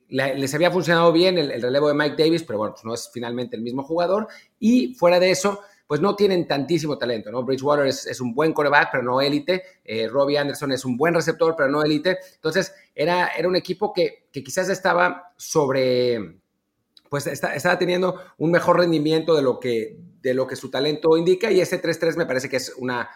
les 0.09 0.53
había 0.53 0.71
funcionado 0.71 1.11
bien 1.11 1.37
el, 1.37 1.61
relevo 1.61 1.87
de 1.87 1.93
Mike 1.93 2.15
Davis, 2.21 2.43
pero 2.43 2.59
bueno, 2.59 2.73
pues 2.73 2.85
no 2.85 2.93
es 2.93 3.09
finalmente 3.13 3.55
el 3.55 3.61
mismo 3.61 3.83
jugador. 3.83 4.27
Y 4.59 4.93
fuera 4.95 5.19
de 5.19 5.31
eso, 5.31 5.61
pues 5.87 6.01
no 6.01 6.15
tienen 6.15 6.47
tantísimo 6.47 6.97
talento, 6.97 7.31
¿no? 7.31 7.43
Bridgewater 7.43 7.87
es, 7.87 8.21
un 8.21 8.33
buen 8.33 8.53
coreback, 8.53 8.89
pero 8.91 9.03
no 9.03 9.21
élite. 9.21 9.63
Robbie 10.09 10.37
Anderson 10.37 10.71
es 10.71 10.85
un 10.85 10.97
buen 10.97 11.13
receptor, 11.13 11.55
pero 11.57 11.69
no 11.69 11.83
élite. 11.83 12.17
Entonces, 12.35 12.73
era, 12.93 13.27
era 13.27 13.47
un 13.47 13.55
equipo 13.55 13.93
que, 13.93 14.27
que 14.31 14.43
quizás 14.43 14.69
estaba 14.69 15.33
sobre 15.37 16.39
pues 17.09 17.27
está, 17.27 17.55
estaba 17.55 17.77
teniendo 17.77 18.21
un 18.37 18.51
mejor 18.51 18.77
rendimiento 18.79 19.35
de 19.35 19.41
lo 19.41 19.59
que, 19.59 19.97
de 20.21 20.33
lo 20.33 20.47
que 20.47 20.55
su 20.55 20.69
talento 20.69 21.17
indica 21.17 21.51
y 21.51 21.61
ese 21.61 21.81
3-3 21.81 22.15
me 22.17 22.25
parece 22.25 22.49
que 22.49 22.57
es 22.57 22.73
una, 22.77 23.09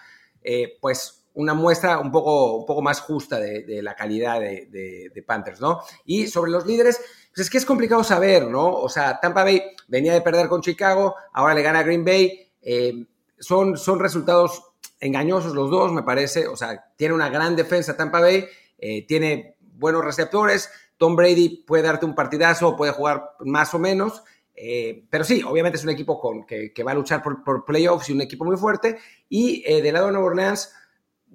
eh, 0.43 0.77
pues 0.79 1.20
una 1.33 1.53
muestra 1.53 1.99
un 1.99 2.11
poco, 2.11 2.57
un 2.57 2.65
poco 2.65 2.81
más 2.81 3.01
justa 3.01 3.39
de, 3.39 3.81
la 3.81 3.95
calidad 3.95 4.39
de, 4.39 5.23
Panthers, 5.25 5.61
¿no? 5.61 5.81
Y 6.05 6.27
sobre 6.27 6.51
los 6.51 6.65
líderes, 6.65 6.99
pues 7.29 7.45
es 7.45 7.49
que 7.49 7.57
es 7.57 7.65
complicado 7.65 8.03
saber, 8.03 8.47
¿no? 8.47 8.71
O 8.71 8.89
sea, 8.89 9.19
Tampa 9.19 9.43
Bay 9.43 9.61
venía 9.87 10.13
de 10.13 10.21
perder 10.21 10.47
con 10.47 10.61
Chicago, 10.61 11.15
ahora 11.33 11.53
le 11.53 11.61
gana 11.61 11.79
a 11.79 11.83
Green 11.83 12.03
Bay, 12.03 12.51
eh, 12.61 13.05
son, 13.39 13.77
son 13.77 13.99
resultados 13.99 14.63
engañosos 14.99 15.55
los 15.55 15.69
dos, 15.69 15.91
me 15.91 16.03
parece, 16.03 16.47
o 16.47 16.55
sea, 16.55 16.91
tiene 16.95 17.13
una 17.13 17.29
gran 17.29 17.55
defensa 17.55 17.95
Tampa 17.95 18.19
Bay, 18.19 18.45
eh, 18.77 19.05
tiene 19.07 19.55
buenos 19.59 20.03
receptores, 20.03 20.69
Tom 20.97 21.15
Brady 21.15 21.63
puede 21.65 21.83
darte 21.83 22.05
un 22.05 22.13
partidazo, 22.13 22.75
puede 22.75 22.91
jugar 22.91 23.31
más 23.39 23.73
o 23.73 23.79
menos, 23.79 24.23
eh, 24.53 25.05
pero 25.09 25.23
sí, 25.23 25.41
obviamente 25.43 25.77
es 25.77 25.83
un 25.83 25.89
equipo 25.89 26.19
con, 26.19 26.45
que, 26.45 26.83
va 26.85 26.91
a 26.91 26.95
luchar 26.95 27.23
por, 27.23 27.65
playoffs 27.65 28.09
y 28.09 28.13
un 28.13 28.21
equipo 28.21 28.45
muy 28.45 28.57
fuerte. 28.57 28.99
Y 29.27 29.63
del 29.63 29.93
lado 29.93 30.07
de 30.07 30.11
Nueva 30.11 30.27
Orleans, 30.27 30.71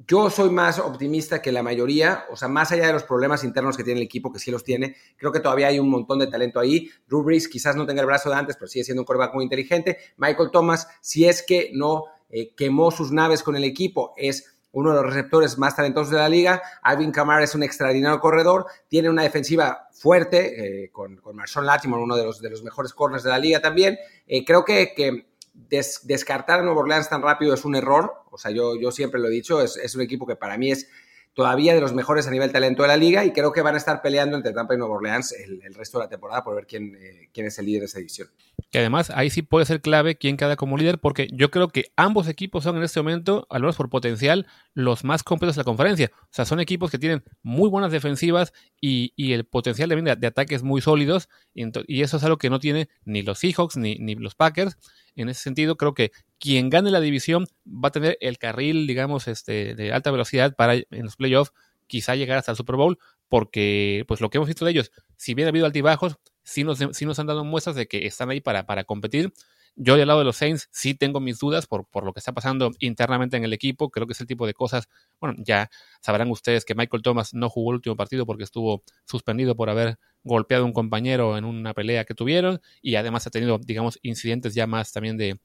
yo 0.05 0.29
soy 0.29 0.51
más 0.51 0.79
optimista 0.79 1.41
que 1.41 1.51
la 1.51 1.63
mayoría, 1.63 2.27
o 2.31 2.37
sea, 2.37 2.49
más 2.49 2.71
allá 2.71 2.87
de 2.87 2.93
los 2.93 3.05
problemas 3.05 3.45
internos 3.45 3.77
que 3.77 3.85
tiene 3.85 4.01
el 4.01 4.05
equipo, 4.05 4.31
que 4.31 4.39
sí 4.39 4.51
los 4.51 4.63
tiene, 4.63 4.97
creo 5.17 5.33
que 5.33 5.41
todavía 5.41 5.69
hay 5.69 5.79
un 5.79 5.89
montón 5.89 6.19
de 6.19 6.27
talento 6.27 6.61
ahí. 6.61 6.91
Drew 7.07 7.25
quizás 7.51 7.77
no 7.77 7.87
tenga 7.87 8.03
el 8.03 8.07
brazo 8.07 8.29
de 8.29 8.37
antes, 8.37 8.57
pero 8.57 8.69
sigue 8.69 8.85
siendo 8.85 9.03
un 9.03 9.07
quarterback 9.07 9.35
muy 9.35 9.45
inteligente. 9.45 9.97
Michael 10.19 10.51
Thomas, 10.53 10.87
si 11.01 11.25
es 11.25 11.43
que 11.43 11.71
no 11.73 12.05
eh, 12.29 12.55
quemó 12.55 12.91
sus 12.91 13.11
naves 13.11 13.43
con 13.43 13.57
el 13.57 13.65
equipo, 13.65 14.13
es 14.17 14.59
uno 14.73 14.91
de 14.91 14.97
los 14.97 15.07
receptores 15.07 15.57
más 15.57 15.75
talentosos 15.75 16.11
de 16.11 16.19
la 16.19 16.29
liga. 16.29 16.61
Alvin 16.83 17.11
Kamara 17.11 17.43
es 17.43 17.55
un 17.55 17.63
extraordinario 17.63 18.21
corredor, 18.21 18.67
tiene 18.89 19.09
una 19.09 19.23
defensiva 19.23 19.89
fuerte, 19.93 20.85
eh, 20.85 20.91
con, 20.91 21.17
con 21.17 21.35
Marshawn 21.35 21.65
Latimore, 21.65 22.03
uno 22.03 22.17
de 22.17 22.25
los, 22.25 22.43
de 22.43 22.51
los 22.51 22.63
mejores 22.63 22.93
corners 22.93 23.23
de 23.23 23.31
la 23.31 23.39
liga 23.39 23.61
también. 23.61 23.99
Eh, 24.27 24.45
creo 24.45 24.63
que, 24.63 24.93
que 24.95 25.36
descartar 25.69 26.61
a 26.61 26.63
Nueva 26.63 26.81
Orleans 26.81 27.09
tan 27.09 27.23
rápido 27.23 27.55
es 27.55 27.65
un 27.65 27.75
error, 27.75 28.13
o 28.31 28.39
sea, 28.39 28.51
yo, 28.51 28.81
yo 28.81 28.91
siempre 28.93 29.21
lo 29.21 29.29
he 29.29 29.31
dicho, 29.33 29.61
es, 29.61 29.77
es 29.77 29.95
un 29.95 30.03
equipo 30.03 30.27
que 30.27 30.37
para 30.37 30.57
mí 30.59 30.71
es 30.71 30.89
todavía 31.37 31.75
de 31.75 31.83
los 31.83 31.93
mejores 31.93 32.27
a 32.27 32.31
nivel 32.31 32.51
talento 32.51 32.81
de 32.81 32.89
la 32.89 32.97
liga 32.97 33.27
y 33.27 33.33
creo 33.33 33.53
que 33.53 33.61
van 33.61 33.75
a 33.75 33.77
estar 33.77 34.01
peleando 34.01 34.39
entre 34.39 34.55
Tampa 34.55 34.75
y 34.75 34.79
Nueva 34.79 34.95
Orleans 34.95 35.33
el, 35.33 35.75
resto 35.75 35.99
de 35.99 36.05
la 36.05 36.09
temporada 36.09 36.43
por 36.43 36.55
ver 36.57 36.67
quién, 36.67 36.97
eh, 36.99 37.29
quién 37.31 37.47
es 37.47 37.59
el 37.59 37.67
líder 37.67 37.81
de 37.81 37.87
esa 37.87 37.99
división. 37.99 38.29
Que 38.71 38.79
además 38.79 39.11
ahí 39.11 39.29
sí 39.29 39.43
puede 39.43 39.67
ser 39.67 39.83
clave 39.83 40.17
quién 40.17 40.39
queda 40.39 40.57
como 40.57 40.79
líder 40.79 40.99
porque 40.99 41.29
yo 41.31 41.51
creo 41.51 41.69
que 41.69 41.93
ambos 41.95 42.27
equipos 42.29 42.65
son 42.65 42.79
en 42.79 42.85
este 42.85 43.01
momento, 43.01 43.47
al 43.51 43.61
menos 43.61 43.77
por 43.77 43.91
potencial, 43.91 44.47
los 44.73 45.05
más 45.05 45.23
completos 45.23 45.57
de 45.57 45.61
la 45.61 45.65
conferencia. 45.65 46.11
O 46.23 46.29
sea, 46.31 46.47
son 46.47 46.59
equipos 46.59 46.91
que 46.91 46.99
tienen 46.99 47.23
muy 47.43 47.69
buenas 47.69 47.93
defensivas 47.93 48.55
y, 48.81 49.13
el 49.19 49.45
potencial 49.45 49.91
de, 49.91 50.17
de, 50.17 50.27
ataques 50.27 50.63
muy 50.63 50.81
sólidos 50.81 51.29
y, 51.53 51.67
y, 51.87 52.01
eso 52.01 52.17
es 52.17 52.25
algo 52.25 52.39
que 52.39 52.49
no 52.49 52.61
tiene 52.61 52.89
ni 53.05 53.21
los 53.21 53.41
Seahawks 53.41 53.77
ni, 53.77 53.97
ni 53.97 54.15
los 54.15 54.35
Packers. 54.35 54.79
En 55.17 55.29
ese 55.29 55.43
sentido, 55.43 55.77
creo 55.77 55.93
que 55.93 56.13
quien 56.39 56.71
gane 56.71 56.91
la 56.91 57.01
división 57.01 57.47
va 57.67 57.89
a 57.89 57.93
tener 57.93 58.19
el 58.21 58.39
carril, 58.39 58.87
digamos, 58.87 59.29
este, 59.29 59.75
de 59.75 59.93
alta 59.93 60.11
velocidad 60.11 60.55
para 60.55 60.75
en 60.75 60.87
los 60.91 61.17
playoffs 61.17 61.53
quizá 61.87 62.15
llegar 62.15 62.39
hasta 62.39 62.53
el 62.53 62.57
Super 62.57 62.77
Bowl, 62.77 62.99
porque 63.29 64.05
pues 64.09 64.21
lo 64.21 64.31
que 64.31 64.39
hemos 64.39 64.49
visto 64.49 64.65
de 64.65 64.73
ellos, 64.73 64.93
si 65.17 65.35
bien 65.35 65.47
ha 65.47 65.51
habido 65.51 65.67
altibajos, 65.67 66.19
sí 66.43 66.65
nos, 66.65 66.81
nos 66.81 67.19
han 67.19 67.27
dado 67.27 67.45
muestras 67.45 67.77
de 67.77 67.87
que 67.87 68.07
están 68.07 68.31
ahí 68.31 68.41
para, 68.41 68.67
para 68.67 68.85
competir. 68.85 69.33
Yo 69.79 69.97
del 69.97 70.09
lado 70.09 70.21
de 70.21 70.25
los 70.25 70.37
Saints 70.37 70.69
sí 70.73 70.95
tengo 70.95 71.21
mis 71.21 71.39
dudas 71.39 71.67
por, 71.67 71.87
por 71.87 72.05
lo 72.05 72.15
que 72.15 72.21
está 72.21 72.33
pasando 72.33 72.71
internamente 72.79 73.37
en 73.37 73.45
el 73.45 73.53
equipo. 73.53 73.91
Creo 73.91 74.07
que 74.07 74.15
es 74.15 74.21
el 74.21 74.27
tipo 74.27 74.47
de 74.47 74.55
cosas, 74.55 74.89
bueno, 75.21 75.37
ya 75.45 75.71
sabrán 76.01 76.31
ustedes 76.31 76.65
que 76.65 76.75
Michael 76.75 77.03
Thomas 77.03 77.35
no 77.35 77.51
jugó 77.51 77.73
el 77.73 77.77
último 77.77 77.95
partido 77.95 78.25
porque 78.25 78.45
estuvo 78.45 78.83
suspendido 79.05 79.55
por 79.55 79.69
haber 79.69 79.99
golpeado 80.23 80.65
a 80.65 80.67
un 80.67 80.73
compañero 80.73 81.37
en 81.37 81.45
una 81.45 81.75
pelea 81.75 82.05
que 82.05 82.15
tuvieron 82.15 82.61
y 82.81 82.95
además 82.95 83.27
ha 83.27 83.31
tenido, 83.31 83.59
digamos, 83.59 83.99
incidentes 84.03 84.55
ya 84.55 84.67
más 84.67 84.93
también 84.93 85.19
de, 85.19 85.41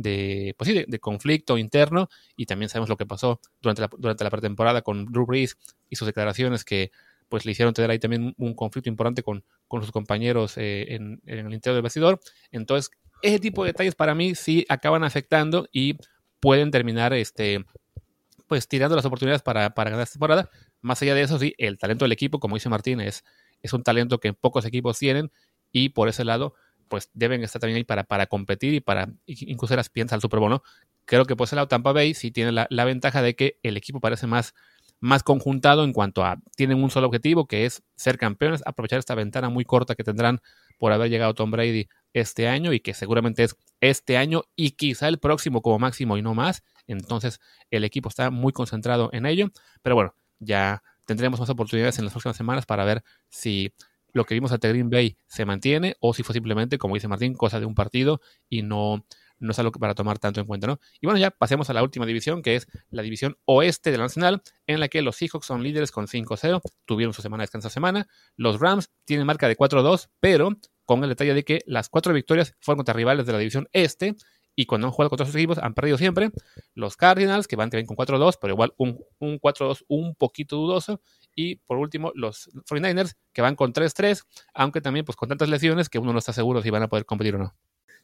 de, 0.00 0.54
pues 0.56 0.68
sí, 0.68 0.84
de, 0.86 0.98
conflicto 0.98 1.58
interno 1.58 2.08
y 2.36 2.46
también 2.46 2.68
sabemos 2.68 2.88
lo 2.88 2.96
que 2.96 3.06
pasó 3.06 3.40
durante 3.60 3.82
la, 3.82 3.90
durante 3.98 4.24
la 4.24 4.30
pretemporada 4.30 4.82
con 4.82 5.06
Drew 5.06 5.26
Brees 5.26 5.56
y 5.88 5.96
sus 5.96 6.06
declaraciones 6.06 6.64
que 6.64 6.90
pues 7.28 7.46
le 7.46 7.52
hicieron 7.52 7.72
tener 7.74 7.90
ahí 7.90 7.98
también 7.98 8.34
un 8.38 8.54
conflicto 8.54 8.88
importante 8.88 9.22
con, 9.22 9.44
con 9.68 9.82
sus 9.82 9.92
compañeros 9.92 10.56
eh, 10.56 10.94
en, 10.94 11.20
el 11.26 11.52
interior 11.52 11.74
del 11.76 11.82
vestidor. 11.82 12.20
Entonces, 12.50 12.90
ese 13.22 13.38
tipo 13.38 13.62
de 13.62 13.68
detalles 13.68 13.94
para 13.94 14.14
mí 14.14 14.34
sí 14.34 14.66
acaban 14.68 15.04
afectando 15.04 15.68
y 15.72 15.96
pueden 16.40 16.72
terminar 16.72 17.12
este, 17.12 17.64
pues 18.48 18.66
tirando 18.66 18.96
las 18.96 19.04
oportunidades 19.04 19.42
para, 19.42 19.70
para 19.74 19.90
ganar 19.90 20.02
esta 20.02 20.14
temporada. 20.14 20.50
Más 20.80 21.00
allá 21.02 21.14
de 21.14 21.22
eso, 21.22 21.38
sí, 21.38 21.54
el 21.58 21.78
talento 21.78 22.04
del 22.04 22.12
equipo, 22.12 22.40
como 22.40 22.56
dice 22.56 22.68
Martín, 22.68 23.00
es, 23.00 23.22
es 23.62 23.72
un 23.72 23.84
talento 23.84 24.18
que 24.18 24.32
pocos 24.32 24.64
equipos 24.64 24.98
tienen 24.98 25.30
y 25.70 25.90
por 25.90 26.08
ese 26.08 26.24
lado, 26.24 26.54
pues 26.90 27.08
deben 27.14 27.42
estar 27.42 27.60
también 27.60 27.76
ahí 27.76 27.84
para, 27.84 28.04
para 28.04 28.26
competir 28.26 28.74
y 28.74 28.80
para 28.80 29.08
incluso 29.26 29.74
las 29.76 29.88
piensas 29.88 30.14
al 30.14 30.20
Super 30.20 30.40
Bowl. 30.40 30.60
Creo 31.06 31.24
que 31.24 31.36
pues 31.36 31.52
el 31.52 31.68
Tampa 31.68 31.92
Bay 31.92 32.12
sí 32.14 32.30
tiene 32.32 32.52
la, 32.52 32.84
ventaja 32.84 33.22
de 33.22 33.34
que 33.34 33.58
el 33.62 33.76
equipo 33.76 34.00
parece 34.00 34.26
más, 34.26 34.54
más 34.98 35.22
conjuntado 35.22 35.84
en 35.84 35.92
cuanto 35.92 36.24
a 36.24 36.38
tienen 36.56 36.82
un 36.82 36.90
solo 36.90 37.06
objetivo 37.06 37.46
que 37.46 37.64
es 37.64 37.82
ser 37.94 38.18
campeones, 38.18 38.62
aprovechar 38.66 38.98
esta 38.98 39.14
ventana 39.14 39.48
muy 39.48 39.64
corta 39.64 39.94
que 39.94 40.04
tendrán 40.04 40.40
por 40.78 40.92
haber 40.92 41.10
llegado 41.10 41.32
Tom 41.32 41.52
Brady 41.52 41.88
este 42.12 42.48
año 42.48 42.72
y 42.72 42.80
que 42.80 42.92
seguramente 42.92 43.44
es 43.44 43.56
este 43.80 44.16
año 44.16 44.42
y 44.56 44.72
quizá 44.72 45.06
el 45.08 45.18
próximo 45.18 45.62
como 45.62 45.78
máximo 45.78 46.16
y 46.16 46.22
no 46.22 46.34
más. 46.34 46.64
Entonces 46.88 47.40
el 47.70 47.84
equipo 47.84 48.08
está 48.08 48.30
muy 48.30 48.52
concentrado 48.52 49.10
en 49.12 49.26
ello, 49.26 49.48
pero 49.82 49.94
bueno, 49.94 50.14
ya 50.40 50.82
tendremos 51.06 51.38
más 51.38 51.50
oportunidades 51.50 51.98
en 51.98 52.04
las 52.04 52.12
próximas 52.12 52.36
semanas 52.36 52.66
para 52.66 52.84
ver 52.84 53.04
si 53.28 53.72
lo 54.12 54.24
que 54.24 54.34
vimos 54.34 54.52
ante 54.52 54.68
Green 54.68 54.90
Bay 54.90 55.16
se 55.26 55.44
mantiene 55.44 55.96
o 56.00 56.14
si 56.14 56.22
fue 56.22 56.32
simplemente, 56.32 56.78
como 56.78 56.94
dice 56.94 57.08
Martín, 57.08 57.34
cosa 57.34 57.60
de 57.60 57.66
un 57.66 57.74
partido 57.74 58.20
y 58.48 58.62
no, 58.62 59.04
no 59.38 59.52
es 59.52 59.58
algo 59.58 59.72
para 59.72 59.94
tomar 59.94 60.18
tanto 60.18 60.40
en 60.40 60.46
cuenta, 60.46 60.66
¿no? 60.66 60.78
Y 61.00 61.06
bueno, 61.06 61.18
ya 61.18 61.30
pasemos 61.30 61.70
a 61.70 61.72
la 61.72 61.82
última 61.82 62.06
división, 62.06 62.42
que 62.42 62.56
es 62.56 62.68
la 62.90 63.02
división 63.02 63.36
oeste 63.46 63.90
de 63.90 63.98
la 63.98 64.04
Nacional, 64.04 64.42
en 64.66 64.80
la 64.80 64.88
que 64.88 65.02
los 65.02 65.16
Seahawks 65.16 65.46
son 65.46 65.62
líderes 65.62 65.90
con 65.90 66.06
5-0, 66.06 66.60
tuvieron 66.84 67.14
su 67.14 67.22
semana 67.22 67.42
de 67.42 67.44
descanso 67.44 67.70
semana. 67.70 68.06
Los 68.36 68.60
Rams 68.60 68.90
tienen 69.04 69.26
marca 69.26 69.48
de 69.48 69.56
4-2, 69.56 70.10
pero 70.20 70.50
con 70.84 71.02
el 71.02 71.08
detalle 71.08 71.34
de 71.34 71.44
que 71.44 71.62
las 71.66 71.88
cuatro 71.88 72.12
victorias 72.12 72.54
fueron 72.60 72.78
contra 72.78 72.94
rivales 72.94 73.24
de 73.24 73.32
la 73.32 73.38
división 73.38 73.68
este, 73.72 74.16
y 74.60 74.66
cuando 74.66 74.86
han 74.86 74.92
jugado 74.92 75.08
contra 75.08 75.24
sus 75.24 75.34
equipos 75.34 75.56
han 75.56 75.72
perdido 75.72 75.96
siempre. 75.96 76.30
Los 76.74 76.94
Cardinals, 76.98 77.48
que 77.48 77.56
van, 77.56 77.70
con 77.70 77.96
4-2, 77.96 78.36
pero 78.38 78.52
igual 78.52 78.74
un, 78.76 79.02
un 79.18 79.40
4-2 79.40 79.84
un 79.88 80.14
poquito 80.14 80.56
dudoso. 80.56 81.00
Y 81.34 81.56
por 81.56 81.78
último, 81.78 82.12
los 82.14 82.50
49ers, 82.68 83.14
que 83.32 83.40
van 83.40 83.56
con 83.56 83.72
3-3, 83.72 84.22
aunque 84.52 84.82
también 84.82 85.06
pues 85.06 85.16
con 85.16 85.30
tantas 85.30 85.48
lesiones 85.48 85.88
que 85.88 85.98
uno 85.98 86.12
no 86.12 86.18
está 86.18 86.34
seguro 86.34 86.60
si 86.60 86.68
van 86.68 86.82
a 86.82 86.88
poder 86.88 87.06
competir 87.06 87.36
o 87.36 87.38
no. 87.38 87.54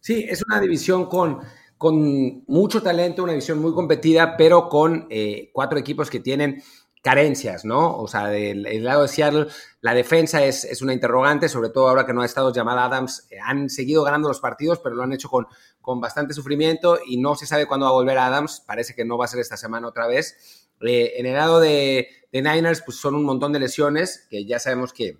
Sí, 0.00 0.24
es 0.26 0.42
una 0.46 0.59
división 0.59 1.11
con, 1.11 1.40
con 1.76 2.42
mucho 2.46 2.82
talento, 2.82 3.22
una 3.22 3.32
división 3.32 3.61
muy 3.61 3.74
competida, 3.74 4.38
pero 4.38 4.70
con 4.70 5.09
eh, 5.11 5.50
cuatro 5.52 5.78
equipos 5.78 6.09
que 6.09 6.20
tienen 6.20 6.62
carencias, 7.07 7.64
¿no? 7.64 7.96
O 7.98 8.09
sea, 8.09 8.26
del, 8.26 8.82
lado 8.82 9.02
de 9.02 9.09
Seattle, 9.09 9.46
la 9.80 9.94
defensa 9.94 10.44
es, 10.44 10.64
es, 10.64 10.82
una 10.82 10.92
interrogante, 10.92 11.48
sobre 11.48 11.68
todo 11.68 11.88
ahora 11.88 12.04
que 12.04 12.12
no 12.12 12.22
ha 12.22 12.26
estado 12.26 12.52
llamada 12.52 12.84
Adams. 12.84 13.28
Eh, 13.30 13.36
han 13.40 13.70
seguido 13.70 14.02
ganando 14.02 14.26
los 14.26 14.40
partidos, 14.40 14.80
pero 14.80 14.96
lo 14.96 15.04
han 15.04 15.12
hecho 15.12 15.28
con, 15.28 15.46
con 15.80 16.00
bastante 16.00 16.34
sufrimiento 16.34 16.98
y 17.07 17.18
no 17.18 17.36
se 17.36 17.46
sabe 17.46 17.66
cuándo 17.66 17.86
va 17.86 17.90
a 17.90 17.94
volver 17.94 18.18
Adams. 18.18 18.61
Parece 18.66 18.96
que 18.96 19.04
no 19.04 19.16
va 19.16 19.26
a 19.26 19.28
ser 19.28 19.38
esta 19.38 19.57
semana 19.57 19.86
otra 19.86 20.09
vez. 20.09 20.68
Eh, 20.80 21.12
en 21.18 21.26
el 21.26 21.34
lado 21.34 21.61
de, 21.61 22.09
de, 22.32 22.42
Niners, 22.42 22.82
pues 22.82 22.96
son 22.96 23.14
un 23.14 23.22
montón 23.22 23.52
de 23.52 23.61
lesiones 23.61 24.26
que 24.28 24.44
ya 24.44 24.59
sabemos 24.59 24.92
que, 24.92 25.16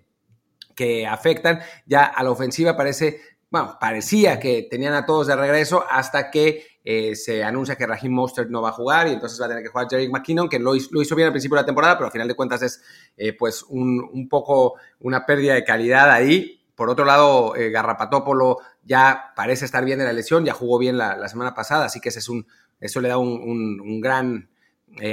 que 0.75 1.07
afectan. 1.07 1.61
Ya 1.85 2.03
a 2.03 2.21
la 2.21 2.31
ofensiva 2.31 2.75
parece 2.75 3.21
bueno, 3.49 3.77
parecía 3.79 4.39
que 4.39 4.67
tenían 4.69 4.93
a 4.93 5.05
todos 5.05 5.27
de 5.27 5.35
regreso 5.37 5.85
hasta 5.89 6.31
que 6.31 6.67
eh, 6.89 7.17
se 7.17 7.43
anuncia 7.43 7.75
que 7.75 7.85
Raheem 7.85 8.13
Mostert 8.13 8.49
no 8.49 8.61
va 8.61 8.69
a 8.69 8.71
jugar 8.71 9.09
y 9.09 9.11
entonces 9.11 9.41
va 9.41 9.47
a 9.47 9.49
tener 9.49 9.61
que 9.61 9.67
jugar 9.67 9.89
Jerry 9.89 10.07
McKinnon, 10.07 10.47
que 10.47 10.57
lo, 10.57 10.73
hizo 10.73 11.15
bien 11.17 11.25
al 11.25 11.33
principio 11.33 11.57
de 11.57 11.63
la 11.63 11.65
temporada, 11.65 11.97
pero 11.97 12.05
al 12.05 12.13
final 12.13 12.29
de 12.29 12.33
cuentas 12.33 12.61
es 12.61 12.81
eh, 13.17 13.33
pues 13.33 13.63
un, 13.63 14.29
poco 14.29 14.75
una 15.01 15.25
pérdida 15.25 15.55
de 15.55 15.65
calidad 15.65 16.09
ahí. 16.09 16.63
Por 16.75 16.89
otro 16.89 17.03
lado, 17.03 17.57
eh, 17.57 17.71
Garrapatópolo 17.71 18.59
ya 18.85 19.33
parece 19.35 19.65
estar 19.65 19.83
bien 19.83 19.99
de 19.99 20.05
la 20.05 20.13
lesión, 20.13 20.45
ya 20.45 20.53
jugó 20.53 20.77
bien 20.77 20.97
la, 20.97 21.27
semana 21.27 21.53
pasada, 21.53 21.87
así 21.87 21.99
que 21.99 22.07
ese 22.07 22.19
es 22.19 22.29
un, 22.29 22.47
eso 22.79 23.01
le 23.01 23.09
da 23.09 23.17
un, 23.17 23.99
gran 23.99 24.49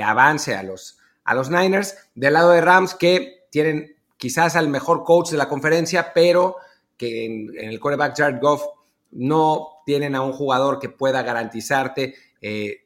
avance 0.00 0.54
a 0.54 0.62
los, 0.62 1.00
a 1.24 1.34
los 1.34 1.50
Niners. 1.50 1.96
Del 2.14 2.34
lado 2.34 2.52
de 2.52 2.60
Rams, 2.60 2.94
que 2.94 3.48
tienen 3.50 3.96
quizás 4.16 4.54
al 4.54 4.68
mejor 4.68 5.02
coach 5.02 5.30
de 5.30 5.38
la 5.38 5.48
conferencia, 5.48 6.12
pero 6.14 6.54
que 6.96 7.24
en, 7.24 7.50
el 7.56 7.80
quarterback 7.80 8.16
Jared 8.16 8.40
Goff 8.40 8.62
no 9.14 9.82
tienen 9.86 10.14
a 10.14 10.22
un 10.22 10.32
jugador 10.32 10.78
que 10.78 10.88
pueda 10.88 11.22
garantizarte 11.22 12.14
eh, 12.40 12.80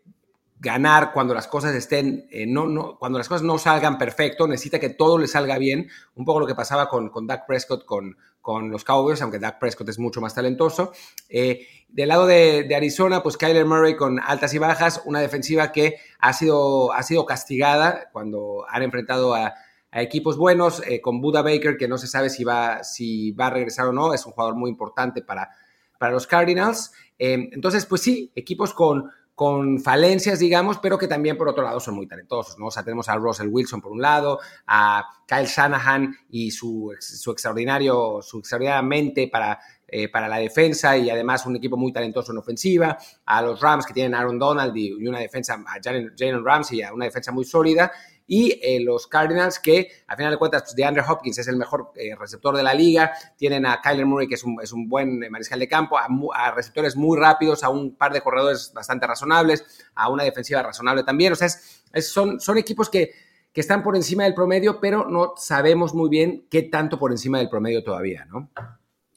ganar 0.60 1.12
cuando 1.12 1.34
las 1.34 1.46
cosas 1.46 1.74
estén, 1.74 2.26
eh, 2.30 2.44
no, 2.46 2.66
no, 2.66 2.98
cuando 2.98 3.18
las 3.18 3.28
cosas 3.28 3.42
no 3.42 3.58
salgan 3.58 3.96
perfecto, 3.96 4.48
necesita 4.48 4.80
que 4.80 4.90
todo 4.90 5.16
le 5.16 5.28
salga 5.28 5.56
bien, 5.56 5.88
un 6.16 6.24
poco 6.24 6.40
lo 6.40 6.46
que 6.46 6.54
pasaba 6.54 6.88
con, 6.88 7.10
con 7.10 7.26
Dak 7.26 7.46
Prescott 7.46 7.84
con, 7.84 8.16
con 8.40 8.70
los 8.70 8.82
Cowboys, 8.82 9.22
aunque 9.22 9.38
Dak 9.38 9.60
Prescott 9.60 9.88
es 9.88 10.00
mucho 10.00 10.20
más 10.20 10.34
talentoso. 10.34 10.92
Eh, 11.28 11.66
del 11.88 12.08
lado 12.08 12.26
de, 12.26 12.68
Arizona, 12.74 13.22
pues 13.22 13.36
Kyler 13.36 13.66
Murray 13.66 13.96
con 13.96 14.18
altas 14.18 14.52
y 14.52 14.58
bajas, 14.58 15.02
una 15.04 15.20
defensiva 15.20 15.70
que 15.70 15.96
ha 16.18 16.32
sido, 16.32 16.92
ha 16.92 17.02
sido 17.04 17.24
castigada 17.24 18.10
cuando 18.12 18.66
han 18.68 18.82
enfrentado 18.82 19.34
a, 19.34 19.54
equipos 19.90 20.36
buenos, 20.36 20.82
con 21.02 21.22
Buda 21.22 21.40
Baker, 21.40 21.78
que 21.78 21.88
no 21.88 21.96
se 21.96 22.06
sabe 22.06 22.28
si 22.28 22.44
va, 22.44 22.84
si 22.84 23.32
va 23.32 23.46
a 23.46 23.50
regresar 23.50 23.86
o 23.86 23.92
no, 23.92 24.12
es 24.12 24.26
un 24.26 24.32
jugador 24.32 24.54
muy 24.54 24.70
importante 24.70 25.22
para, 25.22 25.50
para 25.98 26.12
los 26.12 26.26
Cardinals. 26.26 26.92
Eh, 27.18 27.50
entonces, 27.52 27.84
pues 27.86 28.02
sí, 28.02 28.32
equipos 28.34 28.72
con, 28.72 29.10
con 29.38 29.78
falencias, 29.80 30.40
digamos, 30.40 30.78
pero 30.78 30.98
que 30.98 31.06
también 31.06 31.36
por 31.36 31.48
otro 31.48 31.62
lado 31.62 31.78
son 31.78 31.94
muy 31.94 32.06
talentosos. 32.06 32.56
O 32.60 32.70
sea, 32.70 32.82
tenemos 32.82 33.08
a 33.08 33.16
Russell 33.16 33.48
Wilson 33.48 33.80
por 33.80 33.92
un 33.92 34.02
lado, 34.02 34.40
a 34.66 35.04
Kyle 35.26 35.46
Shanahan 35.46 36.12
y 36.30 36.50
su, 36.50 36.92
su 36.98 37.30
extraordinario, 37.30 38.20
su 38.22 38.38
extraordinaria 38.40 38.82
mente 38.82 39.28
para, 39.28 39.60
eh, 39.86 40.08
para 40.08 40.26
la 40.26 40.38
defensa 40.38 40.96
y 40.96 41.08
además 41.08 41.46
un 41.46 41.54
equipo 41.54 41.76
muy 41.76 41.92
talentoso 41.92 42.32
en 42.32 42.38
ofensiva, 42.38 42.98
a 43.26 43.40
los 43.42 43.60
Rams 43.60 43.86
que 43.86 43.94
tienen 43.94 44.14
Aaron 44.14 44.38
Donald 44.38 44.76
y, 44.76 44.92
una 44.92 45.20
defensa, 45.20 45.54
a 45.54 45.80
Jalen 45.82 46.44
Ramsey, 46.44 46.82
a 46.82 46.92
una 46.92 47.04
defensa 47.04 47.30
muy 47.30 47.44
sólida, 47.44 47.92
y 48.28 48.60
eh, 48.62 48.78
los 48.84 49.06
Cardinals 49.08 49.58
que 49.58 49.90
a 50.06 50.14
final 50.14 50.30
de 50.30 50.36
cuentas 50.36 50.62
pues, 50.62 50.76
DeAndre 50.76 51.02
Hopkins 51.08 51.38
es 51.38 51.48
el 51.48 51.56
mejor 51.56 51.90
eh, 51.96 52.14
receptor 52.14 52.54
de 52.54 52.62
la 52.62 52.74
liga, 52.74 53.12
tienen 53.36 53.66
a 53.66 53.80
Kyler 53.80 54.06
Murray 54.06 54.28
que 54.28 54.34
es 54.34 54.44
un, 54.44 54.60
es 54.62 54.72
un 54.72 54.88
buen 54.88 55.24
eh, 55.24 55.30
mariscal 55.30 55.58
de 55.58 55.66
campo, 55.66 55.96
a, 55.98 56.50
receptores 56.52 56.94
muy 56.94 57.18
rápidos, 57.18 57.64
a 57.64 57.70
un 57.70 57.96
par 57.96 58.12
de 58.12 58.20
corredores 58.20 58.70
bastante 58.74 59.06
razonables, 59.06 59.64
a 59.94 60.10
una 60.10 60.22
defensiva 60.22 60.62
razonable 60.62 61.02
también, 61.02 61.32
o 61.32 61.36
sea, 61.36 61.48
son, 61.48 62.38
son 62.38 62.58
equipos 62.58 62.90
que, 62.90 63.12
que 63.52 63.62
están 63.62 63.82
por 63.82 63.96
encima 63.96 64.24
del 64.24 64.34
promedio, 64.34 64.78
pero 64.78 65.08
no 65.08 65.32
sabemos 65.36 65.94
muy 65.94 66.10
bien 66.10 66.46
qué 66.50 66.62
tanto 66.62 66.98
por 66.98 67.10
encima 67.10 67.38
del 67.38 67.48
promedio 67.48 67.82
todavía, 67.82 68.26
¿no? 68.26 68.50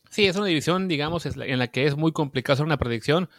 Sí, 0.09 0.25
es 0.25 0.35
una 0.35 0.47
división, 0.47 0.87
digamos, 0.87 1.25
en 1.25 1.59
la 1.59 1.67
que 1.67 1.85
es 1.85 1.95
muy 1.95 2.11
complicado 2.11 2.53
hacer 2.53 2.65
una 2.65 2.77
predicción 2.77 3.29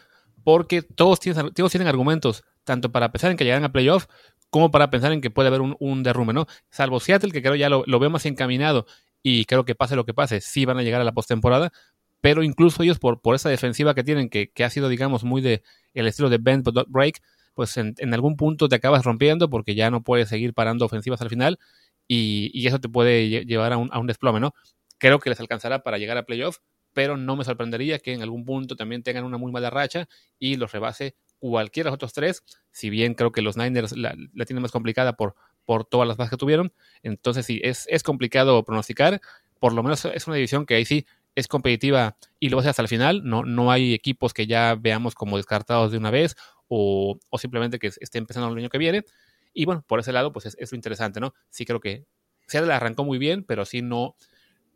porque 0.44 0.82
todos 0.82 1.20
tienen, 1.20 1.52
todos 1.52 1.70
tienen 1.70 1.88
argumentos, 1.88 2.44
tanto 2.64 2.90
para 2.92 3.12
pensar 3.12 3.30
en 3.30 3.36
que 3.36 3.44
llegan 3.44 3.64
a 3.64 3.72
playoff 3.72 4.06
como 4.52 4.70
para 4.70 4.90
pensar 4.90 5.12
en 5.12 5.22
que 5.22 5.30
puede 5.30 5.48
haber 5.48 5.62
un, 5.62 6.02
derrumbe, 6.02 6.34
¿no? 6.34 6.46
Salvo 6.68 7.00
Seattle, 7.00 7.32
que 7.32 7.40
creo 7.40 7.54
ya 7.54 7.70
lo, 7.70 7.84
lo, 7.86 7.98
veo 7.98 8.10
más 8.10 8.26
encaminado 8.26 8.84
y 9.22 9.46
creo 9.46 9.64
que 9.64 9.74
pase 9.74 9.96
lo 9.96 10.04
que 10.04 10.12
pase, 10.12 10.42
sí 10.42 10.66
van 10.66 10.76
a 10.76 10.82
llegar 10.82 11.00
a 11.00 11.04
la 11.04 11.12
postemporada, 11.12 11.72
pero 12.20 12.42
incluso 12.42 12.82
ellos 12.82 12.98
por, 12.98 13.18
esa 13.34 13.48
defensiva 13.48 13.94
que 13.94 14.04
tienen, 14.04 14.28
que, 14.28 14.50
que, 14.50 14.62
ha 14.62 14.68
sido, 14.68 14.90
digamos, 14.90 15.24
muy 15.24 15.40
de 15.40 15.62
el 15.94 16.06
estilo 16.06 16.28
de 16.28 16.36
bend 16.36 16.64
but 16.64 16.74
not 16.74 16.86
break, 16.90 17.22
pues 17.54 17.78
en, 17.78 17.94
algún 18.12 18.36
punto 18.36 18.68
te 18.68 18.76
acabas 18.76 19.04
rompiendo 19.06 19.48
porque 19.48 19.74
ya 19.74 19.90
no 19.90 20.02
puedes 20.02 20.28
seguir 20.28 20.52
parando 20.52 20.84
ofensivas 20.84 21.22
al 21.22 21.30
final 21.30 21.58
y, 22.06 22.50
y 22.52 22.66
eso 22.66 22.78
te 22.78 22.90
puede 22.90 23.46
llevar 23.46 23.72
a 23.72 23.78
un, 23.78 23.88
a 23.90 24.00
un 24.00 24.06
desplome, 24.06 24.38
¿no? 24.38 24.52
Creo 24.98 25.18
que 25.18 25.30
les 25.30 25.40
alcanzará 25.40 25.82
para 25.82 25.96
llegar 25.96 26.18
a 26.18 26.26
playoff, 26.26 26.58
pero 26.92 27.16
no 27.16 27.36
me 27.36 27.44
sorprendería 27.44 28.00
que 28.00 28.12
en 28.12 28.20
algún 28.20 28.44
punto 28.44 28.76
también 28.76 29.02
tengan 29.02 29.24
una 29.24 29.38
muy 29.38 29.50
mala 29.50 29.70
racha 29.70 30.08
y 30.38 30.56
los 30.56 30.72
rebase 30.72 31.16
cualquiera 31.42 31.88
de 31.88 31.90
los 31.90 31.96
otros 31.96 32.12
tres, 32.12 32.44
si 32.70 32.88
bien 32.88 33.14
creo 33.14 33.32
que 33.32 33.42
los 33.42 33.56
Niners 33.56 33.96
la, 33.96 34.14
tienen 34.46 34.62
más 34.62 34.70
complicada 34.70 35.16
por, 35.16 35.34
por 35.64 35.84
todas 35.84 36.06
las 36.06 36.16
bajas 36.16 36.30
que 36.30 36.36
tuvieron, 36.36 36.72
entonces 37.02 37.44
sí, 37.44 37.60
es, 37.64 37.86
es 37.90 38.04
complicado 38.04 38.64
pronosticar, 38.64 39.20
por 39.58 39.72
lo 39.72 39.82
menos 39.82 40.04
es 40.04 40.26
una 40.28 40.36
división 40.36 40.66
que 40.66 40.76
ahí 40.76 40.84
sí 40.84 41.04
es 41.34 41.48
competitiva 41.48 42.16
y 42.38 42.48
lo 42.48 42.58
va 42.58 42.64
a 42.64 42.70
hasta 42.70 42.82
el 42.82 42.86
final, 42.86 43.22
no, 43.24 43.42
no 43.42 43.72
hay 43.72 43.92
equipos 43.92 44.32
que 44.32 44.46
ya 44.46 44.76
veamos 44.78 45.16
como 45.16 45.36
descartados 45.36 45.90
de 45.90 45.98
una 45.98 46.12
vez 46.12 46.36
o, 46.68 47.18
o 47.28 47.38
simplemente 47.38 47.80
que 47.80 47.88
esté 47.88 48.18
empezando 48.18 48.48
el 48.48 48.58
año 48.58 48.68
que 48.68 48.78
viene, 48.78 49.04
y 49.52 49.64
bueno, 49.64 49.84
por 49.84 49.98
ese 49.98 50.12
lado 50.12 50.32
pues 50.32 50.46
es, 50.46 50.56
es 50.60 50.70
lo 50.70 50.76
interesante, 50.76 51.18
¿no? 51.18 51.34
Sí 51.50 51.64
creo 51.64 51.80
que 51.80 52.06
Seattle 52.46 52.72
arrancó 52.72 53.04
muy 53.04 53.18
bien, 53.18 53.42
pero 53.42 53.64
sí 53.64 53.82
no, 53.82 54.14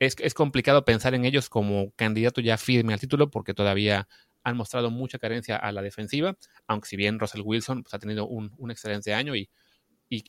es, 0.01 0.17
es, 0.19 0.35
complicado 0.35 0.85
pensar 0.85 1.15
en 1.15 1.25
ellos 1.25 1.49
como 1.49 1.93
candidato 1.93 2.41
ya 2.41 2.59
firme 2.59 2.93
al 2.93 3.01
título 3.01 3.31
porque 3.31 3.55
todavía 3.55 4.09
han 4.47 4.57
mostrado 4.57 4.93
mucha 4.93 5.19
carencia 5.19 5.57
a 5.57 5.73
la 5.73 5.83
defensiva, 5.83 6.39
aunque 6.69 6.89
si 6.89 6.97
bien 6.97 7.19
Russell 7.19 7.43
Wilson 7.45 7.83
pues, 7.83 7.93
ha 7.95 7.99
tenido 7.99 8.29
un, 8.29 8.53
un, 8.59 8.71
excelente 8.71 9.13
año 9.13 9.35
y, 9.35 9.51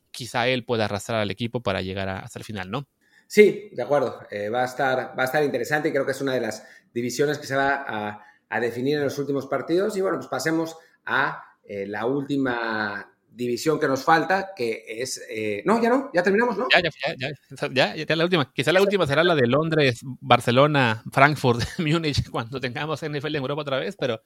quizá 0.09 0.47
él 0.47 0.65
pueda 0.65 0.85
arrastrar 0.85 1.21
al 1.21 1.29
equipo 1.29 1.61
para 1.61 1.83
llegar 1.83 2.09
a, 2.09 2.19
hasta 2.21 2.39
el 2.39 2.45
final, 2.45 2.71
¿no? 2.71 2.87
Sí, 3.27 3.69
de 3.73 3.83
acuerdo. 3.83 4.21
Eh, 4.31 4.49
va, 4.49 4.63
a 4.63 4.65
estar, 4.65 5.13
va 5.15 5.21
a 5.21 5.25
estar 5.25 5.43
interesante 5.43 5.89
y 5.89 5.91
creo 5.91 6.03
que 6.03 6.13
es 6.13 6.21
una 6.21 6.33
de 6.33 6.41
las 6.41 6.65
divisiones 6.91 7.37
que 7.37 7.45
se 7.45 7.55
va 7.55 7.85
a, 7.87 8.25
a 8.49 8.59
definir 8.59 8.97
en 8.97 9.03
los 9.03 9.19
últimos 9.19 9.45
partidos. 9.45 9.95
Y 9.95 10.01
bueno, 10.01 10.17
pues 10.17 10.29
pasemos 10.29 10.75
a 11.05 11.43
eh, 11.63 11.85
la 11.85 12.07
última 12.07 13.15
división 13.37 13.79
que 13.79 13.87
nos 13.87 14.03
falta, 14.03 14.53
que 14.55 14.83
es... 14.87 15.23
Eh, 15.29 15.61
no, 15.63 15.81
ya 15.81 15.89
no, 15.89 16.09
ya 16.13 16.23
terminamos, 16.23 16.57
¿no? 16.57 16.67
Ya, 16.73 16.81
ya, 16.81 16.89
ya, 17.17 17.29
ya, 17.71 17.95
ya, 17.95 18.05
ya 18.05 18.15
la 18.15 18.23
última. 18.23 18.51
Quizá 18.51 18.71
la 18.71 18.81
última 18.81 19.05
será 19.05 19.23
la 19.23 19.35
de 19.35 19.45
Londres, 19.47 20.01
Barcelona, 20.03 21.03
Frankfurt, 21.11 21.61
Múnich, 21.79 22.29
cuando 22.29 22.59
tengamos 22.59 23.01
NFL 23.01 23.35
en 23.35 23.35
Europa 23.35 23.61
otra 23.61 23.77
vez, 23.77 23.95
pero 23.97 24.21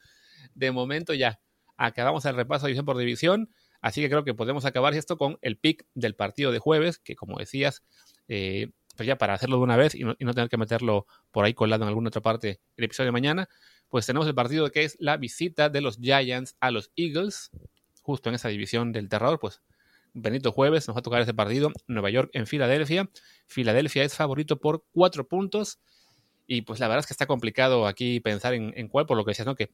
de 0.56 0.72
momento 0.72 1.14
ya 1.14 1.40
acabamos 1.78 2.26
el 2.26 2.36
repaso 2.36 2.68
división 2.68 2.86
por 2.86 2.98
división, 2.98 3.50
así 3.82 4.02
que 4.02 4.10
creo 4.10 4.24
que 4.24 4.34
podemos 4.34 4.66
acabar 4.66 4.94
esto 4.94 5.18
con 5.18 5.38
el 5.42 5.58
pick 5.58 5.86
del 5.94 6.16
partido 6.16 6.52
de 6.52 6.60
jueves, 6.60 7.00
que 7.00 7.16
como 7.16 7.38
decías, 7.38 7.84
eh, 8.30 8.72
pues 8.96 9.08
ya 9.08 9.18
para 9.18 9.34
hacerlo 9.34 9.58
de 9.58 9.64
una 9.64 9.76
vez 9.76 9.94
y 9.94 10.04
no, 10.04 10.16
y 10.18 10.26
no 10.26 10.34
tener 10.34 10.50
que 10.50 10.58
meterlo 10.58 11.06
por 11.32 11.44
ahí 11.44 11.54
colado 11.54 11.84
en 11.84 11.90
alguna 11.90 12.08
otra 12.08 12.22
parte 12.22 12.62
el 12.78 12.86
episodio 12.86 13.08
de 13.08 13.14
mañana, 13.14 13.50
pues 13.90 14.06
tenemos 14.06 14.28
el 14.28 14.36
partido 14.36 14.72
que 14.72 14.86
es 14.86 14.96
la 15.00 15.18
visita 15.18 15.70
de 15.70 15.82
los 15.82 15.98
Giants 15.98 16.56
a 16.62 16.72
los 16.72 16.92
Eagles, 16.96 17.52
justo 18.02 18.30
en 18.30 18.36
esa 18.36 18.50
división 18.50 18.92
del 18.92 19.10
terror, 19.10 19.40
pues 19.40 19.62
Benito 20.14 20.52
Jueves 20.52 20.88
nos 20.88 20.96
va 20.96 21.00
a 21.00 21.04
tocar 21.04 21.22
ese 21.22 21.34
partido. 21.34 21.72
Nueva 21.88 22.10
York 22.10 22.30
en 22.34 22.48
Filadelfia. 22.48 23.10
Filadelfia 23.48 24.04
es 24.04 24.16
favorito 24.16 24.60
por 24.60 24.86
cuatro 24.92 25.28
puntos. 25.28 25.80
Y 26.48 26.64
pues 26.64 26.80
la 26.80 26.88
verdad 26.88 27.00
es 27.00 27.08
que 27.08 27.14
está 27.14 27.28
complicado 27.28 27.88
aquí 27.88 28.20
pensar 28.20 28.54
en, 28.54 28.88
cuál, 28.90 29.06
por 29.06 29.16
lo 29.16 29.24
que 29.24 29.32
decías, 29.32 29.46
¿no? 29.46 29.56
Que 29.56 29.72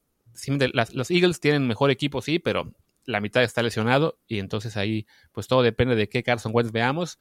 los 0.94 1.10
Eagles 1.10 1.40
tienen 1.40 1.68
mejor 1.68 1.90
equipo, 1.90 2.22
sí, 2.22 2.38
pero 2.38 2.72
la 3.06 3.20
mitad 3.20 3.42
está 3.42 3.64
lesionado. 3.64 4.20
Y 4.28 4.40
entonces 4.40 4.78
ahí, 4.78 5.08
pues 5.32 5.48
todo 5.48 5.64
depende 5.64 5.96
de 5.96 6.08
qué 6.08 6.22
Carson 6.22 6.52
Wentz 6.54 6.72
veamos. 6.72 7.18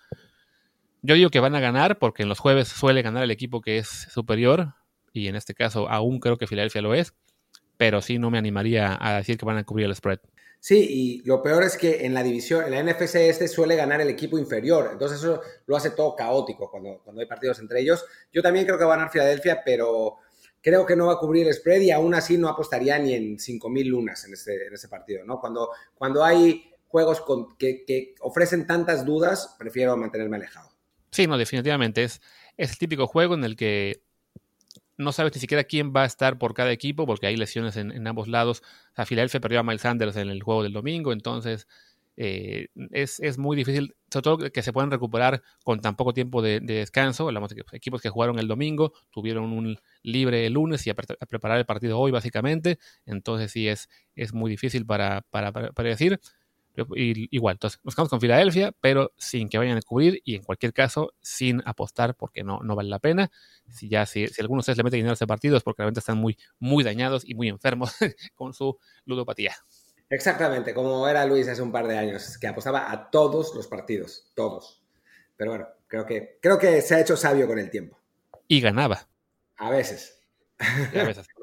Yo 1.00 1.14
digo 1.14 1.30
que 1.30 1.40
van 1.40 1.54
a 1.54 1.60
ganar 1.60 1.98
porque 1.98 2.22
en 2.22 2.28
los 2.28 2.38
jueves 2.38 2.68
suele 2.68 3.00
ganar 3.00 3.22
el 3.22 3.30
equipo 3.30 3.62
que 3.62 3.78
es 3.78 3.88
superior. 4.12 4.74
Y 5.12 5.28
en 5.28 5.36
este 5.36 5.54
caso 5.54 5.88
aún 5.88 6.20
creo 6.20 6.36
que 6.36 6.46
Filadelfia 6.46 6.82
lo 6.82 6.92
es. 6.92 7.14
Pero 7.78 8.02
sí 8.02 8.18
no 8.18 8.30
me 8.30 8.38
animaría 8.38 8.98
a 9.00 9.16
decir 9.16 9.38
que 9.38 9.46
van 9.46 9.56
a 9.56 9.64
cubrir 9.64 9.86
el 9.86 9.94
spread. 9.94 10.18
Sí, 10.60 10.86
y 10.88 11.22
lo 11.26 11.42
peor 11.42 11.62
es 11.62 11.76
que 11.76 12.04
en 12.04 12.14
la 12.14 12.22
división, 12.22 12.64
en 12.64 12.72
la 12.72 12.82
NFC 12.82 13.16
este 13.16 13.46
suele 13.46 13.76
ganar 13.76 14.00
el 14.00 14.08
equipo 14.08 14.38
inferior, 14.38 14.90
entonces 14.92 15.18
eso 15.18 15.40
lo 15.66 15.76
hace 15.76 15.90
todo 15.90 16.16
caótico 16.16 16.70
cuando, 16.70 17.00
cuando 17.04 17.20
hay 17.20 17.28
partidos 17.28 17.60
entre 17.60 17.80
ellos. 17.80 18.04
Yo 18.32 18.42
también 18.42 18.66
creo 18.66 18.76
que 18.78 18.84
va 18.84 18.94
a 18.94 18.96
ganar 18.96 19.12
Filadelfia, 19.12 19.62
pero 19.64 20.18
creo 20.60 20.84
que 20.84 20.96
no 20.96 21.06
va 21.06 21.12
a 21.12 21.18
cubrir 21.18 21.46
el 21.46 21.54
spread 21.54 21.80
y 21.82 21.92
aún 21.92 22.14
así 22.14 22.36
no 22.36 22.48
apostaría 22.48 22.98
ni 22.98 23.14
en 23.14 23.36
5.000 23.36 23.86
lunas 23.86 24.24
en 24.24 24.32
ese, 24.32 24.66
en 24.66 24.74
ese 24.74 24.88
partido, 24.88 25.24
¿no? 25.24 25.38
Cuando, 25.38 25.70
cuando 25.94 26.24
hay 26.24 26.72
juegos 26.88 27.20
con, 27.20 27.56
que, 27.56 27.84
que, 27.84 28.16
ofrecen 28.20 28.66
tantas 28.66 29.04
dudas, 29.04 29.54
prefiero 29.58 29.96
mantenerme 29.96 30.36
alejado. 30.36 30.70
Sí, 31.12 31.28
no, 31.28 31.38
definitivamente. 31.38 32.02
Es, 32.02 32.20
es 32.56 32.70
el 32.70 32.78
típico 32.78 33.06
juego 33.06 33.34
en 33.34 33.44
el 33.44 33.54
que 33.54 34.02
no 34.98 35.12
sabes 35.12 35.34
ni 35.34 35.40
siquiera 35.40 35.64
quién 35.64 35.92
va 35.94 36.02
a 36.02 36.06
estar 36.06 36.38
por 36.38 36.54
cada 36.54 36.72
equipo, 36.72 37.06
porque 37.06 37.26
hay 37.26 37.36
lesiones 37.36 37.76
en, 37.76 37.92
en 37.92 38.06
ambos 38.06 38.28
lados. 38.28 38.62
O 38.92 38.94
sea, 38.96 39.06
Philadelphia 39.06 39.40
perdió 39.40 39.60
a 39.60 39.62
Miles 39.62 39.82
Sanders 39.82 40.16
en 40.16 40.28
el 40.28 40.42
juego 40.42 40.62
del 40.62 40.72
domingo, 40.72 41.12
entonces 41.12 41.66
eh, 42.18 42.68
es, 42.92 43.20
es, 43.20 43.36
muy 43.36 43.56
difícil, 43.56 43.94
sobre 44.10 44.22
todo 44.22 44.38
que 44.50 44.62
se 44.62 44.72
puedan 44.72 44.90
recuperar 44.90 45.42
con 45.64 45.80
tan 45.80 45.96
poco 45.96 46.14
tiempo 46.14 46.40
de, 46.40 46.60
de 46.60 46.74
descanso. 46.74 47.26
Hablamos 47.26 47.50
de 47.50 47.62
equipos 47.72 48.00
que 48.00 48.08
jugaron 48.08 48.38
el 48.38 48.48
domingo, 48.48 48.92
tuvieron 49.10 49.52
un 49.52 49.78
libre 50.02 50.46
el 50.46 50.54
lunes 50.54 50.86
y 50.86 50.90
a, 50.90 50.94
a, 50.94 51.26
preparar 51.26 51.58
el 51.58 51.66
partido 51.66 51.98
hoy, 51.98 52.10
básicamente. 52.10 52.78
Entonces, 53.04 53.52
sí, 53.52 53.68
es, 53.68 53.88
es 54.14 54.32
muy 54.32 54.50
difícil 54.50 54.86
para, 54.86 55.22
para, 55.30 55.52
para, 55.52 55.72
para 55.72 55.88
decir. 55.90 56.20
Y, 56.94 57.28
igual, 57.34 57.54
entonces 57.54 57.80
nos 57.84 57.94
quedamos 57.94 58.10
con 58.10 58.20
Filadelfia, 58.20 58.72
pero 58.80 59.12
sin 59.16 59.48
que 59.48 59.58
vayan 59.58 59.78
a 59.78 59.82
cubrir 59.82 60.20
y 60.24 60.34
en 60.34 60.42
cualquier 60.42 60.72
caso 60.72 61.14
sin 61.20 61.62
apostar 61.64 62.14
porque 62.14 62.44
no, 62.44 62.60
no 62.62 62.76
vale 62.76 62.88
la 62.88 62.98
pena. 62.98 63.30
Si 63.68 63.88
ya 63.88 64.06
si, 64.06 64.26
si 64.28 64.40
algunos 64.40 64.66
de 64.66 64.72
ustedes 64.72 64.78
le 64.78 64.84
meten 64.84 64.98
dinero 64.98 65.12
a 65.12 65.14
ese 65.14 65.26
partido 65.26 65.56
es 65.56 65.62
porque 65.62 65.82
realmente 65.82 66.00
están 66.00 66.18
muy, 66.18 66.38
muy 66.58 66.84
dañados 66.84 67.22
y 67.24 67.34
muy 67.34 67.48
enfermos 67.48 67.94
con 68.34 68.52
su 68.52 68.78
ludopatía. 69.04 69.56
Exactamente, 70.08 70.72
como 70.72 71.08
era 71.08 71.24
Luis 71.26 71.48
hace 71.48 71.62
un 71.62 71.72
par 71.72 71.88
de 71.88 71.98
años, 71.98 72.38
que 72.38 72.46
apostaba 72.46 72.92
a 72.92 73.10
todos 73.10 73.54
los 73.54 73.66
partidos, 73.66 74.30
todos. 74.34 74.82
Pero 75.36 75.50
bueno, 75.50 75.66
creo 75.88 76.06
que, 76.06 76.38
creo 76.40 76.58
que 76.58 76.80
se 76.80 76.94
ha 76.94 77.00
hecho 77.00 77.16
sabio 77.16 77.46
con 77.46 77.58
el 77.58 77.70
tiempo. 77.70 77.98
Y 78.46 78.60
ganaba. 78.60 79.08
A 79.56 79.70
veces. 79.70 80.20
a 80.58 81.04
veces. 81.04 81.26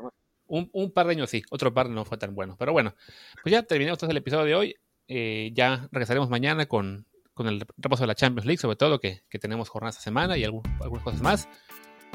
Un, 0.45 0.69
un, 0.73 0.91
par 0.91 1.07
de 1.07 1.13
años 1.13 1.31
sí, 1.31 1.41
otro 1.49 1.73
par 1.73 1.89
no 1.89 2.05
fue 2.05 2.17
tan 2.17 2.35
bueno. 2.35 2.55
Pero 2.59 2.73
bueno, 2.73 2.93
pues 3.41 3.51
ya 3.53 3.63
terminamos 3.63 4.03
el 4.03 4.17
episodio 4.17 4.45
de 4.45 4.53
hoy. 4.53 4.75
Eh, 5.15 5.51
ya 5.53 5.87
regresaremos 5.91 6.31
mañana 6.31 6.65
con, 6.65 7.05
con, 7.35 7.47
el 7.47 7.63
repaso 7.77 8.01
de 8.01 8.07
la 8.07 8.15
Champions 8.15 8.47
League, 8.47 8.57
sobre 8.57 8.77
todo, 8.77 8.99
que, 8.99 9.21
que 9.29 9.37
tenemos 9.37 9.69
jornada 9.69 9.91
esta 9.91 10.01
semana 10.01 10.39
y 10.39 10.43
algún, 10.43 10.63
algunas 10.81 11.03
cosas 11.03 11.21
más. 11.21 11.47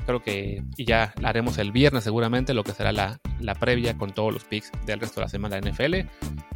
Creo 0.04 0.20
que 0.20 0.64
y 0.76 0.84
ya 0.84 1.14
haremos 1.22 1.58
el 1.58 1.70
viernes 1.70 2.02
seguramente 2.02 2.54
lo 2.54 2.64
que 2.64 2.72
será 2.72 2.90
la, 2.90 3.20
la, 3.40 3.54
previa 3.54 3.96
con 3.96 4.12
todos 4.12 4.32
los 4.32 4.44
picks 4.44 4.72
del 4.84 4.98
resto 4.98 5.20
de 5.20 5.26
la 5.26 5.28
semana 5.28 5.60
de 5.60 5.70
NFL. 5.70 6.08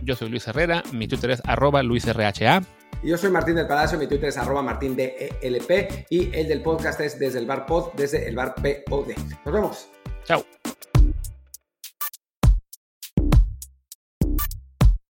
Yo 0.03 0.17
soy 0.17 0.31
Luis 0.31 0.49
Herrera, 0.49 0.83
mi 0.93 1.07
Twitter 1.07 1.31
es 1.31 1.43
arroba 1.45 1.83
luisrha. 1.85 2.33
Y 3.05 3.09
yo 3.09 3.17
soy 3.17 3.31
Martín 3.31 3.55
del 3.55 3.69
Palacio, 3.69 3.97
mi 3.97 4.09
Twitter 4.09 4.29
es 4.29 4.37
arroba 4.37 4.63
martindelp 4.63 5.15
y 6.11 6.35
el 6.35 6.49
del 6.49 6.63
podcast 6.63 7.01
es 7.01 7.19
desde 7.21 7.39
el 7.39 7.47
bar 7.47 7.67
pod, 7.67 7.93
desde 7.95 8.29
el 8.29 8.35
bar 8.35 8.55
POD. 8.55 9.13
Nos 9.45 9.55
vemos. 9.55 9.89
Chao. 10.25 10.45